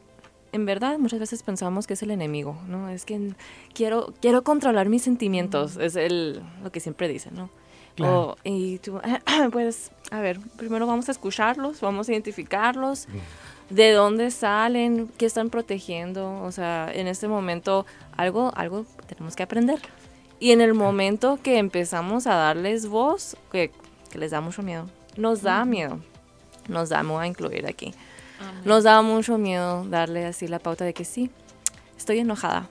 en 0.52 0.66
verdad 0.66 0.98
muchas 0.98 1.20
veces 1.20 1.44
pensamos 1.44 1.88
que 1.88 1.94
es 1.94 2.04
el 2.04 2.12
enemigo, 2.12 2.58
¿no? 2.68 2.90
Es 2.90 3.06
que 3.06 3.34
quiero, 3.74 4.14
quiero 4.22 4.44
controlar 4.44 4.90
mis 4.90 5.04
sentimientos, 5.04 5.78
es 5.78 5.96
el, 5.96 6.42
lo 6.64 6.72
que 6.72 6.80
siempre 6.80 7.08
dicen, 7.08 7.36
¿no? 7.36 7.50
y 8.44 8.78
tú, 8.80 9.00
pues, 9.52 9.92
a 10.12 10.20
ver, 10.20 10.40
primero 10.58 10.86
vamos 10.86 11.10
a 11.10 11.12
escucharlos, 11.12 11.82
vamos 11.82 12.08
a 12.08 12.12
identificarlos, 12.12 13.08
de 13.70 13.92
dónde 13.92 14.32
salen, 14.32 15.10
qué 15.18 15.26
están 15.26 15.50
protegiendo, 15.50 16.42
o 16.44 16.52
sea, 16.52 16.92
en 16.94 17.08
este 17.08 17.28
momento 17.28 17.86
algo, 18.16 18.52
algo 18.56 18.86
tenemos 19.08 19.36
que 19.36 19.44
aprender. 19.44 19.80
Y 20.40 20.52
en 20.52 20.62
el 20.62 20.74
momento 20.76 21.40
que 21.42 21.58
empezamos 21.58 22.28
a 22.28 22.36
darles 22.36 22.88
voz, 22.88 23.36
que, 23.52 23.72
que 24.12 24.20
les 24.20 24.32
da 24.32 24.42
mucho 24.42 24.62
miedo, 24.62 24.88
nos 25.18 25.42
da 25.42 25.66
miedo, 25.66 26.00
nos 26.68 26.90
da, 26.90 27.02
voy 27.02 27.24
a 27.24 27.28
incluir 27.28 27.66
aquí, 27.66 27.94
nos 28.66 28.84
da 28.84 29.02
mucho 29.02 29.38
miedo 29.38 29.86
darle 29.86 30.26
así 30.26 30.48
la 30.48 30.60
pauta 30.60 30.86
de 30.86 30.94
que 30.94 31.06
sí, 31.06 31.30
estoy 31.98 32.20
enojada. 32.20 32.68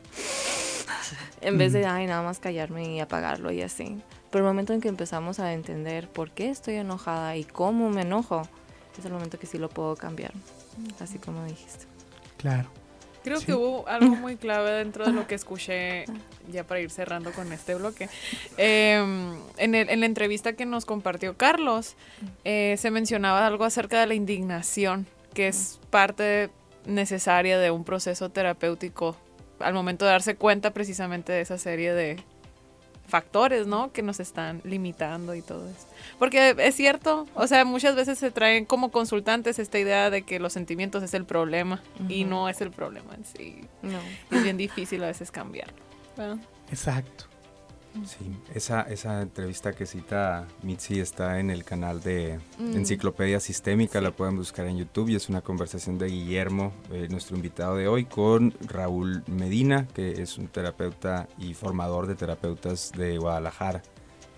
En 1.41 1.59
vez 1.59 1.73
de, 1.73 1.87
ay, 1.87 2.07
nada 2.07 2.23
más 2.23 2.39
callarme 2.39 2.95
y 2.95 3.01
apagarlo 3.01 3.53
y 3.53 3.63
así. 3.63 4.01
Pero 4.31 4.45
el 4.45 4.51
momento 4.51 4.73
en 4.73 4.81
que 4.81 4.89
empezamos 4.89 5.39
a 5.39 5.53
entender 5.53 6.09
por 6.09 6.31
qué 6.31 6.51
estoy 6.51 6.75
enojada 6.75 7.37
y 7.37 7.45
cómo 7.45 7.91
me 7.91 8.03
enojo, 8.03 8.43
es 8.99 9.05
el 9.05 9.13
momento 9.13 9.39
que 9.39 9.47
sí 9.47 9.59
lo 9.59 9.69
puedo 9.69 9.97
cambiar, 9.97 10.33
así 11.01 11.19
como 11.19 11.45
dijiste. 11.45 11.85
Claro. 12.39 12.69
Creo 13.23 13.41
que 13.41 13.55
hubo 13.55 13.89
algo 13.89 14.15
muy 14.15 14.37
clave 14.37 14.71
dentro 14.71 15.05
de 15.05 15.13
lo 15.13 15.27
que 15.27 15.35
escuché, 15.35 16.05
ya 16.53 16.63
para 16.63 16.81
ir 16.81 16.91
cerrando 16.91 17.33
con 17.33 17.53
este 17.53 17.75
bloque. 17.75 18.09
Em, 18.57 19.35
en, 19.57 19.75
en, 19.75 20.01
la 20.01 20.07
entrevista 20.07 20.53
que 20.53 20.65
nos 20.65 20.85
compartió 20.85 21.37
Carlos, 21.37 21.97
eh, 22.45 22.77
se 22.79 22.93
mencionaba 22.93 23.45
algo 23.45 23.65
acerca 23.65 23.99
de 23.99 24.07
la 24.07 24.15
indignación, 24.15 25.07
que 25.37 25.49
es 25.49 25.79
parte 25.91 26.49
necesaria 26.87 27.59
de 27.59 27.71
un 27.71 27.85
proceso 27.85 28.31
terapéutico 28.31 29.15
al 29.61 29.75
momento 29.75 30.07
de 30.07 30.13
darse 30.13 30.35
cuenta 30.35 30.71
precisamente 30.71 31.31
de 31.31 31.43
esa 31.43 31.59
serie 31.59 31.93
de 31.93 32.17
factores, 33.07 33.67
¿no? 33.67 33.93
Que 33.93 34.01
nos 34.01 34.19
están 34.19 34.63
limitando 34.65 35.35
y 35.35 35.43
todo 35.43 35.69
eso. 35.69 35.87
Porque 36.19 36.57
es 36.59 36.75
cierto, 36.75 37.27
o 37.35 37.47
sea, 37.47 37.67
muchas 37.67 37.95
veces 37.95 38.19
se 38.19 38.31
traen 38.31 38.65
como 38.65 38.91
consultantes 38.91 39.59
esta 39.59 39.79
idea 39.79 40.09
de 40.09 40.23
que 40.23 40.41
los 40.41 40.55
sentimientos 40.55 41.03
es 41.03 41.13
el 41.13 41.27
problema 41.27 41.83
y 42.09 42.25
no 42.25 42.49
es 42.49 42.63
el 42.63 42.71
problema 42.71 43.15
en 43.15 43.27
sí. 43.27 43.61
No. 43.83 43.99
Es 44.31 44.43
bien 44.43 44.57
difícil 44.57 45.05
a 45.05 45.09
veces 45.09 45.31
cambiarlo. 45.31 45.77
Exacto. 46.71 47.27
Sí, 48.05 48.31
esa, 48.55 48.83
esa 48.83 49.23
entrevista 49.23 49.73
que 49.73 49.87
cita 49.87 50.47
Mitzi 50.63 51.01
está 51.01 51.41
en 51.41 51.51
el 51.51 51.65
canal 51.65 52.03
de 52.03 52.39
mm. 52.59 52.77
Enciclopedia 52.77 53.41
Sistémica, 53.41 54.01
la 54.01 54.11
pueden 54.11 54.37
buscar 54.37 54.67
en 54.67 54.79
YouTube 54.79 55.09
y 55.09 55.15
es 55.17 55.29
una 55.29 55.41
conversación 55.41 55.99
de 55.99 56.09
Guillermo, 56.09 56.73
eh, 56.93 57.09
nuestro 57.11 57.37
invitado 57.37 57.77
de 57.77 57.89
hoy, 57.89 58.05
con 58.05 58.55
Raúl 58.67 59.23
Medina, 59.27 59.87
que 59.95 60.23
es 60.23 60.39
un 60.39 60.49
terapeuta 60.49 61.29
y 61.39 61.55
formador 61.55 62.07
de 62.07 62.15
terapeutas 62.15 62.93
de 62.93 63.19
Guadalajara. 63.19 63.83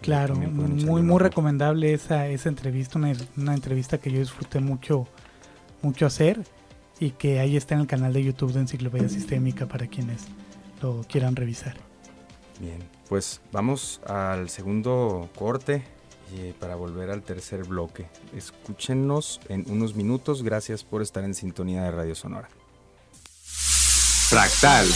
Claro, 0.00 0.36
muy, 0.36 1.02
muy 1.02 1.18
recomendable 1.18 1.92
esa, 1.92 2.28
esa 2.28 2.48
entrevista, 2.48 2.98
una, 2.98 3.12
una, 3.36 3.54
entrevista 3.54 3.98
que 3.98 4.12
yo 4.12 4.20
disfruté 4.20 4.60
mucho, 4.60 5.08
mucho 5.82 6.06
hacer 6.06 6.40
y 7.00 7.10
que 7.10 7.40
ahí 7.40 7.56
está 7.56 7.74
en 7.74 7.80
el 7.80 7.86
canal 7.88 8.12
de 8.12 8.22
YouTube 8.22 8.52
de 8.52 8.60
Enciclopedia 8.60 9.08
Sistémica 9.08 9.66
para 9.66 9.88
quienes 9.88 10.26
lo 10.80 11.04
quieran 11.08 11.34
revisar. 11.34 11.76
Bien. 12.60 12.97
Pues 13.08 13.40
vamos 13.52 14.00
al 14.06 14.50
segundo 14.50 15.28
corte 15.36 15.82
y 16.32 16.52
para 16.52 16.76
volver 16.76 17.10
al 17.10 17.22
tercer 17.22 17.64
bloque. 17.64 18.06
Escúchenos 18.36 19.40
en 19.48 19.64
unos 19.68 19.94
minutos. 19.94 20.42
Gracias 20.42 20.84
por 20.84 21.02
estar 21.02 21.24
en 21.24 21.34
sintonía 21.34 21.84
de 21.84 21.90
Radio 21.90 22.14
Sonora. 22.14 22.48
Fractal. 24.28 24.88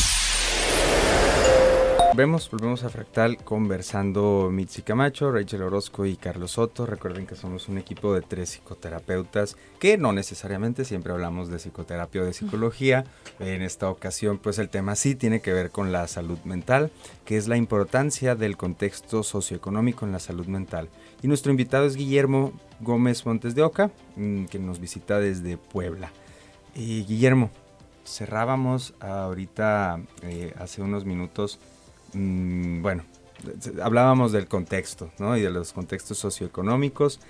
Volvemos, 2.13 2.51
volvemos 2.51 2.85
a 2.85 2.91
Fractal 2.91 3.39
conversando 3.39 4.51
Mitzi 4.53 4.83
Camacho, 4.83 5.33
Rachel 5.33 5.63
Orozco 5.63 6.05
y 6.05 6.17
Carlos 6.17 6.51
Soto. 6.51 6.85
Recuerden 6.85 7.27
que 7.27 7.37
somos 7.37 7.71
un 7.71 7.79
equipo 7.79 8.13
de 8.13 8.21
tres 8.21 8.51
psicoterapeutas 8.51 9.57
que 9.79 9.97
no 9.97 10.13
necesariamente 10.13 10.85
siempre 10.85 11.15
hablamos 11.15 11.49
de 11.49 11.57
psicoterapia 11.57 12.21
o 12.21 12.25
de 12.27 12.35
psicología. 12.35 13.07
En 13.41 13.63
esta 13.63 13.89
ocasión 13.89 14.37
pues 14.37 14.59
el 14.59 14.69
tema 14.69 14.95
sí 14.95 15.15
tiene 15.15 15.41
que 15.41 15.55
ver 15.55 15.71
con 15.71 15.91
la 15.91 16.07
salud 16.07 16.39
mental, 16.45 16.91
que 17.25 17.39
es 17.39 17.49
la 17.49 17.57
importancia 17.57 18.35
del 18.35 18.59
contexto 18.59 19.23
socioeconómico 19.23 20.05
en 20.05 20.13
la 20.13 20.19
salud 20.19 20.45
mental. 20.45 20.91
Y 21.23 21.29
nuestro 21.29 21.51
invitado 21.51 21.87
es 21.87 21.97
Guillermo 21.97 22.53
Gómez 22.81 23.25
Montes 23.25 23.55
de 23.55 23.63
Oca, 23.63 23.91
mm, 24.17 24.45
que 24.45 24.59
nos 24.59 24.81
visita 24.81 25.19
desde 25.19 25.57
Puebla. 25.57 26.13
Y 26.75 27.05
Guillermo, 27.05 27.49
cerrábamos 28.05 28.93
ahorita 29.01 30.01
eh, 30.23 30.53
hace 30.59 30.83
unos 30.83 31.07
minutos 31.07 31.59
Mm, 32.15 32.83
bueno, 32.83 33.05
hablábamos 33.83 34.33
del 34.33 34.47
contexto, 34.47 35.11
¿no? 35.19 35.37
Y 35.37 35.43
de 35.43 35.51
los 35.51 35.73
contextos 35.73 36.19
socioeconómicos. 36.19 37.21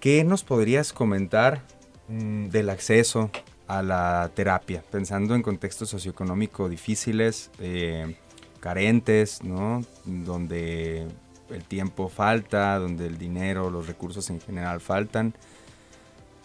¿Qué 0.00 0.24
nos 0.24 0.44
podrías 0.44 0.92
comentar 0.92 1.62
mm, 2.08 2.48
del 2.48 2.70
acceso 2.70 3.30
a 3.66 3.82
la 3.82 4.30
terapia? 4.34 4.82
Pensando 4.90 5.34
en 5.34 5.42
contextos 5.42 5.88
socioeconómicos 5.90 6.70
difíciles, 6.70 7.50
eh, 7.58 8.16
carentes, 8.60 9.42
¿no? 9.42 9.84
Donde 10.04 11.06
el 11.50 11.64
tiempo 11.64 12.08
falta, 12.08 12.78
donde 12.78 13.06
el 13.06 13.18
dinero, 13.18 13.70
los 13.70 13.86
recursos 13.86 14.28
en 14.30 14.40
general 14.40 14.80
faltan. 14.80 15.34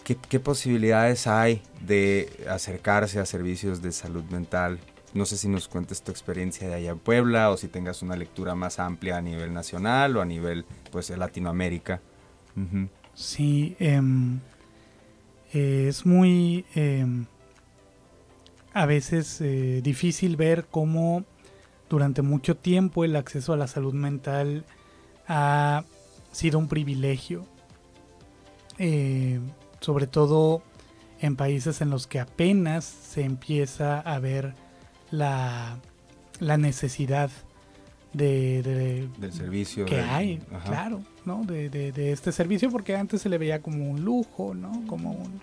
¿Qué, 0.04 0.40
posibilidades 0.40 1.28
hay 1.28 1.62
de 1.80 2.30
acercarse 2.50 3.20
a 3.20 3.26
servicios 3.26 3.82
de 3.82 3.92
salud 3.92 4.24
mental 4.26 4.80
no 5.14 5.26
sé 5.26 5.38
si 5.38 5.48
nos 5.48 5.68
cuentes 5.68 6.02
tu 6.02 6.12
experiencia 6.12 6.68
de 6.68 6.76
allá 6.76 6.92
en 6.92 7.00
Puebla 7.00 7.50
o 7.50 7.58
si 7.58 7.68
tengas 7.68 8.02
una 8.02 8.16
lectura 8.16 8.56
más 8.56 8.80
amplia 8.80 9.18
a 9.18 9.22
nivel 9.22 9.54
nacional 9.54 10.16
o 10.18 10.22
a 10.22 10.26
nivel 10.26 10.66
pues 10.92 11.08
de 11.10 11.18
Latinoamérica. 11.18 12.00
Sí, 13.14 13.76
em, 13.80 14.40
eh, 15.54 15.88
es 15.90 16.06
muy 16.06 16.66
em, 16.76 17.26
a 18.74 18.86
veces 18.86 19.42
eh, 19.42 19.82
difícil 19.84 20.38
ver 20.38 20.66
cómo 20.70 21.26
durante 21.90 22.22
mucho 22.22 22.56
tiempo 22.56 23.04
el 23.04 23.16
acceso 23.16 23.54
a 23.54 23.58
la 23.58 23.68
salud 23.68 23.94
mental 23.94 24.64
ha 25.28 25.84
sido 26.32 26.58
un 26.58 26.68
privilegio, 26.68 27.46
eh, 28.80 29.40
sobre 29.82 30.08
todo 30.08 30.62
en 31.20 31.36
países 31.36 31.82
en 31.82 31.90
los 31.90 32.08
que 32.08 32.20
apenas 32.20 32.86
se 32.86 33.24
empieza 33.24 34.00
a 34.00 34.20
ver 34.20 34.54
la, 35.12 35.78
la 36.40 36.58
necesidad 36.58 37.30
de, 38.14 39.08
del 39.18 39.34
servicio 39.34 39.86
que 39.86 40.02
hay, 40.02 40.42
claro, 40.66 41.02
¿no? 41.26 41.44
De, 41.44 41.70
de, 41.70 42.12
este 42.12 42.32
servicio 42.32 42.70
porque 42.70 42.96
antes 42.96 43.22
se 43.22 43.30
le 43.30 43.38
veía 43.38 43.62
como 43.62 43.90
un 43.90 44.04
lujo, 44.04 44.54
¿no? 44.54 44.84
Como 44.88 45.12
un, 45.12 45.42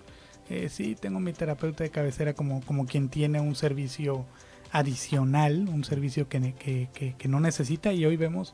eh, 0.49 0.69
sí, 0.69 0.95
tengo 0.99 1.19
mi 1.19 1.33
terapeuta 1.33 1.83
de 1.83 1.89
cabecera 1.89 2.33
como, 2.33 2.61
como 2.61 2.85
quien 2.85 3.09
tiene 3.09 3.39
un 3.39 3.55
servicio 3.55 4.25
adicional, 4.71 5.67
un 5.67 5.83
servicio 5.83 6.27
que, 6.27 6.53
que, 6.53 7.15
que, 7.17 7.27
no 7.27 7.39
necesita 7.39 7.91
y 7.91 8.05
hoy 8.05 8.17
vemos 8.17 8.53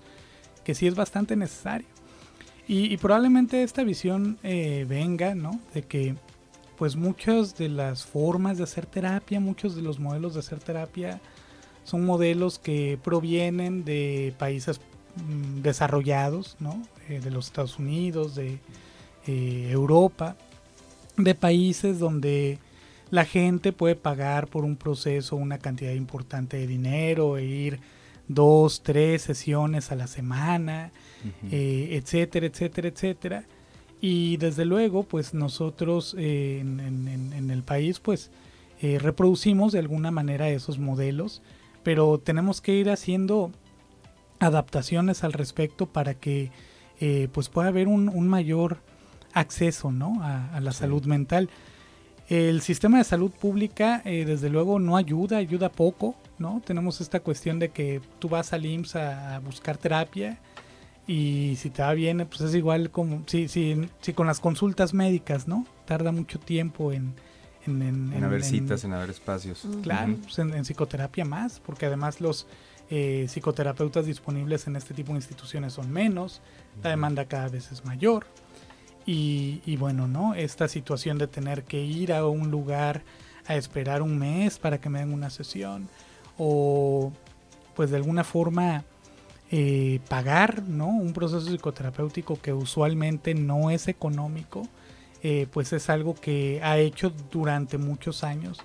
que 0.63 0.75
sí 0.75 0.87
es 0.87 0.95
bastante 0.95 1.35
necesario. 1.35 1.87
Y, 2.67 2.91
y 2.91 2.97
probablemente 2.97 3.63
esta 3.63 3.83
visión 3.83 4.37
eh, 4.43 4.85
venga, 4.87 5.35
¿no? 5.35 5.59
De 5.73 5.83
que 5.83 6.15
pues 6.77 6.95
muchas 6.95 7.57
de 7.57 7.69
las 7.69 8.05
formas 8.05 8.57
de 8.57 8.63
hacer 8.63 8.85
terapia, 8.85 9.39
muchos 9.39 9.75
de 9.75 9.81
los 9.81 9.99
modelos 9.99 10.33
de 10.33 10.41
hacer 10.41 10.59
terapia 10.59 11.19
son 11.83 12.05
modelos 12.05 12.59
que 12.59 12.97
provienen 13.03 13.85
de 13.85 14.33
países 14.37 14.79
mm, 15.15 15.61
desarrollados, 15.61 16.57
¿no? 16.59 16.81
Eh, 17.09 17.19
de 17.19 17.31
los 17.31 17.47
Estados 17.47 17.77
Unidos, 17.77 18.35
de 18.35 18.59
eh, 19.27 19.69
Europa, 19.71 20.35
de 21.17 21.35
países 21.35 21.99
donde 21.99 22.59
la 23.11 23.25
gente 23.25 23.71
puede 23.71 23.95
pagar 23.95 24.47
por 24.47 24.65
un 24.65 24.75
proceso 24.75 25.35
una 25.35 25.59
cantidad 25.59 25.91
importante 25.91 26.57
de 26.57 26.67
dinero 26.67 27.37
e 27.37 27.45
ir 27.45 27.79
dos, 28.27 28.81
tres 28.81 29.21
sesiones 29.21 29.91
a 29.91 29.95
la 29.95 30.07
semana, 30.07 30.91
eh, 31.51 31.89
etcétera, 31.91 32.47
etcétera, 32.47 32.87
etcétera. 32.87 33.43
Y 34.01 34.37
desde 34.37 34.65
luego, 34.65 35.03
pues 35.03 35.33
nosotros 35.33 36.15
eh, 36.17 36.59
en, 36.59 37.49
el 37.49 37.63
país, 37.63 37.99
pues 37.99 38.29
eh, 38.81 38.99
reproducimos 38.99 39.71
de 39.71 39.79
alguna 39.79 40.11
manera 40.11 40.49
esos 40.49 40.79
modelos, 40.79 41.41
pero 41.83 42.19
tenemos 42.19 42.61
que 42.61 42.73
ir 42.73 42.89
haciendo 42.89 43.51
adaptaciones 44.39 45.23
al 45.23 45.33
respecto 45.33 45.85
para 45.85 46.13
que 46.13 46.51
eh, 46.99 47.29
pues 47.31 47.49
pueda 47.49 47.69
haber 47.69 47.87
un, 47.87 48.27
mayor 48.27 48.77
acceso 49.33 49.91
¿no? 49.91 50.21
a, 50.21 50.59
la 50.59 50.71
salud 50.71 51.05
mental. 51.05 51.49
El 52.27 52.61
sistema 52.61 52.97
de 52.97 53.03
salud 53.03 53.31
pública, 53.31 54.01
desde 54.03 54.49
luego, 54.49 54.79
no 54.79 54.97
ayuda, 54.97 55.37
ayuda 55.37 55.69
poco, 55.69 56.15
¿no? 56.39 56.59
Tenemos 56.65 56.99
esta 56.99 57.19
cuestión 57.19 57.59
de 57.59 57.69
que 57.69 58.01
tú 58.17 58.29
vas 58.29 58.51
al 58.51 58.65
IMSS 58.65 58.95
a 58.95 59.39
buscar 59.45 59.77
terapia 59.77 60.39
y 61.07 61.55
si 61.57 61.69
te 61.69 61.83
va 61.83 61.93
bien, 61.93 62.25
pues 62.27 62.41
es 62.41 62.55
igual 62.55 62.89
como 62.89 63.23
si, 63.27 63.47
si, 63.47 63.89
si 64.01 64.13
con 64.13 64.27
las 64.27 64.39
consultas 64.39 64.93
médicas, 64.93 65.47
¿no? 65.47 65.65
Tarda 65.85 66.11
mucho 66.11 66.39
tiempo 66.39 66.91
en... 66.91 67.13
En, 67.67 67.81
en, 67.81 68.23
haber 68.23 68.43
citas, 68.43 68.83
en 68.83 68.93
haber 68.93 69.09
espacios. 69.09 69.67
Claro, 69.81 70.17
pues 70.21 70.37
en, 70.37 70.63
psicoterapia 70.63 71.25
más, 71.25 71.59
porque 71.59 71.87
además 71.87 72.21
los 72.21 72.45
eh, 72.91 73.25
psicoterapeutas 73.27 74.05
disponibles 74.05 74.67
en 74.67 74.75
este 74.75 74.93
tipo 74.93 75.13
de 75.13 75.17
instituciones 75.17 75.73
son 75.73 75.91
menos, 75.91 76.43
la 76.83 76.91
demanda 76.91 77.25
cada 77.25 77.47
vez 77.49 77.71
es 77.71 77.83
mayor. 77.83 78.27
Y, 79.07 79.63
y, 79.65 79.77
bueno, 79.77 80.07
¿no? 80.07 80.35
Esta 80.35 80.67
situación 80.67 81.17
de 81.17 81.25
tener 81.25 81.63
que 81.63 81.83
ir 81.83 82.13
a 82.13 82.27
un 82.27 82.51
lugar 82.51 83.01
a 83.47 83.55
esperar 83.55 84.03
un 84.03 84.19
mes 84.19 84.59
para 84.59 84.79
que 84.79 84.89
me 84.89 84.99
den 84.99 85.11
una 85.11 85.31
sesión 85.31 85.87
o 86.37 87.11
pues 87.75 87.89
de 87.89 87.97
alguna 87.97 88.23
forma 88.23 88.83
eh, 89.51 89.99
pagar 90.09 90.63
¿no? 90.63 90.87
un 90.87 91.13
proceso 91.13 91.45
psicoterapéutico 91.45 92.41
que 92.41 92.51
usualmente 92.51 93.35
no 93.35 93.69
es 93.69 93.87
económico, 93.87 94.67
eh, 95.21 95.45
pues 95.51 95.71
es 95.71 95.87
algo 95.91 96.15
que 96.15 96.61
ha 96.63 96.79
hecho 96.79 97.11
durante 97.31 97.77
muchos 97.77 98.23
años 98.23 98.59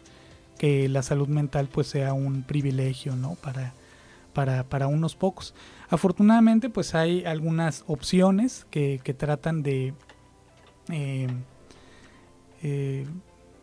que 0.59 0.89
la 0.89 1.03
salud 1.03 1.29
mental 1.29 1.69
pues 1.71 1.87
sea 1.87 2.15
un 2.15 2.45
privilegio 2.45 3.15
¿no? 3.15 3.35
para, 3.35 3.75
para, 4.33 4.65
para 4.65 4.87
unos 4.87 5.17
pocos. 5.17 5.55
Afortunadamente 5.91 6.71
pues 6.71 6.95
hay 6.95 7.27
algunas 7.27 7.85
opciones 7.87 8.67
que, 8.71 9.03
que 9.05 9.13
tratan 9.13 9.63
de, 9.63 9.93
eh, 10.89 11.29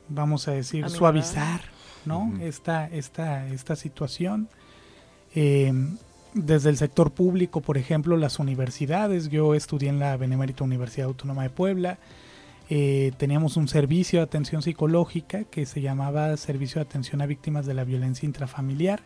vamos 0.07 0.47
a 0.47 0.51
decir, 0.51 0.87
suavizar 0.89 1.61
¿no? 2.05 2.31
esta, 2.41 2.87
esta, 2.87 3.47
esta 3.47 3.75
situación 3.75 4.49
desde 6.37 6.69
el 6.69 6.77
sector 6.77 7.11
público, 7.11 7.61
por 7.61 7.77
ejemplo, 7.77 8.15
las 8.17 8.39
universidades. 8.39 9.29
Yo 9.29 9.55
estudié 9.55 9.89
en 9.89 9.99
la 9.99 10.15
Benemérita 10.17 10.63
Universidad 10.63 11.07
Autónoma 11.07 11.43
de 11.43 11.49
Puebla. 11.49 11.97
Eh, 12.69 13.11
teníamos 13.17 13.57
un 13.57 13.67
servicio 13.67 14.19
de 14.19 14.23
atención 14.23 14.61
psicológica 14.61 15.45
que 15.45 15.65
se 15.65 15.81
llamaba 15.81 16.35
Servicio 16.37 16.79
de 16.79 16.87
Atención 16.87 17.21
a 17.21 17.25
Víctimas 17.25 17.65
de 17.65 17.73
la 17.73 17.83
Violencia 17.83 18.25
Intrafamiliar. 18.25 19.01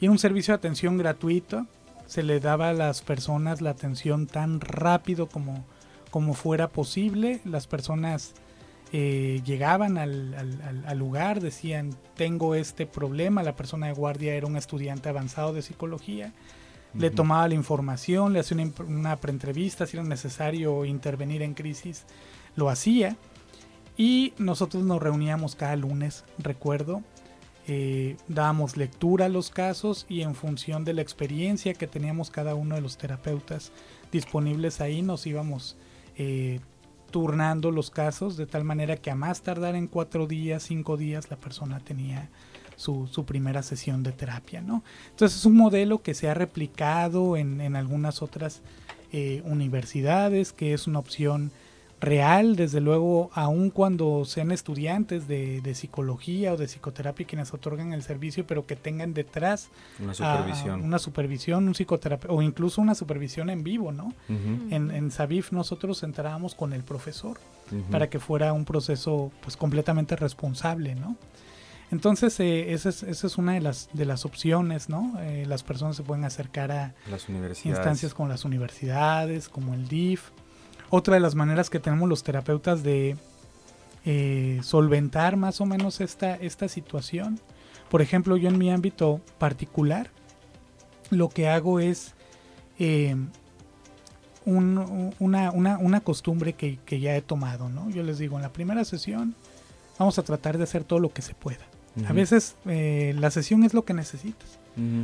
Y 0.00 0.08
un 0.08 0.18
servicio 0.18 0.52
de 0.52 0.58
atención 0.58 0.98
gratuito. 0.98 1.66
Se 2.06 2.22
le 2.22 2.40
daba 2.40 2.70
a 2.70 2.74
las 2.74 3.02
personas 3.02 3.60
la 3.60 3.70
atención 3.70 4.26
tan 4.26 4.60
rápido 4.60 5.28
como, 5.28 5.64
como 6.10 6.34
fuera 6.34 6.68
posible. 6.68 7.40
Las 7.44 7.66
personas 7.66 8.34
eh, 8.92 9.40
llegaban 9.44 9.98
al, 9.98 10.82
al, 10.86 10.98
lugar, 10.98 11.40
decían, 11.40 11.94
tengo 12.16 12.54
este 12.54 12.86
problema, 12.86 13.42
la 13.42 13.56
persona 13.56 13.86
de 13.86 13.92
guardia 13.92 14.34
era 14.34 14.46
un 14.46 14.56
estudiante 14.56 15.08
avanzado 15.08 15.52
de 15.52 15.62
psicología, 15.62 16.32
le 16.94 17.10
tomaba 17.10 17.46
la 17.46 17.54
información, 17.54 18.32
le 18.32 18.40
hacía 18.40 18.56
una, 18.56 18.72
una 18.88 19.16
preentrevista, 19.16 19.86
si 19.86 19.96
era 19.96 20.04
necesario 20.04 20.84
intervenir 20.84 21.42
en 21.42 21.54
crisis, 21.54 22.04
lo 22.56 22.68
hacía. 22.68 23.16
Y 23.96 24.32
nosotros 24.38 24.82
nos 24.82 25.00
reuníamos 25.00 25.54
cada 25.54 25.76
lunes, 25.76 26.24
recuerdo, 26.38 27.02
eh, 27.68 28.16
dábamos 28.26 28.76
lectura 28.76 29.26
a 29.26 29.28
los 29.28 29.50
casos 29.50 30.06
y 30.08 30.22
en 30.22 30.34
función 30.34 30.84
de 30.84 30.94
la 30.94 31.02
experiencia 31.02 31.74
que 31.74 31.86
teníamos 31.86 32.30
cada 32.30 32.54
uno 32.54 32.74
de 32.74 32.80
los 32.80 32.96
terapeutas 32.96 33.70
disponibles 34.10 34.80
ahí, 34.80 35.02
nos 35.02 35.26
íbamos 35.26 35.76
eh, 36.16 36.58
turnando 37.10 37.70
los 37.70 37.90
casos 37.90 38.36
de 38.36 38.46
tal 38.46 38.64
manera 38.64 38.96
que 38.96 39.10
a 39.10 39.14
más 39.14 39.42
tardar 39.42 39.76
en 39.76 39.86
cuatro 39.86 40.26
días, 40.26 40.62
cinco 40.62 40.96
días, 40.96 41.30
la 41.30 41.36
persona 41.36 41.80
tenía 41.80 42.28
su, 42.76 43.08
primera 43.26 43.62
sesión 43.62 44.02
de 44.02 44.12
terapia, 44.12 44.62
¿no? 44.62 44.82
Entonces 45.10 45.38
es 45.40 45.44
un 45.44 45.56
modelo 45.56 46.02
que 46.02 46.14
se 46.14 46.30
ha 46.30 46.34
replicado 46.34 47.36
en, 47.36 47.60
en 47.60 47.76
algunas 47.76 48.22
otras 48.22 48.62
eh, 49.12 49.42
universidades, 49.44 50.52
que 50.52 50.72
es 50.72 50.86
una 50.86 51.00
opción 51.00 51.50
real, 52.00 52.56
desde 52.56 52.80
luego, 52.80 53.30
aun 53.34 53.70
cuando 53.70 54.24
sean 54.24 54.50
estudiantes 54.52 55.28
de, 55.28 55.74
psicología 55.74 56.52
o 56.52 56.56
de 56.56 56.66
psicoterapia 56.66 57.26
quienes 57.26 57.52
otorgan 57.54 57.92
el 57.92 58.02
servicio, 58.02 58.46
pero 58.46 58.66
que 58.66 58.74
tengan 58.76 59.14
detrás 59.14 59.68
una 60.00 60.14
supervisión, 60.14 60.82
una 60.82 60.98
supervisión 60.98 61.68
un 61.68 61.74
psicoterapeuta 61.74 62.34
o 62.34 62.42
incluso 62.42 62.80
una 62.80 62.94
supervisión 62.94 63.50
en 63.50 63.62
vivo, 63.62 63.92
¿no? 63.92 64.12
en, 64.28 64.90
en 64.90 65.10
Savif 65.10 65.52
nosotros 65.52 66.02
entrábamos 66.02 66.54
con 66.54 66.72
el 66.72 66.82
profesor 66.82 67.38
para 67.90 68.08
que 68.10 68.18
fuera 68.18 68.52
un 68.52 68.64
proceso 68.64 69.30
pues 69.42 69.56
completamente 69.56 70.16
responsable, 70.16 70.94
¿no? 70.94 71.16
Entonces, 71.92 72.38
eh, 72.38 72.72
esa, 72.72 72.88
es, 72.88 73.02
esa, 73.02 73.26
es, 73.26 73.36
una 73.36 73.54
de 73.54 73.60
las, 73.60 73.88
de 73.92 74.04
las 74.04 74.24
opciones, 74.24 74.88
¿no? 74.88 75.18
Eh, 75.20 75.44
las 75.46 75.64
personas 75.64 75.96
se 75.96 76.04
pueden 76.04 76.24
acercar 76.24 76.70
a 76.70 76.94
las 77.10 77.28
instancias 77.64 78.14
como 78.14 78.28
las 78.28 78.44
universidades, 78.44 79.48
como 79.48 79.74
el 79.74 79.88
DIF. 79.88 80.30
Otra 80.90 81.14
de 81.14 81.20
las 81.20 81.34
maneras 81.34 81.70
que 81.70 81.80
tenemos 81.80 82.08
los 82.08 82.22
terapeutas 82.22 82.82
de 82.82 83.16
eh, 84.04 84.60
solventar 84.62 85.36
más 85.36 85.60
o 85.60 85.66
menos 85.66 86.00
esta, 86.00 86.34
esta 86.34 86.68
situación. 86.68 87.38
Por 87.88 88.02
ejemplo, 88.02 88.36
yo 88.36 88.48
en 88.48 88.58
mi 88.58 88.70
ámbito 88.70 89.20
particular, 89.38 90.10
lo 91.10 91.28
que 91.28 91.48
hago 91.48 91.80
es 91.80 92.14
una, 94.46 94.86
una, 95.18 95.78
una, 95.78 96.00
costumbre 96.00 96.54
que, 96.54 96.78
que 96.86 96.98
ya 96.98 97.14
he 97.14 97.20
tomado, 97.20 97.68
¿no? 97.68 97.90
Yo 97.90 98.02
les 98.02 98.18
digo, 98.18 98.36
en 98.36 98.42
la 98.42 98.52
primera 98.52 98.84
sesión 98.84 99.34
vamos 99.98 100.18
a 100.18 100.22
tratar 100.22 100.56
de 100.56 100.64
hacer 100.64 100.82
todo 100.82 100.98
lo 100.98 101.12
que 101.12 101.20
se 101.20 101.34
pueda. 101.34 101.60
A 102.08 102.12
veces 102.12 102.54
eh, 102.66 103.14
la 103.18 103.30
sesión 103.30 103.64
es 103.64 103.74
lo 103.74 103.84
que 103.84 103.94
necesitas. 103.94 104.58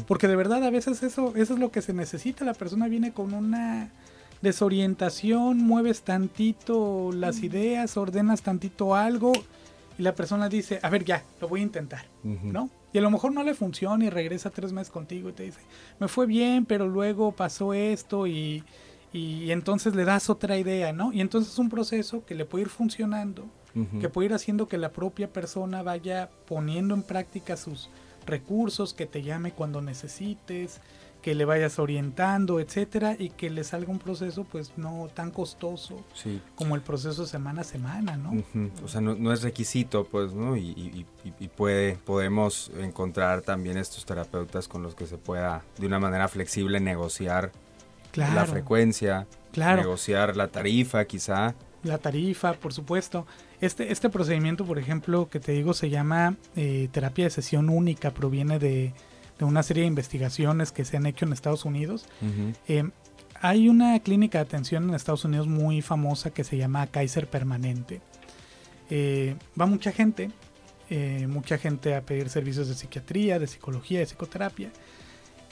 Porque 0.09 0.27
de 0.27 0.37
verdad 0.37 0.64
a 0.64 0.70
veces 0.70 1.03
eso, 1.03 1.35
eso 1.37 1.55
es 1.55 1.61
lo 1.61 1.70
que 1.70 1.83
se 1.83 1.92
necesita. 1.92 2.46
La 2.46 2.55
persona 2.55 2.88
viene 2.88 3.12
con 3.12 3.35
una 3.35 3.90
desorientación, 4.42 5.59
mueves 5.59 6.03
tantito 6.03 7.11
las 7.12 7.42
ideas, 7.42 7.96
ordenas 7.96 8.42
tantito 8.42 8.94
algo 8.94 9.33
y 9.99 10.03
la 10.03 10.14
persona 10.14 10.49
dice, 10.49 10.79
a 10.83 10.90
ver 10.90 11.05
ya, 11.05 11.25
lo 11.40 11.49
voy 11.49 11.61
a 11.61 11.64
intentar, 11.64 12.05
¿no? 12.22 12.70
Y 12.92 12.99
a 12.99 13.03
lo 13.03 13.11
mejor 13.11 13.33
no 13.33 13.42
le 13.42 13.55
funciona 13.55 14.05
y 14.05 14.11
regresa 14.11 14.51
tres 14.51 14.72
meses 14.72 14.90
contigo 14.90 15.29
y 15.29 15.33
te 15.33 15.42
dice, 15.42 15.61
me 15.99 16.09
fue 16.09 16.27
bien, 16.27 16.64
pero 16.64 16.88
luego 16.88 17.33
pasó 17.33 17.75
esto 17.75 18.27
y, 18.27 18.62
y 19.12 19.51
entonces 19.51 19.94
le 19.94 20.05
das 20.05 20.31
otra 20.31 20.57
idea, 20.57 20.92
¿no? 20.92 21.12
Y 21.12 21.20
entonces 21.20 21.53
es 21.53 21.59
un 21.59 21.68
proceso 21.68 22.25
que 22.25 22.35
le 22.35 22.44
puede 22.44 22.62
ir 22.62 22.70
funcionando 22.70 23.46
que 24.01 24.09
puede 24.09 24.27
ir 24.27 24.35
haciendo 24.35 24.68
que 24.68 24.79
la 24.79 24.90
propia 24.90 25.29
persona 25.29 25.83
vaya 25.83 26.31
poniendo 26.49 26.94
en 26.94 27.03
práctica 27.03 27.59
sus 27.59 27.90
recursos, 28.25 28.94
que 28.94 29.05
te 29.05 29.22
llame 29.22 29.53
cuando 29.53 29.83
necesites, 29.83 30.81
que 31.26 31.34
le 31.34 31.44
vayas 31.44 31.80
orientando, 31.80 32.60
etcétera, 32.60 33.16
y 33.18 33.30
que 33.30 33.50
le 33.50 33.64
salga 33.64 33.90
un 33.90 33.98
proceso 33.98 34.44
pues 34.44 34.70
no 34.76 35.08
tan 35.12 35.32
costoso 35.32 36.04
como 36.54 36.76
el 36.76 36.82
proceso 36.82 37.26
semana 37.26 37.62
a 37.62 37.64
semana, 37.64 38.16
¿no? 38.16 38.44
O 38.84 38.86
sea, 38.86 39.00
no, 39.00 39.32
es 39.32 39.42
requisito, 39.42 40.04
pues, 40.04 40.32
¿no? 40.32 40.56
Y, 40.56 41.04
puede, 41.56 41.96
podemos 41.96 42.70
encontrar 42.78 43.42
también 43.42 43.76
estos 43.76 44.06
terapeutas 44.06 44.68
con 44.68 44.84
los 44.84 44.94
que 44.94 45.08
se 45.08 45.18
pueda 45.18 45.64
de 45.78 45.88
una 45.88 45.98
manera 45.98 46.28
flexible 46.28 46.78
negociar 46.78 47.50
la 48.14 48.46
frecuencia, 48.46 49.26
negociar 49.56 50.36
la 50.36 50.46
tarifa, 50.46 51.06
quizá. 51.06 51.56
La 51.82 51.98
tarifa, 51.98 52.52
por 52.52 52.72
supuesto. 52.72 53.26
Este, 53.60 53.90
este 53.90 54.10
procedimiento, 54.10 54.64
por 54.64 54.78
ejemplo, 54.78 55.28
que 55.28 55.40
te 55.40 55.50
digo, 55.50 55.74
se 55.74 55.90
llama 55.90 56.36
eh, 56.54 56.88
terapia 56.92 57.24
de 57.24 57.30
sesión 57.30 57.68
única, 57.68 58.12
proviene 58.12 58.60
de, 58.60 58.92
una 59.40 59.62
serie 59.62 59.83
de 59.83 59.88
investigaciones 59.88 60.72
que 60.72 60.85
se 60.85 60.96
han 60.96 61.07
hecho 61.07 61.25
en 61.25 61.33
Estados 61.33 61.64
Unidos. 61.64 62.07
Eh, 62.68 62.88
hay 63.40 63.68
una 63.68 63.99
clínica 64.01 64.38
de 64.38 64.42
atención 64.44 64.88
en 64.88 64.94
Estados 64.94 65.25
Unidos 65.25 65.46
muy 65.46 65.83
famosa 65.83 66.31
que 66.31 66.44
se 66.44 66.57
llama 66.57 66.87
Kaiser 66.87 67.27
Permanente. 67.27 68.01
Eh, 68.88 69.37
va 69.61 69.66
mucha 69.66 69.92
gente, 69.92 70.31
mucha 71.29 71.59
gente 71.59 71.94
a 71.94 72.01
pedir 72.01 72.29
servicios 72.31 72.68
de 72.68 72.75
psiquiatría, 72.75 73.38
de 73.38 73.46
psicología, 73.46 73.99
de 73.99 74.07
psicoterapia. 74.07 74.70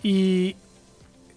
Y 0.02 0.56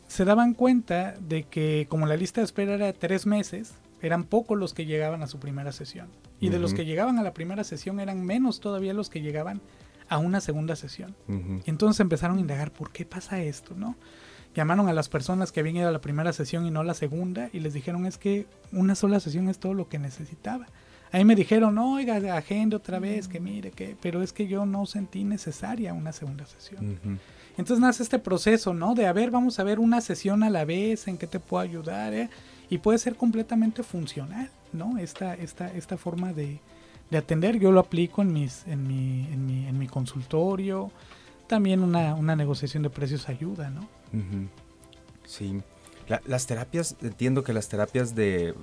se 0.08 0.26
daban 0.26 0.54
cuenta 0.54 1.16
de 1.20 1.44
que 1.44 1.86
como 1.90 2.06
la 2.06 2.16
lista 2.16 2.42
de 2.42 2.46
espera 2.46 2.76
era 2.76 2.86
de 2.86 2.94
tres 2.94 3.26
meses, 3.26 3.74
eran 4.02 4.24
pocos 4.24 4.58
los 4.58 4.74
que 4.74 4.86
llegaban 4.86 5.22
a 5.22 5.28
su 5.28 5.40
primera 5.40 5.72
sesión. 5.72 6.08
Y 6.40 6.50
de 6.50 6.60
los 6.60 6.74
que 6.74 6.86
llegaban 6.86 7.18
a 7.18 7.24
la 7.24 7.34
primera 7.34 7.64
sesión 7.64 8.00
eran 8.00 8.24
menos 8.24 8.60
todavía 8.60 8.94
los 8.94 9.10
que 9.10 9.22
llegaban 9.22 9.60
a 10.10 10.18
una 10.18 10.42
segunda 10.42 10.76
sesión. 10.76 11.16
Y 11.66 11.70
entonces 11.70 12.00
empezaron 12.00 12.38
a 12.38 12.42
indagar 12.42 12.72
por 12.72 12.92
qué 12.92 13.06
pasa 13.06 13.42
esto, 13.42 13.76
¿no? 13.76 13.96
Llamaron 14.56 14.88
a 14.90 14.94
las 14.94 15.10
personas 15.10 15.52
que 15.52 15.60
habían 15.60 15.78
ido 15.78 15.88
a 15.88 15.92
la 15.92 16.02
primera 16.02 16.34
sesión 16.34 16.66
y 16.66 16.72
no 16.72 16.80
a 16.80 16.84
la 16.84 16.94
segunda 16.94 17.50
y 17.54 17.60
les 17.60 17.74
dijeron 17.74 18.06
es 18.06 18.18
que 18.18 18.48
una 18.72 18.96
sola 18.96 19.20
sesión 19.20 19.50
es 19.50 19.60
todo 19.60 19.74
lo 19.74 19.88
que 19.88 20.00
necesitaba. 20.00 20.68
Ahí 21.12 21.24
me 21.24 21.36
dijeron, 21.36 21.78
oiga, 21.78 22.18
agende 22.36 22.76
otra 22.76 23.00
vez, 23.00 23.28
que 23.28 23.40
mire, 23.40 23.72
que, 23.72 23.96
pero 24.02 24.22
es 24.22 24.34
que 24.34 24.48
yo 24.48 24.66
no 24.66 24.86
sentí 24.86 25.24
necesaria 25.24 25.94
una 25.94 26.12
segunda 26.12 26.46
sesión. 26.46 27.00
Entonces 27.58 27.80
nace 27.80 28.04
este 28.04 28.20
proceso, 28.20 28.74
¿no? 28.74 28.94
De 28.94 29.08
a 29.08 29.14
ver, 29.14 29.32
vamos 29.32 29.60
a 29.60 29.64
ver 29.64 29.80
una 29.80 30.02
sesión 30.02 30.44
a 30.44 30.50
la 30.50 30.66
vez, 30.66 31.08
en 31.08 31.18
qué 31.18 31.28
te 31.28 31.40
puedo 31.40 31.62
ayudar, 31.62 32.14
¿eh? 32.14 32.30
y 32.70 32.80
puede 32.80 32.98
ser 32.98 33.16
completamente 33.16 33.84
funcional, 33.84 34.50
¿no? 34.74 34.98
Esta, 34.98 35.34
esta, 35.36 35.72
esta 35.74 35.98
forma 35.98 36.34
de, 36.34 36.60
atender, 37.16 37.60
yo 37.60 37.72
lo 37.72 37.80
aplico 37.80 38.22
en, 38.22 38.34
mis, 38.34 38.68
en, 38.68 38.86
mi, 38.88 39.28
en, 39.32 39.46
mi, 39.46 39.66
en 39.68 39.80
mi 39.80 39.88
consultorio, 39.88 40.92
también 41.48 41.82
una, 41.82 42.14
una 42.16 42.36
negociación 42.36 42.84
de 42.84 42.90
precios 42.90 43.30
ayuda, 43.30 43.70
¿no? 43.70 43.88
Sí. 45.26 45.62
las 46.26 46.48
terapias, 46.48 46.96
entiendo 47.02 47.44
que 47.44 47.54
las 47.54 47.70
terapias 47.70 48.16
de 48.16 48.54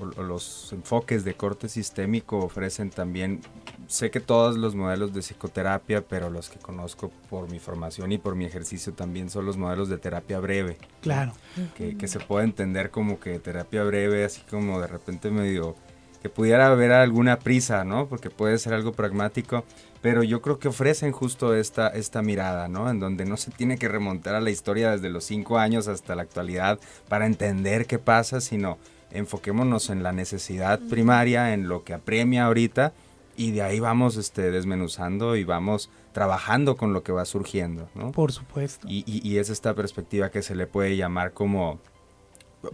o, 0.00 0.22
los 0.22 0.72
enfoques 0.72 1.24
de 1.24 1.34
corte 1.34 1.68
sistémico 1.68 2.38
ofrecen 2.38 2.90
también, 2.90 3.40
sé 3.88 4.10
que 4.10 4.20
todos 4.20 4.56
los 4.56 4.74
modelos 4.74 5.14
de 5.14 5.20
psicoterapia, 5.20 6.02
pero 6.02 6.30
los 6.30 6.48
que 6.48 6.58
conozco 6.58 7.10
por 7.30 7.50
mi 7.50 7.58
formación 7.58 8.12
y 8.12 8.18
por 8.18 8.34
mi 8.34 8.44
ejercicio 8.44 8.92
también 8.92 9.30
son 9.30 9.46
los 9.46 9.56
modelos 9.56 9.88
de 9.88 9.98
terapia 9.98 10.40
breve. 10.40 10.78
Claro. 11.00 11.32
Que, 11.76 11.96
que 11.96 12.08
se 12.08 12.20
puede 12.20 12.44
entender 12.44 12.90
como 12.90 13.20
que 13.20 13.38
terapia 13.38 13.84
breve, 13.84 14.24
así 14.24 14.42
como 14.50 14.80
de 14.80 14.86
repente 14.86 15.30
medio 15.30 15.76
que 16.24 16.30
pudiera 16.30 16.68
haber 16.68 16.90
alguna 16.90 17.38
prisa, 17.38 17.84
¿no? 17.84 18.06
Porque 18.06 18.30
puede 18.30 18.56
ser 18.56 18.72
algo 18.72 18.92
pragmático, 18.92 19.62
pero 20.00 20.22
yo 20.22 20.40
creo 20.40 20.58
que 20.58 20.68
ofrecen 20.68 21.12
justo 21.12 21.54
esta, 21.54 21.88
esta 21.88 22.22
mirada, 22.22 22.66
¿no? 22.66 22.88
En 22.88 22.98
donde 22.98 23.26
no 23.26 23.36
se 23.36 23.50
tiene 23.50 23.76
que 23.76 23.88
remontar 23.88 24.34
a 24.34 24.40
la 24.40 24.48
historia 24.48 24.92
desde 24.92 25.10
los 25.10 25.24
cinco 25.24 25.58
años 25.58 25.86
hasta 25.86 26.14
la 26.14 26.22
actualidad 26.22 26.78
para 27.10 27.26
entender 27.26 27.84
qué 27.84 27.98
pasa, 27.98 28.40
sino 28.40 28.78
enfoquémonos 29.10 29.90
en 29.90 30.02
la 30.02 30.12
necesidad 30.12 30.80
primaria, 30.88 31.52
en 31.52 31.68
lo 31.68 31.84
que 31.84 31.92
apremia 31.92 32.46
ahorita, 32.46 32.94
y 33.36 33.50
de 33.50 33.60
ahí 33.60 33.78
vamos 33.78 34.16
este, 34.16 34.50
desmenuzando 34.50 35.36
y 35.36 35.44
vamos 35.44 35.90
trabajando 36.14 36.78
con 36.78 36.94
lo 36.94 37.02
que 37.02 37.12
va 37.12 37.26
surgiendo, 37.26 37.90
¿no? 37.94 38.12
Por 38.12 38.32
supuesto. 38.32 38.88
Y, 38.88 39.04
y, 39.06 39.20
y 39.28 39.36
es 39.36 39.50
esta 39.50 39.74
perspectiva 39.74 40.30
que 40.30 40.40
se 40.40 40.54
le 40.54 40.66
puede 40.66 40.96
llamar 40.96 41.32
como 41.32 41.80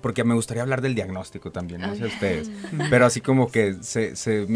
porque 0.00 0.24
me 0.24 0.34
gustaría 0.34 0.62
hablar 0.62 0.80
del 0.80 0.94
diagnóstico 0.94 1.50
también, 1.50 1.80
no 1.82 1.94
sé 1.94 2.06
ustedes, 2.06 2.50
pero 2.90 3.06
así 3.06 3.20
como 3.20 3.50
que 3.50 3.76
se, 3.82 4.16
se, 4.16 4.46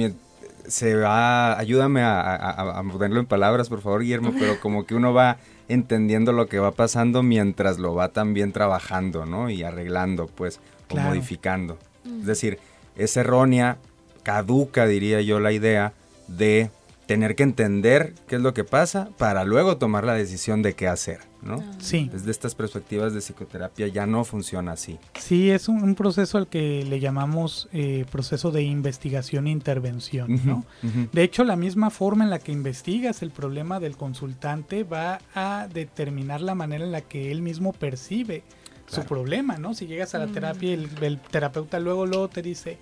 se 0.67 0.95
va, 0.97 1.59
ayúdame 1.59 2.03
a, 2.03 2.35
a, 2.35 2.83
ponerlo 2.85 3.21
en 3.21 3.27
palabras, 3.27 3.69
por 3.69 3.81
favor, 3.81 4.03
Guillermo, 4.03 4.33
pero 4.39 4.61
como 4.61 4.87
que 4.87 4.95
uno 4.95 5.13
va 5.13 5.39
entendiendo 5.69 6.33
lo 6.33 6.47
que 6.47 6.59
va 6.59 6.73
pasando 6.73 7.23
mientras 7.23 7.79
lo 7.79 7.95
va 7.95 8.09
también 8.09 8.53
trabajando, 8.53 9.27
¿no? 9.27 9.51
Y 9.51 9.63
arreglando, 9.63 10.27
pues, 10.27 10.61
o 10.91 10.97
modificando. 10.97 11.79
Es 12.21 12.27
decir, 12.27 12.59
es 12.97 13.17
errónea, 13.17 13.79
caduca, 14.23 14.87
diría 14.87 15.21
yo, 15.21 15.41
la 15.41 15.53
idea 15.53 15.93
de 16.29 16.71
tener 17.07 17.37
que 17.37 17.43
entender 17.43 18.15
qué 18.27 18.37
es 18.37 18.43
lo 18.43 18.55
que 18.55 18.65
pasa 18.65 19.11
para 19.19 19.45
luego 19.45 19.77
tomar 19.77 20.05
la 20.05 20.15
decisión 20.15 20.63
de 20.63 20.75
qué 20.75 20.89
hacer, 20.89 21.21
¿no? 21.43 21.57
Ah. 21.61 21.73
Sí. 21.79 22.09
Desde 22.13 22.31
estas 22.31 22.55
perspectivas 22.55 23.13
de 23.13 23.21
psicoterapia 23.21 23.89
ya 23.89 24.07
no 24.07 24.25
funciona 24.25 24.73
así. 24.73 24.99
Sí, 25.19 25.51
es 25.51 25.69
un, 25.69 25.95
proceso 25.95 26.39
al 26.39 26.47
que 26.47 26.85
le 26.85 27.01
llamamos 27.01 27.69
eh, 27.73 28.07
proceso 28.11 28.51
de 28.51 28.63
investigación 28.63 29.47
e 29.47 29.51
intervención, 29.51 30.41
¿no? 30.45 30.65
De 31.13 31.23
hecho, 31.23 31.45
la 31.45 31.57
misma 31.57 31.91
forma 31.91 32.25
en 32.25 32.31
la 32.31 32.39
que 32.39 32.53
investigas 32.53 33.23
el 33.23 33.31
problema 33.31 33.81
del 33.81 33.97
consultante 33.97 34.85
va 34.85 35.21
a 35.35 35.69
determinar 35.73 36.41
la 36.41 36.55
manera 36.55 36.85
en 36.85 36.93
la 36.93 37.03
que 37.03 37.31
él 37.31 37.43
mismo 37.43 37.73
percibe 37.73 38.43
su 38.87 39.05
problema, 39.05 39.57
¿no? 39.57 39.75
Si 39.75 39.87
llegas 39.87 40.15
a 40.15 40.19
la 40.19 40.27
mm. 40.27 40.33
terapia 40.33 40.71
y 40.71 40.73
el, 40.73 40.89
el 41.01 41.19
terapeuta 41.19 41.81
luego 41.81 42.07
luego 42.07 42.29
te 42.29 42.43
dice, 42.43 42.79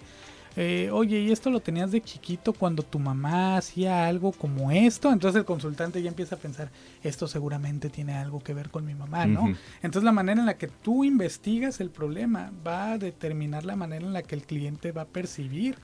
eh, 0.56 0.90
oye, 0.92 1.18
¿y 1.20 1.32
esto 1.32 1.50
lo 1.50 1.60
tenías 1.60 1.92
de 1.92 2.02
chiquito 2.02 2.52
cuando 2.52 2.82
tu 2.82 2.98
mamá 2.98 3.56
hacía 3.56 4.06
algo 4.06 4.32
como 4.32 4.70
esto? 4.70 5.10
Entonces 5.10 5.38
el 5.38 5.44
consultante 5.44 6.02
ya 6.02 6.08
empieza 6.08 6.34
a 6.34 6.38
pensar, 6.38 6.70
esto 7.02 7.26
seguramente 7.26 7.88
tiene 7.88 8.14
algo 8.14 8.42
que 8.42 8.52
ver 8.52 8.68
con 8.68 8.84
mi 8.84 8.94
mamá, 8.94 9.24
¿no? 9.26 9.54
Entonces 9.82 10.04
la 10.04 10.12
manera 10.12 10.40
en 10.40 10.46
la 10.46 10.58
que 10.58 10.68
tú 10.68 11.04
investigas 11.04 11.80
el 11.80 11.90
problema 11.90 12.52
va 12.66 12.92
a 12.92 12.98
determinar 12.98 13.64
la 13.64 13.76
manera 13.76 14.04
en 14.04 14.12
la 14.12 14.22
que 14.22 14.34
el 14.34 14.42
cliente 14.42 14.92
va 14.92 15.02
a 15.02 15.06
percibir 15.06 15.76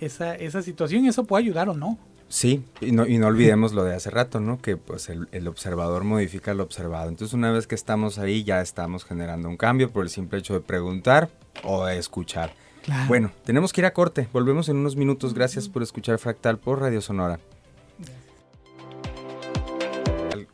esa, 0.00 0.34
esa 0.34 0.62
situación 0.62 1.04
y 1.04 1.08
eso 1.08 1.24
puede 1.24 1.44
ayudar 1.44 1.68
o 1.68 1.74
no. 1.74 1.98
Sí, 2.28 2.64
y 2.80 2.92
no, 2.92 3.06
y 3.06 3.18
no 3.18 3.26
olvidemos 3.26 3.74
lo 3.74 3.84
de 3.84 3.94
hace 3.94 4.08
rato, 4.08 4.40
¿no? 4.40 4.58
Que 4.58 4.78
pues 4.78 5.10
el, 5.10 5.28
el, 5.32 5.48
observador 5.48 6.04
modifica 6.04 6.54
lo 6.54 6.62
observado. 6.62 7.10
Entonces 7.10 7.34
una 7.34 7.52
vez 7.52 7.66
que 7.66 7.74
estamos 7.74 8.18
ahí 8.18 8.42
ya 8.42 8.62
estamos 8.62 9.04
generando 9.04 9.50
un 9.50 9.58
cambio 9.58 9.90
por 9.90 10.04
el 10.04 10.10
simple 10.10 10.38
hecho 10.38 10.54
de 10.54 10.60
preguntar 10.60 11.28
o 11.62 11.84
de 11.84 11.98
escuchar. 11.98 12.54
Claro. 12.82 13.06
Bueno, 13.08 13.32
tenemos 13.44 13.72
que 13.72 13.80
ir 13.80 13.86
a 13.86 13.92
corte. 13.92 14.28
Volvemos 14.32 14.68
en 14.68 14.76
unos 14.76 14.96
minutos. 14.96 15.34
Gracias 15.34 15.68
por 15.68 15.82
escuchar 15.82 16.18
Fractal 16.18 16.58
por 16.58 16.80
Radio 16.80 17.00
Sonora. 17.00 17.38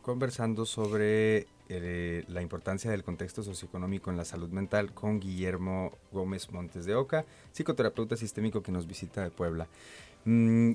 Conversando 0.01 0.65
sobre 0.65 1.47
eh, 1.71 2.23
la 2.27 2.41
importancia 2.41 2.89
del 2.89 3.03
contexto 3.03 3.43
socioeconómico 3.43 4.09
en 4.09 4.17
la 4.17 4.25
salud 4.25 4.49
mental 4.49 4.91
con 4.91 5.19
Guillermo 5.19 5.91
Gómez 6.11 6.49
Montes 6.49 6.85
de 6.85 6.95
Oca, 6.95 7.25
psicoterapeuta 7.51 8.17
sistémico 8.17 8.63
que 8.63 8.71
nos 8.71 8.87
visita 8.87 9.21
de 9.21 9.29
Puebla. 9.29 9.67
Mm, 10.29 10.73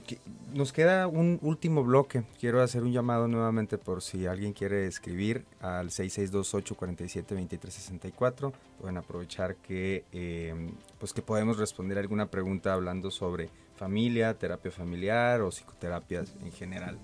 nos 0.52 0.72
queda 0.72 1.06
un 1.06 1.38
último 1.40 1.84
bloque. 1.84 2.24
Quiero 2.40 2.60
hacer 2.60 2.82
un 2.82 2.90
llamado 2.90 3.28
nuevamente 3.28 3.78
por 3.78 4.02
si 4.02 4.26
alguien 4.26 4.52
quiere 4.52 4.88
escribir 4.88 5.44
al 5.60 5.90
6628-472364. 5.90 8.52
Pueden 8.80 8.96
aprovechar 8.96 9.54
que, 9.54 10.02
eh, 10.12 10.72
pues 10.98 11.12
que 11.12 11.22
podemos 11.22 11.58
responder 11.58 11.98
alguna 11.98 12.26
pregunta 12.26 12.72
hablando 12.72 13.12
sobre 13.12 13.48
familia, 13.76 14.34
terapia 14.34 14.72
familiar 14.72 15.40
o 15.42 15.52
psicoterapias 15.52 16.34
en 16.42 16.50
general 16.50 16.98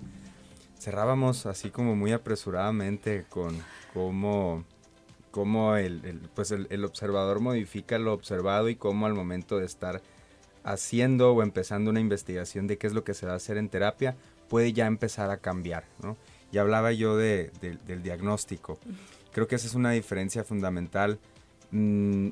cerrábamos 0.77 1.45
así 1.45 1.69
como 1.69 1.95
muy 1.95 2.11
apresuradamente 2.11 3.25
con 3.29 3.55
cómo, 3.93 4.65
cómo 5.29 5.75
el, 5.75 6.03
el, 6.05 6.17
pues 6.33 6.49
el, 6.49 6.65
el, 6.71 6.83
observador 6.85 7.39
modifica 7.39 7.99
lo 7.99 8.13
observado 8.13 8.67
y 8.67 8.75
cómo 8.75 9.05
al 9.05 9.13
momento 9.13 9.59
de 9.59 9.67
estar 9.67 10.01
haciendo 10.63 11.33
o 11.33 11.43
empezando 11.43 11.89
una 11.89 11.99
investigación 11.99 12.67
de 12.67 12.77
qué 12.77 12.87
es 12.87 12.93
lo 12.93 13.03
que 13.03 13.13
se 13.13 13.25
va 13.25 13.33
a 13.33 13.37
hacer 13.37 13.57
en 13.57 13.69
terapia, 13.69 14.15
puede 14.49 14.73
ya 14.73 14.85
empezar 14.85 15.29
a 15.29 15.37
cambiar, 15.37 15.85
¿no? 16.01 16.17
Y 16.51 16.57
hablaba 16.57 16.91
yo 16.91 17.15
de, 17.15 17.51
de, 17.61 17.77
del 17.87 18.03
diagnóstico. 18.03 18.77
Creo 19.31 19.47
que 19.47 19.55
esa 19.55 19.67
es 19.67 19.75
una 19.75 19.91
diferencia 19.91 20.43
fundamental. 20.43 21.17
Mm, 21.71 22.29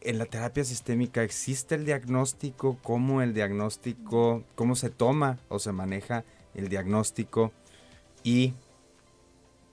en 0.00 0.18
la 0.18 0.26
terapia 0.26 0.64
sistémica 0.64 1.22
existe 1.22 1.74
el 1.74 1.84
diagnóstico, 1.84 2.78
cómo 2.82 3.22
el 3.22 3.34
diagnóstico, 3.34 4.42
cómo 4.54 4.74
se 4.74 4.90
toma 4.90 5.38
o 5.48 5.58
se 5.58 5.72
maneja 5.72 6.24
el 6.54 6.68
diagnóstico 6.68 7.52
y, 8.22 8.54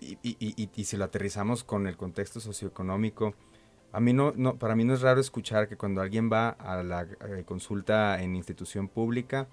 y, 0.02 0.70
y, 0.74 0.84
si 0.84 0.98
lo 0.98 1.06
aterrizamos 1.06 1.64
con 1.64 1.88
el 1.88 1.98
contexto 1.98 2.40
socioeconómico, 2.40 3.34
a 3.92 4.00
mí 4.00 4.14
no, 4.14 4.34
no, 4.36 4.58
para 4.58 4.76
mí 4.76 4.84
no 4.84 4.94
es 4.94 5.02
raro 5.02 5.20
escuchar 5.20 5.68
que 5.68 5.78
cuando 5.78 6.02
alguien 6.02 6.30
va 6.32 6.50
a 6.50 6.84
la 6.84 7.04
eh, 7.04 7.44
consulta 7.46 8.22
en 8.22 8.36
institución 8.36 8.88
pública, 8.88 9.48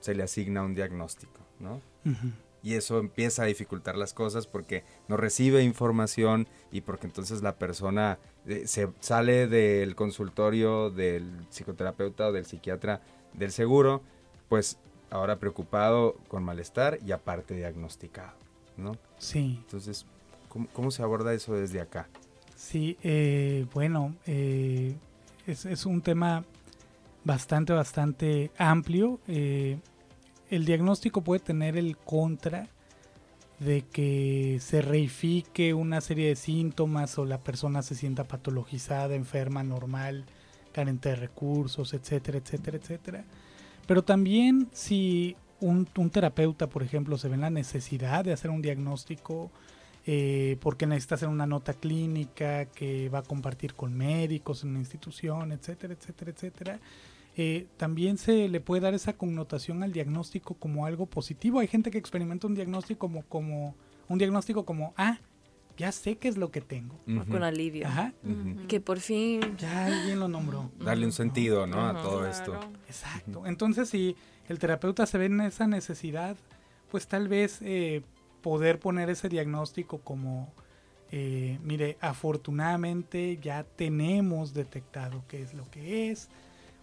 se 0.00 0.14
le 0.14 0.22
asigna 0.22 0.62
un 0.62 0.74
diagnóstico, 0.74 1.40
¿no? 1.58 1.80
Uh 2.04 2.10
-huh. 2.10 2.32
Y 2.62 2.74
eso 2.74 2.98
empieza 2.98 3.42
a 3.42 3.46
dificultar 3.46 3.96
las 3.96 4.14
cosas 4.14 4.46
porque 4.46 4.84
no 5.06 5.16
recibe 5.16 5.62
información 5.62 6.48
y 6.72 6.80
porque 6.80 7.06
entonces 7.06 7.42
la 7.42 7.56
persona 7.56 8.18
eh, 8.46 8.66
se 8.66 8.88
sale 9.00 9.46
del 9.46 9.94
consultorio 9.94 10.90
del 10.90 11.46
psicoterapeuta 11.50 12.28
o 12.28 12.32
del 12.32 12.46
psiquiatra 12.46 13.00
del 13.32 13.52
seguro, 13.52 14.02
pues 14.48 14.78
ahora 15.10 15.36
preocupado 15.36 16.16
con 16.28 16.42
malestar 16.42 16.98
y 17.06 17.12
aparte 17.12 17.54
diagnosticado, 17.54 18.36
¿no? 18.76 18.96
Sí. 19.18 19.60
Entonces, 19.64 20.04
¿cómo, 20.48 20.68
cómo 20.72 20.90
se 20.90 21.02
aborda 21.02 21.32
eso 21.34 21.54
desde 21.54 21.80
acá? 21.80 22.08
Sí, 22.58 22.98
eh, 23.04 23.66
bueno, 23.72 24.16
eh, 24.26 24.96
es, 25.46 25.86
un 25.86 26.02
tema 26.02 26.44
bastante, 27.22 27.72
bastante 27.72 28.50
amplio. 28.58 29.20
Eh, 29.28 29.78
el 30.50 30.64
diagnóstico 30.64 31.20
puede 31.20 31.38
tener 31.38 31.76
el 31.76 31.96
contra 31.96 32.66
de 33.60 33.82
que 33.82 34.58
se 34.60 34.82
reifique 34.82 35.72
una 35.72 36.00
serie 36.00 36.28
de 36.30 36.36
síntomas 36.36 37.16
o 37.18 37.24
la 37.24 37.38
persona 37.38 37.82
se 37.82 37.94
sienta 37.94 38.24
patologizada, 38.24 39.14
enferma, 39.14 39.62
normal, 39.62 40.24
carente 40.72 41.10
de 41.10 41.16
recursos, 41.16 41.94
etcétera, 41.94 42.38
etcétera, 42.38 42.76
etcétera. 42.76 43.24
Pero 43.86 44.02
también 44.02 44.68
si 44.72 45.36
un, 45.60 45.88
un, 45.96 46.10
terapeuta, 46.10 46.66
por 46.66 46.82
ejemplo, 46.82 47.18
se 47.18 47.28
ve 47.28 47.36
en 47.36 47.42
la 47.42 47.50
necesidad 47.50 48.24
de 48.24 48.32
hacer 48.32 48.50
un 48.50 48.62
diagnóstico 48.62 49.52
eh, 50.06 50.56
porque 50.60 50.86
necesita 50.86 51.16
hacer 51.16 51.28
una 51.28 51.46
nota 51.46 51.74
clínica 51.74 52.66
que 52.66 53.08
va 53.08 53.18
a 53.18 53.22
compartir 53.22 53.74
con 53.74 53.96
médicos 53.96 54.62
en 54.64 54.70
una 54.70 54.78
institución, 54.78 55.52
etcétera, 55.52 55.94
etcétera, 55.94 56.30
etcétera, 56.30 56.80
eh, 57.36 57.66
también 57.76 58.18
se 58.18 58.48
le 58.48 58.60
puede 58.60 58.82
dar 58.82 58.94
esa 58.94 59.12
connotación 59.12 59.82
al 59.82 59.92
diagnóstico 59.92 60.54
como 60.54 60.86
algo 60.86 61.06
positivo. 61.06 61.60
Hay 61.60 61.68
gente 61.68 61.90
que 61.90 61.98
experimenta 61.98 62.46
un 62.46 62.54
diagnóstico 62.54 63.06
como, 63.06 63.22
como 63.22 63.74
un 64.08 64.18
diagnóstico 64.18 64.64
como, 64.64 64.92
ah, 64.96 65.18
ya 65.76 65.92
sé 65.92 66.16
qué 66.16 66.26
es 66.26 66.36
lo 66.36 66.50
que 66.50 66.60
tengo. 66.60 66.96
Uh 67.06 67.10
-huh. 67.12 67.28
Con 67.28 67.44
alivio. 67.44 67.86
Ajá. 67.86 68.12
Uh 68.24 68.28
-huh. 68.28 68.66
Que 68.66 68.80
por 68.80 68.98
fin. 68.98 69.40
Ya 69.56 69.86
alguien 69.86 70.18
lo 70.18 70.26
nombró. 70.26 70.70
Darle 70.84 71.06
un 71.06 71.12
sentido, 71.12 71.66
¿no? 71.68 71.76
Uh 71.76 71.80
-huh. 71.80 71.98
A 71.98 72.02
todo 72.02 72.26
esto. 72.26 72.58
Exacto. 72.88 73.46
Entonces, 73.46 73.88
si 73.88 74.16
el 74.48 74.58
terapeuta 74.58 75.06
se 75.06 75.18
ve 75.18 75.26
en 75.26 75.40
esa 75.40 75.68
necesidad, 75.68 76.36
pues 76.90 77.06
tal 77.06 77.28
vez 77.28 77.60
eh, 77.62 78.02
poder 78.42 78.78
poner 78.78 79.10
ese 79.10 79.28
diagnóstico 79.28 79.98
como, 79.98 80.52
eh, 81.10 81.58
mire, 81.62 81.96
afortunadamente 82.00 83.38
ya 83.42 83.64
tenemos 83.64 84.54
detectado 84.54 85.22
qué 85.28 85.42
es 85.42 85.54
lo 85.54 85.68
que 85.70 86.10
es. 86.10 86.28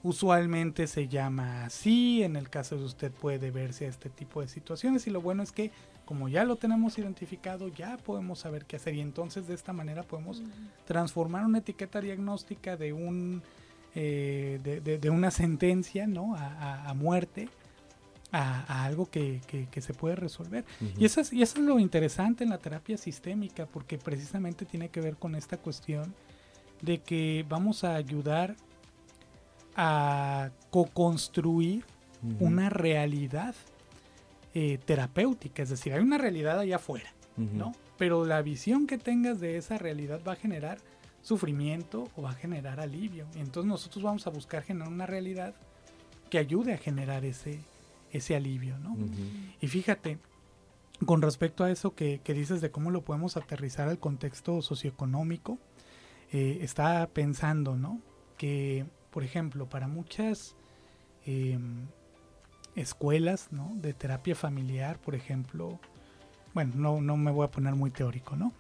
Usualmente 0.04 0.86
se 0.86 1.08
llama 1.08 1.66
así, 1.66 2.22
en 2.24 2.36
el 2.36 2.50
caso 2.50 2.78
de 2.78 2.84
usted 2.84 3.12
puede 3.12 3.50
verse 3.50 3.86
a 3.86 3.90
este 3.90 4.10
tipo 4.10 4.42
de 4.42 4.48
situaciones 4.48 5.08
y 5.08 5.10
lo 5.10 5.22
bueno 5.22 5.42
es 5.42 5.52
que 5.52 5.72
como 6.06 6.30
ya 6.30 6.46
lo 6.46 6.56
tenemos 6.56 7.00
identificado, 7.00 7.68
ya 7.68 7.98
podemos 7.98 8.40
saber 8.40 8.66
qué 8.66 8.76
hacer 8.76 8.94
y 8.94 9.02
entonces 9.02 9.48
de 9.48 9.56
esta 9.56 9.74
manera 9.74 10.04
podemos 10.04 10.44
transformar 10.86 11.44
una 11.44 11.58
etiqueta 11.58 12.00
diagnóstica 12.00 12.78
de 12.78 12.94
un 12.94 13.42
eh, 13.96 14.60
de, 14.64 14.82
de, 14.82 14.98
de, 15.00 15.10
una 15.10 15.32
sentencia 15.32 16.06
¿no? 16.06 16.36
a, 16.36 16.46
a, 16.46 16.90
a 16.90 16.94
muerte 16.94 17.50
a, 18.36 18.66
a, 18.68 18.84
algo 18.84 19.10
que, 19.10 19.42
que, 19.48 19.68
que, 19.68 19.82
se 19.82 19.94
puede 19.94 20.16
resolver. 20.16 20.66
Uh 20.82 20.86
-huh. 20.86 20.94
y, 21.00 21.06
eso 21.06 21.22
es, 21.22 21.32
y 21.32 21.42
eso 21.42 21.60
es 21.60 21.66
lo 21.66 21.80
interesante 21.80 22.44
en 22.44 22.50
la 22.50 22.58
terapia 22.58 22.98
sistémica, 22.98 23.66
porque 23.66 23.98
precisamente 23.98 24.66
tiene 24.66 24.90
que 24.90 25.00
ver 25.00 25.16
con 25.16 25.36
esta 25.36 25.58
cuestión 25.58 26.14
de 26.82 27.00
que 27.00 27.46
vamos 27.48 27.86
a 27.86 27.96
ayudar 27.96 28.56
a 29.78 30.50
co-construir 30.70 31.86
uh 32.24 32.28
-huh. 32.28 32.38
una 32.42 32.70
realidad 32.70 33.56
eh, 34.54 34.80
terapéutica, 34.86 35.64
es 35.64 35.70
decir, 35.70 35.94
hay 35.94 36.02
una 36.02 36.18
realidad 36.18 36.60
allá 36.60 36.76
afuera, 36.76 37.12
uh 37.38 37.42
-huh. 37.42 37.52
¿no? 37.52 37.72
Pero 37.98 38.26
la 38.26 38.42
visión 38.42 38.86
que 38.86 38.98
tengas 38.98 39.40
de 39.40 39.56
esa 39.56 39.78
realidad 39.78 40.20
va 40.28 40.34
a 40.34 40.36
generar 40.36 40.80
sufrimiento 41.22 42.10
o 42.18 42.22
va 42.24 42.32
a 42.32 42.36
generar 42.36 42.82
alivio. 42.82 43.26
Entonces 43.36 43.70
nosotros 43.70 44.04
vamos 44.04 44.28
a 44.28 44.30
buscar 44.30 44.64
generar 44.64 44.90
una 44.92 45.06
realidad 45.06 45.56
que 46.30 46.38
ayude 46.38 46.74
a 46.74 46.78
generar 46.78 47.24
ese, 47.24 47.60
ese 48.16 48.36
alivio, 48.36 48.78
¿no? 48.80 48.94
Uh 48.94 48.98
-huh. 48.98 49.54
Y 49.62 49.68
fíjate, 49.68 50.18
con 51.06 51.22
respecto 51.22 51.64
a 51.64 51.72
eso 51.72 51.96
que, 51.96 52.22
que, 52.24 52.34
dices 52.34 52.62
de 52.62 52.72
cómo 52.72 52.92
lo 52.92 53.02
podemos 53.02 53.38
aterrizar 53.38 53.88
al 53.88 54.00
contexto 54.00 54.62
socioeconómico, 54.62 55.58
eh, 56.32 56.60
estaba 56.62 57.06
pensando, 57.08 57.76
¿no? 57.76 58.00
Que, 58.38 58.86
por 59.12 59.24
ejemplo, 59.24 59.68
para 59.68 59.88
muchas... 59.88 60.56
Eh, 61.26 61.58
escuelas 62.76 63.48
¿no? 63.52 63.72
de 63.76 63.94
terapia 63.94 64.36
familiar, 64.36 65.00
por 65.00 65.16
ejemplo. 65.16 65.80
Bueno, 66.54 66.74
no, 66.76 67.02
no 67.02 67.18
me 67.18 67.32
voy 67.32 67.46
a 67.46 67.52
poner 67.52 67.76
muy 67.76 67.90
teórico, 67.90 68.36
¿no? 68.36 68.54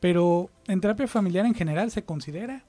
Pero 0.00 0.50
en 0.66 0.80
terapia 0.80 1.06
familiar 1.08 1.46
en 1.46 1.54
general 1.54 1.90
se 1.90 2.02
considera 2.04 2.62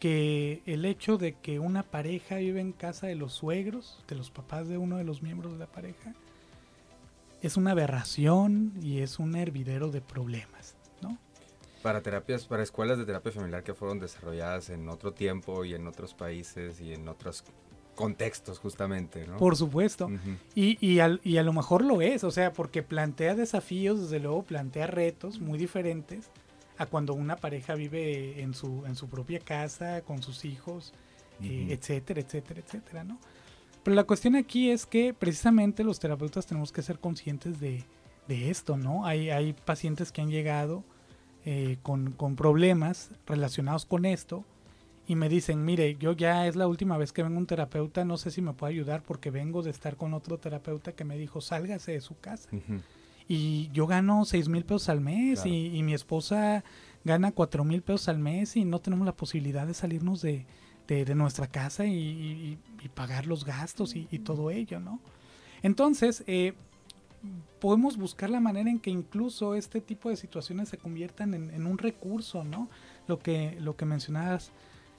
que 0.00 0.62
el 0.66 0.84
hecho 0.86 1.18
de 1.18 1.34
que 1.34 1.60
una 1.60 1.82
pareja 1.84 2.36
vive 2.36 2.60
en 2.60 2.72
casa 2.72 3.06
de 3.06 3.14
los 3.14 3.34
suegros, 3.34 4.02
de 4.08 4.16
los 4.16 4.30
papás 4.30 4.66
de 4.66 4.78
uno 4.78 4.96
de 4.96 5.04
los 5.04 5.22
miembros 5.22 5.52
de 5.52 5.58
la 5.58 5.66
pareja, 5.66 6.14
es 7.42 7.56
una 7.56 7.72
aberración 7.72 8.72
y 8.82 9.00
es 9.00 9.18
un 9.18 9.36
hervidero 9.36 9.90
de 9.90 10.00
problemas, 10.00 10.74
¿no? 11.02 11.18
Para 11.82 12.00
terapias, 12.00 12.46
para 12.46 12.62
escuelas 12.62 12.98
de 12.98 13.04
terapia 13.04 13.30
familiar 13.30 13.62
que 13.62 13.74
fueron 13.74 14.00
desarrolladas 14.00 14.70
en 14.70 14.88
otro 14.88 15.12
tiempo 15.12 15.64
y 15.64 15.74
en 15.74 15.86
otros 15.86 16.14
países 16.14 16.80
y 16.80 16.94
en 16.94 17.06
otras 17.06 17.44
contextos 17.94 18.58
justamente, 18.58 19.26
¿no? 19.26 19.36
Por 19.36 19.56
supuesto. 19.56 20.06
Uh 20.06 20.12
-huh. 20.12 20.36
y, 20.54 20.78
y, 20.86 21.00
al, 21.00 21.20
y, 21.22 21.36
a 21.36 21.42
lo 21.42 21.52
mejor 21.52 21.84
lo 21.84 22.00
es, 22.00 22.24
o 22.24 22.30
sea, 22.30 22.54
porque 22.54 22.82
plantea 22.82 23.34
desafíos, 23.34 24.00
desde 24.00 24.18
luego 24.20 24.42
plantea 24.44 24.86
retos 24.86 25.40
muy 25.40 25.58
diferentes 25.58 26.30
a 26.80 26.86
cuando 26.86 27.12
una 27.12 27.36
pareja 27.36 27.74
vive 27.74 28.40
en 28.40 28.54
su, 28.54 28.86
en 28.86 28.96
su 28.96 29.06
propia 29.06 29.38
casa, 29.38 30.00
con 30.00 30.22
sus 30.22 30.46
hijos, 30.46 30.94
uh 31.38 31.44
-huh. 31.44 31.68
eh, 31.70 31.72
etcétera, 31.74 32.22
etcétera, 32.22 32.60
etcétera, 32.60 33.04
¿no? 33.04 33.18
Pero 33.82 33.94
la 33.94 34.04
cuestión 34.04 34.34
aquí 34.34 34.70
es 34.70 34.86
que 34.86 35.12
precisamente 35.12 35.84
los 35.84 36.00
terapeutas 36.00 36.46
tenemos 36.46 36.72
que 36.72 36.80
ser 36.80 36.98
conscientes 36.98 37.60
de, 37.60 37.84
de 38.28 38.50
esto, 38.50 38.78
¿no? 38.78 39.04
Hay, 39.04 39.28
hay 39.28 39.52
pacientes 39.52 40.10
que 40.10 40.22
han 40.22 40.30
llegado 40.30 40.82
eh, 41.44 41.76
con, 41.82 42.12
con 42.12 42.34
problemas 42.34 43.10
relacionados 43.26 43.84
con 43.84 44.06
esto 44.06 44.42
y 45.06 45.16
me 45.16 45.28
dicen, 45.28 45.62
mire, 45.66 45.96
yo 45.96 46.12
ya 46.12 46.46
es 46.46 46.56
la 46.56 46.66
última 46.66 46.96
vez 46.96 47.12
que 47.12 47.22
vengo 47.22 47.36
un 47.36 47.46
terapeuta, 47.46 48.06
no 48.06 48.16
sé 48.16 48.30
si 48.30 48.40
me 48.40 48.54
puede 48.54 48.72
ayudar 48.72 49.02
porque 49.02 49.30
vengo 49.30 49.62
de 49.62 49.70
estar 49.70 49.96
con 49.96 50.14
otro 50.14 50.38
terapeuta 50.38 50.92
que 50.92 51.04
me 51.04 51.18
dijo, 51.18 51.42
sálgase 51.42 51.92
de 51.92 52.00
su 52.00 52.18
casa. 52.18 52.48
Y 53.30 53.70
yo 53.72 53.86
gano 53.86 54.24
seis 54.24 54.48
mil 54.48 54.64
pesos 54.64 54.88
al 54.88 55.00
mes 55.00 55.46
y, 55.46 55.82
mi 55.84 55.94
esposa 55.94 56.64
gana 57.04 57.30
cuatro 57.30 57.64
mil 57.64 57.80
pesos 57.80 58.08
al 58.08 58.18
mes 58.18 58.56
y 58.56 58.64
no 58.64 58.80
tenemos 58.80 59.06
la 59.06 59.12
posibilidad 59.12 59.68
de 59.68 59.74
salirnos 59.74 60.20
de, 60.20 60.46
de, 60.88 61.14
nuestra 61.14 61.46
casa 61.46 61.86
y, 61.86 62.58
pagar 62.94 63.26
los 63.26 63.44
gastos 63.44 63.94
y, 63.94 64.18
todo 64.18 64.50
ello, 64.50 64.80
¿no? 64.80 64.98
Entonces, 65.62 66.24
eh, 66.26 66.54
podemos 67.60 67.96
buscar 67.96 68.30
la 68.30 68.40
manera 68.40 68.68
en 68.68 68.80
que 68.80 68.90
incluso 68.90 69.54
este 69.54 69.80
tipo 69.80 70.08
de 70.10 70.16
situaciones 70.16 70.68
se 70.68 70.78
conviertan 70.78 71.34
en, 71.34 71.50
en 71.50 71.66
un 71.66 71.78
recurso, 71.78 72.42
¿no? 72.42 72.68
Lo 73.06 73.20
que, 73.20 73.56
lo 73.60 73.76
que 73.76 73.84
mencionabas 73.84 74.50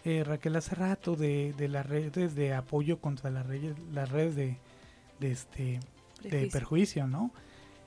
eh, 0.03 0.23
Raquel 0.23 0.55
hace 0.55 0.73
rato 0.73 1.15
de, 1.15 1.53
las 1.69 1.85
redes 1.85 2.33
de 2.33 2.55
apoyo 2.55 2.99
contra 2.99 3.29
las 3.29 3.45
redes, 3.45 3.75
las 3.93 4.09
redes 4.09 4.35
de, 4.35 4.57
este 5.19 5.79
de 6.23 6.47
perjuicio, 6.47 7.05
¿no? 7.07 7.31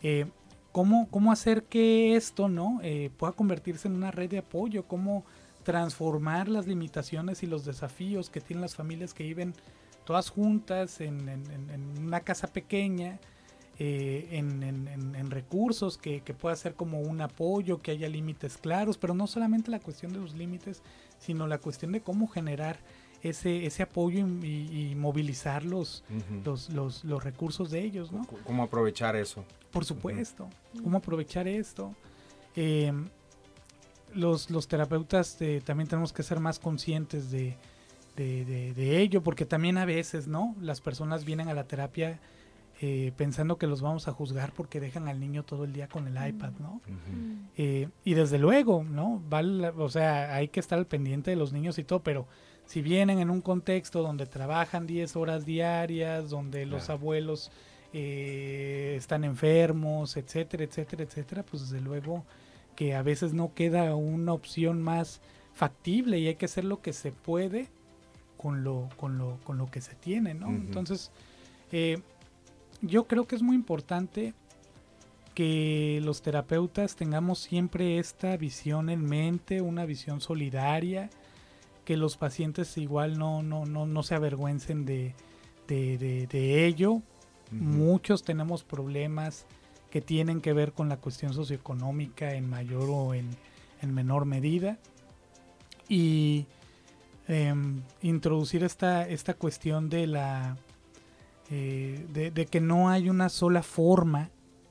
Eh, 0.04 0.26
¿cómo, 0.70 1.08
¿cómo, 1.10 1.32
hacer 1.32 1.64
que 1.64 2.14
esto 2.14 2.50
no 2.50 2.78
eh, 2.82 3.10
pueda 3.16 3.32
convertirse 3.32 3.88
en 3.88 3.94
una 3.94 4.10
red 4.10 4.28
de 4.28 4.38
apoyo? 4.38 4.84
¿Cómo 4.86 5.24
transformar 5.62 6.46
las 6.46 6.66
limitaciones 6.66 7.42
y 7.42 7.46
los 7.46 7.64
desafíos 7.64 8.28
que 8.28 8.42
tienen 8.42 8.60
las 8.60 8.76
familias 8.76 9.14
que 9.14 9.24
viven 9.24 9.54
todas 10.04 10.28
juntas 10.28 11.00
en, 11.00 11.26
una 11.98 12.20
casa 12.20 12.46
pequeña? 12.48 13.18
en, 13.76 15.30
recursos 15.30 15.96
que, 15.98 16.20
pueda 16.38 16.54
ser 16.54 16.74
como 16.74 17.00
un 17.00 17.22
apoyo, 17.22 17.80
que 17.80 17.90
haya 17.90 18.08
límites 18.08 18.58
claros, 18.58 18.98
pero 18.98 19.14
no 19.14 19.26
solamente 19.26 19.70
la 19.70 19.80
cuestión 19.80 20.12
de 20.12 20.20
los 20.20 20.34
límites, 20.34 20.82
sino 21.18 21.48
la 21.48 21.58
cuestión 21.58 21.90
de 21.92 22.00
cómo 22.00 22.28
generar 22.28 22.78
ese, 23.24 23.64
ese 23.64 23.82
apoyo 23.82 24.18
y, 24.18 24.94
movilizar 24.96 25.64
los, 25.64 26.04
los, 26.44 27.24
recursos 27.24 27.70
de 27.70 27.82
ellos, 27.82 28.12
¿no? 28.12 28.26
¿Cómo 28.44 28.62
aprovechar 28.62 29.16
eso? 29.16 29.44
Por 29.72 29.84
supuesto, 29.84 30.48
cómo 30.82 30.98
aprovechar 30.98 31.48
esto. 31.48 31.94
Em, 32.54 33.08
los, 34.14 34.50
los 34.50 34.68
terapeutas 34.68 35.40
eh, 35.40 35.62
también 35.64 35.88
tenemos 35.88 36.12
que 36.12 36.22
ser 36.22 36.38
más 36.38 36.58
conscientes 36.58 37.30
de, 37.30 37.56
de, 38.14 39.00
ello, 39.00 39.22
porque 39.22 39.46
también 39.46 39.78
a 39.78 39.86
veces, 39.86 40.28
¿no? 40.28 40.54
Las 40.60 40.82
personas 40.82 41.24
vienen 41.24 41.48
a 41.48 41.54
la 41.54 41.64
terapia 41.64 42.20
eh, 42.80 43.12
pensando 43.16 43.56
que 43.56 43.66
los 43.66 43.80
vamos 43.80 44.06
a 44.06 44.12
juzgar 44.12 44.52
porque 44.52 44.80
dejan 44.80 45.08
al 45.08 45.18
niño 45.18 45.44
todo 45.44 45.64
el 45.64 45.72
día 45.72 45.88
con 45.88 46.06
el 46.06 46.28
iPad, 46.28 46.52
¿no? 46.60 46.82
Eh, 47.56 47.88
y 48.04 48.14
desde 48.14 48.38
luego, 48.38 48.84
¿no? 48.84 49.22
Vale, 49.30 49.68
o 49.70 49.88
sea, 49.88 50.34
hay 50.34 50.48
que 50.48 50.60
estar 50.60 50.78
al 50.78 50.86
pendiente 50.86 51.30
de 51.30 51.36
los 51.36 51.52
niños 51.52 51.78
y 51.78 51.84
todo, 51.84 52.02
pero 52.02 52.26
si 52.66 52.82
vienen 52.82 53.18
en 53.18 53.30
un 53.30 53.40
contexto 53.40 54.02
donde 54.02 54.26
trabajan 54.26 54.86
10 54.86 55.16
horas 55.16 55.44
diarias, 55.44 56.30
donde 56.30 56.66
los 56.66 56.90
abuelos 56.90 57.50
eh, 57.92 58.94
están 58.96 59.24
enfermos, 59.24 60.16
etcétera, 60.16 60.64
etcétera, 60.64 61.04
etcétera, 61.04 61.42
pues 61.42 61.70
desde 61.70 61.80
luego 61.80 62.24
que 62.74 62.94
a 62.94 63.02
veces 63.02 63.32
no 63.34 63.54
queda 63.54 63.94
una 63.94 64.32
opción 64.32 64.82
más 64.82 65.20
factible 65.54 66.18
y 66.18 66.26
hay 66.26 66.34
que 66.34 66.46
hacer 66.46 66.64
lo 66.64 66.82
que 66.82 66.92
se 66.92 67.12
puede 67.12 67.68
con 68.36 68.64
lo, 68.64 68.88
con 68.96 69.16
lo, 69.16 69.38
con 69.44 69.58
lo 69.58 69.70
que 69.70 69.80
se 69.80 69.94
tiene, 69.94 70.34
¿no? 70.34 70.48
Entonces, 70.48 71.10
eh, 71.72 72.00
yo 72.82 73.04
creo 73.04 73.26
que 73.26 73.36
es 73.36 73.42
muy 73.42 73.54
importante 73.54 74.34
que 75.34 76.00
los 76.02 76.22
terapeutas 76.22 76.96
tengamos 76.96 77.38
siempre 77.38 77.98
esta 77.98 78.36
visión 78.36 78.90
en 78.90 79.04
mente, 79.04 79.60
una 79.60 79.84
visión 79.84 80.20
solidaria, 80.20 81.10
que 81.84 81.96
los 81.96 82.16
pacientes 82.16 82.76
igual 82.78 83.18
no, 83.18 83.42
no, 83.42 83.66
no, 83.66 83.86
no 83.86 84.02
se 84.02 84.14
avergüencen 84.14 84.84
de, 84.84 85.14
de, 85.68 86.66
ello. 86.66 87.02
Muchos 87.50 88.24
tenemos 88.24 88.64
problemas 88.64 89.46
que 89.90 90.00
tienen 90.00 90.40
que 90.40 90.52
ver 90.52 90.72
con 90.72 90.88
la 90.88 90.96
cuestión 90.96 91.34
socioeconómica 91.34 92.34
en 92.34 92.48
mayor 92.48 92.88
o 92.90 93.14
en, 93.14 93.28
menor 93.82 94.24
medida. 94.24 94.78
Y 95.88 96.46
em, 97.28 97.82
introducir 98.00 98.64
esta, 98.64 99.06
esta 99.06 99.34
cuestión 99.34 99.90
de 99.90 100.06
la 100.06 100.56
eh, 101.50 102.30
de, 102.34 102.46
que 102.46 102.60
no 102.60 102.88
hay 102.88 103.10
una 103.10 103.28
sola 103.28 103.62
forma 103.62 104.30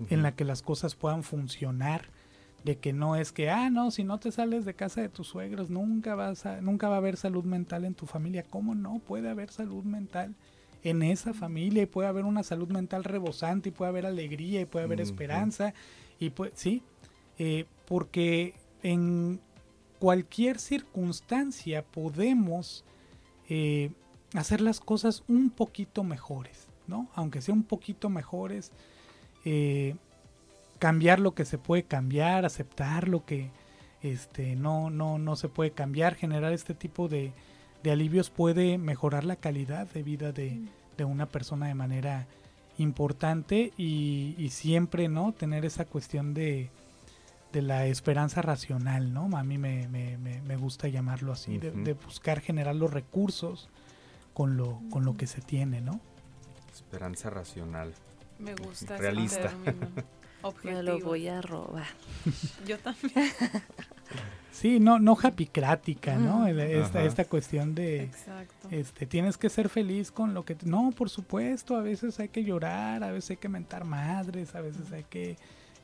en 0.09 0.23
la 0.23 0.35
que 0.35 0.43
las 0.43 0.63
cosas 0.63 0.95
puedan 0.95 1.23
funcionar, 1.23 2.07
de 2.63 2.77
que 2.77 2.93
no 2.93 3.15
es 3.15 3.31
que, 3.31 3.49
ah, 3.49 3.69
no, 3.69 3.91
si 3.91 4.03
no 4.03 4.19
te 4.19 4.31
sales 4.31 4.65
de 4.65 4.73
casa 4.73 5.01
de 5.01 5.09
tus 5.09 5.27
suegros, 5.27 5.69
nunca, 5.69 6.15
vas 6.15 6.45
a, 6.45 6.61
nunca 6.61 6.87
va 6.87 6.95
a 6.95 6.97
haber 6.99 7.17
salud 7.17 7.43
mental 7.43 7.85
en 7.85 7.93
tu 7.93 8.05
familia. 8.05 8.43
¿Cómo 8.43 8.73
no? 8.75 8.99
Puede 8.99 9.29
haber 9.29 9.51
salud 9.51 9.83
mental 9.83 10.33
en 10.83 11.01
esa 11.01 11.33
familia 11.33 11.83
y 11.83 11.87
puede 11.87 12.07
haber 12.07 12.25
una 12.25 12.43
salud 12.43 12.69
mental 12.69 13.03
rebosante 13.03 13.69
y 13.69 13.71
puede 13.71 13.89
haber 13.89 14.05
alegría 14.05 14.61
y 14.61 14.65
puede 14.65 14.85
haber 14.85 15.01
esperanza 15.01 15.73
y 16.19 16.29
pues 16.29 16.51
sí, 16.55 16.81
eh, 17.37 17.65
porque 17.87 18.53
en 18.81 19.39
cualquier 19.99 20.59
circunstancia 20.59 21.83
podemos 21.83 22.83
eh, 23.49 23.91
hacer 24.33 24.61
las 24.61 24.79
cosas 24.79 25.23
un 25.27 25.49
poquito 25.49 26.03
mejores, 26.03 26.67
¿no? 26.87 27.07
Aunque 27.15 27.41
sea 27.41 27.53
un 27.53 27.63
poquito 27.63 28.09
mejores, 28.09 28.71
eh, 29.45 29.95
cambiar 30.83 31.21
lo 31.21 31.33
que 31.33 31.45
se 31.45 31.57
puede 31.57 31.83
cambiar, 31.83 32.43
aceptar 32.43 33.07
lo 33.07 33.23
que 33.23 33.51
este, 34.01 34.57
no, 34.57 34.89
no, 34.89 35.17
no 35.17 35.37
se 35.37 35.47
puede 35.47 35.71
cambiar, 35.71 36.15
generar 36.15 36.51
este 36.51 36.73
tipo 36.73 37.07
de, 37.07 37.31
alivios 37.89 38.29
puede 38.29 38.77
mejorar 38.77 39.23
la 39.23 39.37
calidad 39.37 39.87
de 39.87 40.03
vida 40.03 40.33
de, 40.33 40.59
una 41.05 41.25
persona 41.25 41.67
de 41.67 41.73
manera 41.73 42.27
importante 42.77 43.71
y, 43.77 44.49
siempre, 44.51 45.07
¿no? 45.07 45.31
Tener 45.31 45.63
esa 45.63 45.85
cuestión 45.85 46.33
de, 46.33 46.69
de 47.53 47.61
la 47.61 47.85
esperanza 47.85 48.41
racional, 48.41 49.13
¿no? 49.13 49.37
A 49.37 49.43
mí 49.45 49.57
me, 49.57 50.57
gusta 50.57 50.89
llamarlo 50.89 51.31
así, 51.31 51.59
de, 51.59 51.71
de, 51.71 51.93
buscar 51.93 52.41
generar 52.41 52.75
los 52.75 52.91
recursos 52.91 53.69
con 54.33 54.57
lo, 54.57 54.81
con 54.89 55.05
lo 55.05 55.15
que 55.15 55.27
se 55.27 55.39
tiene, 55.39 55.79
¿no? 55.79 56.01
Esperanza 56.73 57.29
racional. 57.29 57.93
Me 58.37 58.53
gusta. 58.55 58.97
Realista. 58.97 59.49
Me 60.63 60.83
lo 60.83 60.99
voy 60.99 61.27
a 61.27 61.41
robar. 61.41 61.87
Yo 62.67 62.77
también. 62.79 63.13
Sí, 64.51 64.79
no, 64.79 64.99
no 64.99 65.15
japicrática, 65.15 66.15
¿no? 66.15 66.45
Esta, 66.45 67.03
esta 67.03 67.25
cuestión 67.25 67.73
de, 67.73 68.03
Exacto. 68.03 68.67
este, 68.69 69.07
tienes 69.07 69.35
que 69.35 69.49
ser 69.49 69.67
feliz 69.67 70.11
con 70.11 70.35
lo 70.35 70.45
que, 70.45 70.55
no, 70.63 70.91
por 70.95 71.09
supuesto, 71.09 71.75
a 71.75 71.81
veces 71.81 72.19
hay 72.19 72.29
que 72.29 72.43
llorar, 72.43 73.03
a 73.03 73.11
veces 73.11 73.31
hay 73.31 73.37
que 73.37 73.49
mentar 73.49 73.83
madres, 73.83 74.53
a 74.53 74.61
veces 74.61 74.91
hay 74.91 75.05
que, 75.05 75.37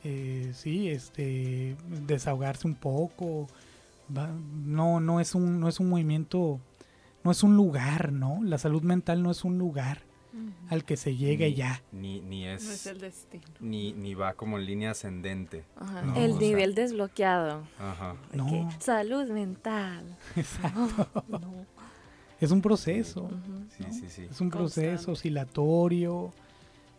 eh, 0.04 0.52
sí, 0.54 0.88
este, 0.88 1.74
desahogarse 2.06 2.68
un 2.68 2.76
poco, 2.76 3.48
no, 4.64 5.00
no 5.00 5.18
es 5.18 5.34
un, 5.34 5.58
no 5.58 5.68
es 5.68 5.80
un 5.80 5.90
movimiento 5.90 6.60
no 7.22 7.30
es 7.30 7.42
un 7.42 7.56
lugar, 7.56 8.12
¿no? 8.12 8.40
La 8.42 8.58
salud 8.58 8.82
mental 8.82 9.22
no 9.22 9.30
es 9.30 9.44
un 9.44 9.58
lugar 9.58 10.02
al 10.68 10.84
que 10.84 10.96
se 10.96 11.16
llegue 11.16 11.54
ya. 11.54 11.82
Ni, 11.92 12.20
ni 12.20 12.46
es, 12.46 12.64
no 12.64 12.72
es 12.72 12.86
el 12.86 13.00
destino. 13.00 13.44
Ni, 13.60 13.92
ni 13.92 14.14
va 14.14 14.34
como 14.34 14.58
en 14.58 14.66
línea 14.66 14.92
ascendente. 14.92 15.64
el 16.16 16.38
nivel 16.38 16.74
desbloqueado. 16.74 17.62
Ajá. 17.78 18.16
No. 18.32 18.70
Salud 18.80 19.28
mental. 19.30 20.04
Exacto. 20.36 21.06
Es 22.40 22.50
un 22.50 22.62
proceso. 22.62 23.30
Sí, 23.76 23.84
sí, 23.90 24.08
sí. 24.08 24.28
Es 24.30 24.40
un 24.40 24.50
proceso 24.50 25.12
oscilatorio. 25.12 26.32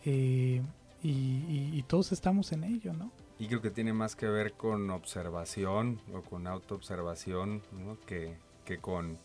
Eh, 0.06 0.62
y, 1.04 1.72
y, 1.74 1.84
todos 1.88 2.12
estamos 2.12 2.52
en 2.52 2.64
ello, 2.64 2.94
¿no? 2.94 3.12
Y 3.40 3.48
creo 3.48 3.62
que 3.62 3.72
tiene 3.72 3.92
más 3.92 4.16
que 4.16 4.28
ver 4.28 4.54
con 4.54 4.90
observación 4.92 6.00
o 6.14 6.22
con 6.22 6.46
autoobservación, 6.46 7.64
¿no? 7.72 7.98
Que, 8.06 8.36
que 8.66 8.78
con 8.78 9.18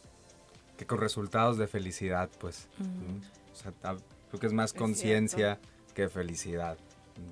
que 0.77 0.87
con 0.87 0.99
resultados 0.99 1.57
de 1.59 1.67
felicidad, 1.67 2.29
pues. 2.39 2.69
O 3.57 3.59
sea, 3.59 3.73
creo 3.73 4.41
que 4.41 4.47
es 4.47 4.53
más 4.53 4.75
conciencia 4.75 5.59
que 5.95 6.09
felicidad. 6.11 6.77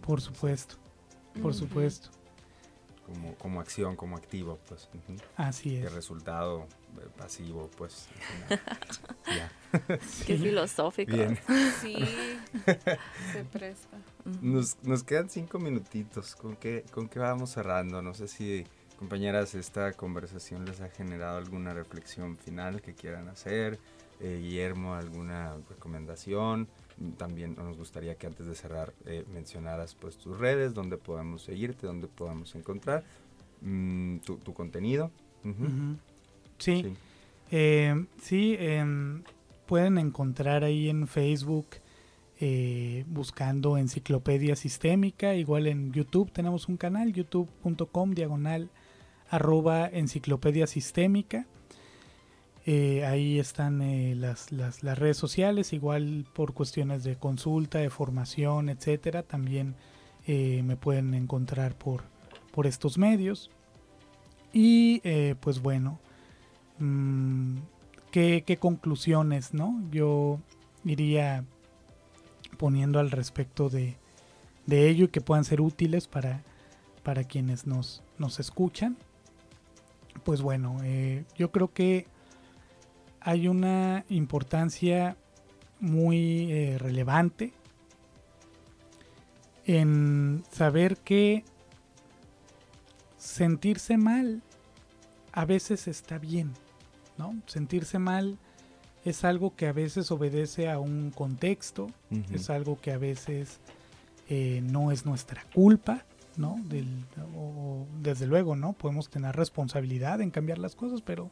Por 0.01 0.23
supuesto, 0.23 0.77
por 1.43 1.55
supuesto. 1.55 2.09
Como, 3.05 3.35
como 3.35 3.61
acción, 3.61 3.97
como 3.97 4.17
activo, 4.17 4.59
pues. 4.67 4.89
Así 5.37 5.77
es. 5.77 5.85
Que 5.85 5.91
resultado 5.91 6.63
eh, 6.63 7.07
pasivo, 7.19 7.71
pues. 7.77 8.09
Qué 10.27 10.39
filosófico. 10.39 11.15
Sí, 11.83 11.97
se 13.33 13.45
presta. 13.45 13.99
Nos, 14.41 14.83
nos 14.83 15.03
quedan 15.03 15.29
cinco 15.29 15.59
minutitos. 15.59 16.35
¿Con 16.35 16.57
qué, 16.57 16.87
¿Con 16.91 17.11
qué 17.11 17.19
vamos 17.19 17.51
cerrando? 17.51 18.01
No 18.01 18.15
sé 18.15 18.27
si 18.27 18.65
Compañeras, 18.99 19.55
esta 19.55 19.93
conversación 19.93 20.65
les 20.65 20.81
ha 20.81 20.89
generado 20.89 21.39
alguna 21.39 21.75
reflexión 21.75 22.39
final 22.39 22.81
que 22.81 22.95
quieran 22.95 23.29
hacer. 23.29 23.79
Eh, 24.21 24.41
Guillermo, 24.43 24.95
alguna 24.95 25.57
recomendación. 25.69 26.69
También 27.19 27.57
nos 27.57 27.77
gustaría 27.77 28.15
que 28.15 28.29
antes 28.29 28.47
de 28.47 28.55
cerrar 28.55 28.93
eh, 29.07 29.25
mencionaras 29.35 29.95
pues 29.95 30.17
tus 30.17 30.39
redes, 30.39 30.75
donde 30.75 30.97
podamos 30.97 31.43
seguirte, 31.43 31.87
donde 31.87 32.07
podamos 32.07 32.55
encontrar 32.55 33.03
mm, 33.63 34.19
tu, 34.19 34.55
contenido. 34.55 35.11
sí. 36.59 36.95
Eh, 37.51 38.07
sí, 38.23 38.57
em, 38.59 39.23
pueden 39.67 39.99
encontrar 39.99 40.65
ahí 40.65 40.89
en 40.89 41.07
Facebook 41.09 41.67
buscando 43.07 43.79
enciclopedia 43.79 44.55
sistémica, 44.55 45.35
igual 45.35 45.67
en 45.67 45.93
YouTube 45.93 46.31
tenemos 46.31 46.69
un 46.69 46.77
canal, 46.77 47.11
youtube.com 47.11 48.11
diagonal 48.13 48.69
arroba 49.31 49.89
enciclopedia 49.89 50.67
sistémica. 50.67 51.47
Eh, 52.67 53.05
ahí 53.05 53.39
están 53.39 53.83
eh, 53.83 54.15
las, 54.15 54.51
las, 54.53 54.83
las, 54.83 54.99
redes 54.99 55.17
sociales, 55.17 55.73
igual 55.73 56.27
por 56.33 56.55
cuestiones 56.55 57.05
de 57.05 57.17
consulta, 57.17 57.79
de 57.79 57.91
formación, 57.91 58.69
etcétera. 58.69 59.23
También 59.23 59.75
me 60.27 60.77
pueden 60.77 61.13
encontrar 61.13 61.75
por, 61.75 62.05
por 62.51 62.67
estos 62.67 62.97
medios. 62.97 63.51
Y 64.55 65.01
pues 65.41 65.61
bueno, 65.61 65.99
mmm, 66.79 67.59
¿qué, 68.11 68.43
¿qué, 68.47 68.57
conclusiones, 68.57 69.53
no? 69.53 69.83
Yo 69.91 70.39
iría 70.85 71.45
poniendo 72.57 73.01
al 73.01 73.11
respecto 73.11 73.69
de, 73.69 73.97
de 74.67 74.89
ello 74.89 75.07
y 75.07 75.09
que 75.09 75.21
puedan 75.21 75.45
ser 75.45 75.61
útiles 75.61 76.09
para, 76.09 76.43
para 77.03 77.25
quienes 77.25 77.67
nos, 77.67 78.03
nos 78.19 78.41
escuchan. 78.41 78.97
Pues 80.25 80.41
bueno, 80.41 80.79
eh, 80.83 81.25
yo 81.37 81.51
creo 81.51 81.73
que 81.73 82.07
hay 83.21 83.49
una 83.49 84.05
importancia 84.09 85.17
muy 85.81 86.51
eh, 86.51 86.79
relevante 86.79 87.53
en 89.67 90.45
saber 90.51 90.97
que 90.97 91.45
sentirse 93.19 93.97
mal 93.97 94.43
a 95.33 95.45
veces 95.45 95.89
está 95.89 96.19
bien, 96.19 96.53
¿no? 97.19 97.35
Sentirse 97.47 97.99
mal 97.99 98.39
es 99.05 99.25
algo 99.25 99.55
que 99.57 99.67
a 99.67 99.73
veces 99.73 100.11
obedece 100.11 100.71
a 100.71 100.79
un 100.79 101.11
contexto, 101.11 101.91
es 102.33 102.49
algo 102.49 102.81
que 102.81 102.93
a 102.93 102.99
veces 102.99 103.59
eh, 104.29 104.63
no 104.63 104.93
es 104.93 105.05
nuestra 105.05 105.45
culpa, 105.53 106.05
¿no? 106.39 106.61
Del, 106.65 106.87
desde 108.03 108.27
luego, 108.27 108.57
¿no? 108.57 108.73
Podemos 108.73 109.09
tener 109.09 109.35
responsabilidad 109.35 110.21
en 110.21 110.31
cambiar 110.31 110.59
las 110.59 110.75
cosas, 110.75 111.03
pero, 111.03 111.31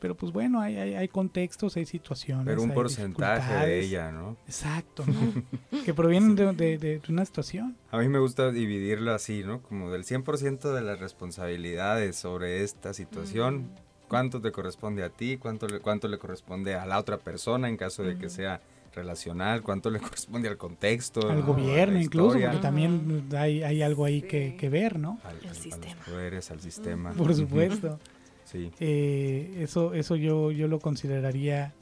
pero 0.00 0.14
pues 0.14 0.32
bueno, 0.32 0.60
hay, 0.60 0.76
hay, 0.76 1.08
contextos, 1.08 1.76
hay 1.76 1.86
situaciones. 1.86 2.46
Pero 2.46 2.62
un 2.62 2.72
porcentaje 2.72 3.66
de 3.66 3.80
ella, 3.80 4.10
¿no? 4.12 4.36
Exacto, 4.46 5.04
¿no? 5.06 5.82
que 5.84 5.94
provienen 5.94 6.34
de, 6.36 6.78
de, 6.78 7.02
una 7.08 7.24
situación. 7.24 7.76
A 7.90 7.98
mí 7.98 8.08
me 8.08 8.18
gusta 8.18 8.50
dividirlo 8.50 9.12
así, 9.12 9.42
¿no? 9.44 9.62
Como 9.62 9.90
del 9.90 10.04
100% 10.04 10.72
de 10.72 10.80
las 10.80 10.98
responsabilidades 10.98 12.16
sobre 12.16 12.62
esta 12.62 12.94
situación 12.94 13.70
cuánto 14.12 14.42
te 14.42 14.52
corresponde 14.52 15.02
a 15.04 15.08
ti, 15.08 15.38
cuánto 15.38 15.66
le, 15.66 15.80
cuánto 15.80 16.06
le 16.06 16.18
corresponde 16.18 16.74
a 16.74 16.84
la 16.84 16.98
otra 16.98 17.16
persona 17.16 17.70
en 17.70 17.78
caso 17.78 18.02
de 18.02 18.18
que 18.18 18.28
sea 18.28 18.60
relacional, 18.94 19.62
cuánto 19.62 19.90
le 19.90 20.00
corresponde 20.00 20.48
al 20.48 20.56
contexto. 20.56 21.28
Al 21.28 21.42
gobierno 21.42 22.00
incluso, 22.00 22.38
porque 22.38 22.58
también 22.58 23.28
hay, 23.36 23.62
hay 23.62 23.82
algo 23.82 24.04
ahí 24.04 24.22
que, 24.22 24.56
que, 24.56 24.68
ver, 24.68 24.98
¿no? 24.98 25.18
Al, 25.24 25.54
sistema. 25.54 25.92
A 25.92 25.96
los 25.96 26.06
poderes, 26.06 26.50
al 26.50 26.60
sistema. 26.60 27.12
Por 27.12 27.34
supuesto. 27.34 27.98
sí. 28.44 28.70
Eh, 28.80 29.58
eso 29.60 29.94
eso 29.94 30.16
yo, 30.16 30.50
yo 30.50 30.68
lo 30.68 30.80
consideraría 30.80 31.72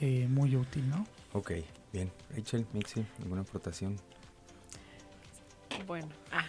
eh, 0.00 0.26
muy 0.28 0.56
útil, 0.56 0.88
¿no? 0.88 1.06
Ok, 1.32 1.52
bien. 1.92 2.10
Rachel, 2.34 2.66
Mixi, 2.72 3.04
¿alguna 3.22 3.42
aportación? 3.42 3.96
Bueno, 5.86 6.08
ah, 6.32 6.44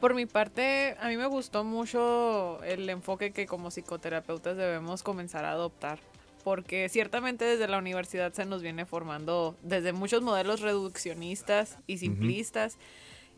por 0.00 0.14
mi 0.14 0.26
parte, 0.26 0.96
a 1.00 1.08
mí 1.08 1.16
me 1.16 1.26
gustó 1.26 1.64
mucho 1.64 2.62
el 2.62 2.88
enfoque 2.90 3.32
que 3.32 3.46
como 3.46 3.70
psicoterapeutas 3.70 4.56
debemos 4.56 5.02
comenzar 5.02 5.44
a 5.44 5.52
adoptar, 5.52 5.98
porque 6.46 6.88
ciertamente 6.88 7.44
desde 7.44 7.66
la 7.66 7.76
universidad 7.76 8.32
se 8.32 8.44
nos 8.44 8.62
viene 8.62 8.86
formando 8.86 9.56
desde 9.64 9.92
muchos 9.92 10.22
modelos 10.22 10.60
reduccionistas 10.60 11.76
y 11.88 11.98
simplistas. 11.98 12.78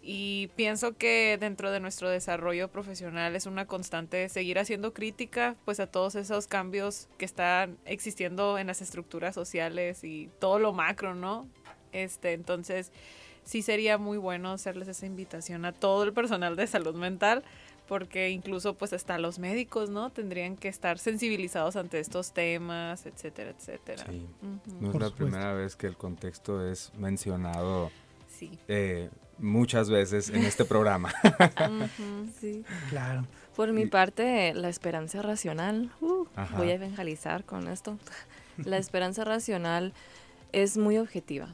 Y 0.03 0.49
pienso 0.57 0.95
que 0.95 1.39
dentro 1.41 1.71
de 1.71 1.81
nuestro 1.81 2.11
desarrollo 2.11 2.69
profesional 2.69 3.35
es 3.35 3.47
una 3.47 3.65
constante 3.65 4.29
seguir 4.29 4.59
haciendo 4.59 4.93
crítica 4.93 5.57
pues 5.65 5.81
a 5.81 5.87
todos 5.87 6.17
esos 6.17 6.49
cambios 6.49 7.09
que 7.17 7.25
están 7.25 7.79
existiendo 7.87 8.59
en 8.59 8.67
las 8.67 8.83
estructuras 8.83 9.35
sociales 9.35 10.05
y 10.05 10.29
todo 10.39 10.59
lo 10.59 10.75
macro, 10.75 11.15
¿no? 11.15 11.49
Este, 11.93 12.35
entonces, 12.35 12.93
sí 13.43 13.63
sería 13.63 13.97
muy 13.97 14.19
bueno 14.19 14.53
hacerles 14.53 14.87
esa 14.87 15.07
invitación 15.07 15.65
a 15.65 15.73
todo 15.73 16.05
el 16.05 16.13
personal 16.13 16.57
de 16.57 16.67
salud 16.67 16.95
mental, 16.95 17.43
porque 17.89 18.31
incluso 18.31 18.75
pues 18.75 18.93
hasta 18.93 19.19
los 19.19 19.39
médicos, 19.39 19.89
¿no? 19.89 20.11
Tendrían 20.11 20.57
que 20.57 20.69
estar 20.69 20.99
sensibilizados 20.99 21.77
ante 21.77 21.99
estos 21.99 22.33
temas, 22.33 23.07
etcétera, 23.07 23.51
etcétera. 23.51 24.05
Sí. 24.09 24.27
No 24.81 24.91
es 24.93 25.01
la 25.01 25.11
primera 25.11 25.55
vez 25.55 25.75
que 25.75 25.87
el 25.87 25.97
contexto 25.97 26.65
es 26.65 26.93
mencionado 26.99 27.91
eh, 28.69 29.09
muchas 29.39 29.91
veces 29.91 30.29
en 30.29 30.45
este 30.45 30.65
programa. 30.65 31.13
sí. 32.41 32.65
Claro. 32.91 33.27
Por 33.57 33.73
mi 33.73 33.87
parte, 33.87 34.55
la 34.55 34.69
esperanza 34.69 35.21
racional, 35.23 35.91
uh, 36.01 36.27
voy 36.57 36.71
a 36.71 36.75
evangelizar 36.75 37.45
con 37.45 37.67
esto. 37.67 37.99
La 38.65 38.77
esperanza 38.77 39.25
racional 39.25 39.93
es 40.53 40.77
muy 40.77 40.99
objetiva. 40.99 41.49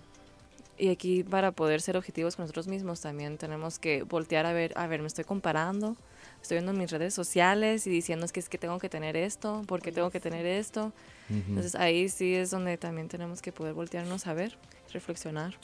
Y 0.77 0.89
aquí 0.89 1.23
para 1.23 1.53
poder 1.53 1.81
ser 1.81 1.97
objetivos 1.97 2.37
con 2.37 2.43
nosotros 2.43 2.67
mismos 2.67 3.01
también 3.01 3.39
tenemos 3.39 3.79
que 3.79 4.03
voltear 4.03 4.45
a 4.45 4.53
ver, 4.53 4.73
a 4.77 4.87
ver, 4.87 5.01
me 5.01 5.07
estoy 5.07 5.25
comparando, 5.25 5.97
estoy 6.45 6.57
viendo 6.57 6.75
mis 6.75 6.91
redes 6.91 7.15
sociales 7.15 7.87
y 7.87 7.91
diciendo 7.91 8.27
es 8.27 8.33
que 8.33 8.41
es 8.41 8.51
que 8.51 8.59
tengo 8.59 8.79
que 8.79 8.91
tener 8.91 9.17
esto, 9.17 9.63
porque 9.67 9.93
tengo 9.93 10.11
que 10.11 10.21
tener 10.21 10.45
esto. 10.45 10.93
Entonces 11.31 11.75
ahí 11.75 12.11
sí 12.11 12.35
es 12.35 12.51
donde 12.51 12.77
también 12.77 13.09
tenemos 13.09 13.41
que 13.41 13.51
poder 13.51 13.73
voltearnos 13.73 14.27
a 14.27 14.35
ver, 14.35 14.59
reflexionar. 14.93 15.57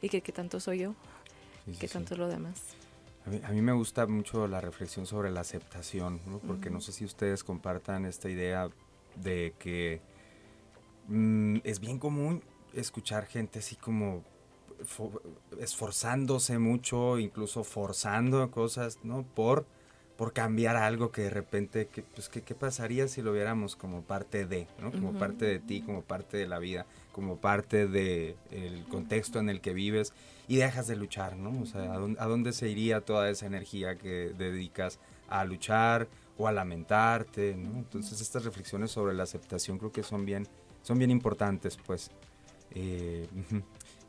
Y 0.00 0.08
que 0.08 0.20
qué 0.20 0.30
tanto 0.30 0.60
soy 0.60 0.78
yo, 0.78 0.94
qué 1.80 1.88
tanto 1.88 2.14
es 2.14 2.20
lo 2.20 2.28
demás. 2.28 2.62
A 3.44 3.50
mí, 3.50 3.60
me 3.60 3.72
gusta 3.72 4.06
mucho 4.06 4.46
la 4.46 4.60
reflexión 4.60 5.04
sobre 5.04 5.32
la 5.32 5.40
aceptación, 5.40 6.20
porque 6.46 6.70
no 6.70 6.80
sé 6.80 6.92
si 6.92 7.04
ustedes 7.04 7.42
compartan 7.42 8.06
esta 8.06 8.30
idea 8.30 8.70
de 9.16 9.52
que 9.58 10.00
mm, 11.08 11.56
es 11.64 11.80
bien 11.80 11.98
común 11.98 12.42
escuchar 12.72 13.26
gente 13.26 13.58
así 13.58 13.74
como 13.74 14.22
esforzándose 15.58 16.58
mucho, 16.60 17.18
incluso 17.18 17.64
forzando 17.64 18.48
cosas, 18.52 19.00
¿no? 19.02 19.24
Por, 19.24 19.66
por 20.20 20.34
cambiar 20.34 20.76
algo 20.76 21.10
que 21.12 21.22
de 21.22 21.30
repente, 21.30 21.86
que, 21.86 22.02
pues, 22.02 22.28
¿qué 22.28 22.54
pasaría 22.54 23.08
si 23.08 23.22
lo 23.22 23.32
viéramos 23.32 23.74
como 23.74 24.02
parte 24.02 24.44
de, 24.44 24.66
¿no? 24.78 24.92
Como 24.92 25.14
parte 25.14 25.46
de 25.46 25.60
ti, 25.60 25.80
como 25.80 26.02
parte 26.02 26.36
de 26.36 26.46
la 26.46 26.58
vida, 26.58 26.84
como 27.10 27.38
parte 27.38 27.86
del 27.86 28.36
el 28.50 28.84
contexto 28.90 29.38
en 29.38 29.48
el 29.48 29.62
que 29.62 29.72
vives 29.72 30.12
y 30.46 30.56
dejas 30.56 30.88
de 30.88 30.96
luchar, 30.96 31.38
¿no? 31.38 31.58
O 31.62 31.64
sea, 31.64 31.94
¿a 31.94 32.26
dónde, 32.26 32.52
se 32.52 32.68
iría 32.68 33.00
toda 33.00 33.30
esa 33.30 33.46
energía 33.46 33.96
que 33.96 34.34
dedicas 34.36 34.98
a 35.30 35.42
luchar 35.46 36.06
o 36.36 36.46
a 36.46 36.52
lamentarte, 36.52 37.56
¿no? 37.56 37.78
Entonces 37.78 38.20
estas 38.20 38.44
reflexiones 38.44 38.90
sobre 38.90 39.14
la 39.14 39.22
aceptación 39.22 39.78
creo 39.78 39.90
que 39.90 40.02
son 40.02 40.26
bien, 40.26 40.46
son 40.82 40.98
bien 40.98 41.10
importantes, 41.10 41.78
pues. 41.86 42.10
Eh, 42.72 43.26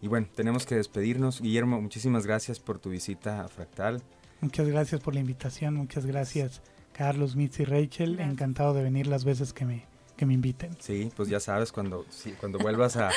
y 0.02 0.10
bueno, 0.10 0.28
tenemos 0.36 0.66
que 0.66 0.76
despedirnos. 0.76 1.40
Guillermo, 1.40 1.80
muchísimas 1.80 2.26
gracias 2.26 2.60
por 2.60 2.80
tu 2.80 2.90
visita 2.90 3.46
a 3.46 3.48
Fractal. 3.48 4.04
Muchas 4.42 4.68
gracias 4.68 5.02
por 5.02 5.14
la 5.14 5.20
invitación, 5.20 5.76
muchas 5.76 6.06
gracias 6.06 6.62
Carlos, 6.94 7.36
Mitzi 7.36 7.64
y 7.64 7.66
Rachel. 7.66 8.20
Encantado 8.20 8.74
de 8.74 8.84
venir 8.84 9.08
las 9.08 9.24
veces 9.24 9.54
que 9.54 9.66
me, 9.66 9.86
que 10.18 10.26
me 10.26 10.34
inviten. 10.34 10.76
Sí, 10.80 11.12
pues 11.16 11.30
ya 11.30 11.40
sabes, 11.40 11.72
cuando, 11.72 12.06
cuando 12.40 12.60
vuelvas 12.60 12.98
a, 12.98 13.12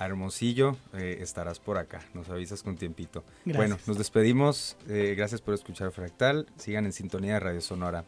Hermosillo 0.00 0.76
eh, 0.92 1.18
estarás 1.20 1.58
por 1.58 1.78
acá. 1.78 2.00
Nos 2.14 2.28
avisas 2.28 2.62
con 2.62 2.76
tiempito. 2.76 3.24
Bueno, 3.44 3.78
nos 3.86 3.98
despedimos. 3.98 4.76
Eh, 4.88 5.14
gracias 5.16 5.40
por 5.40 5.54
escuchar 5.54 5.90
Fractal. 5.90 6.46
Sigan 6.56 6.86
en 6.86 6.92
sintonía 6.92 7.34
de 7.34 7.40
Radio 7.40 7.60
Sonora. 7.60 8.04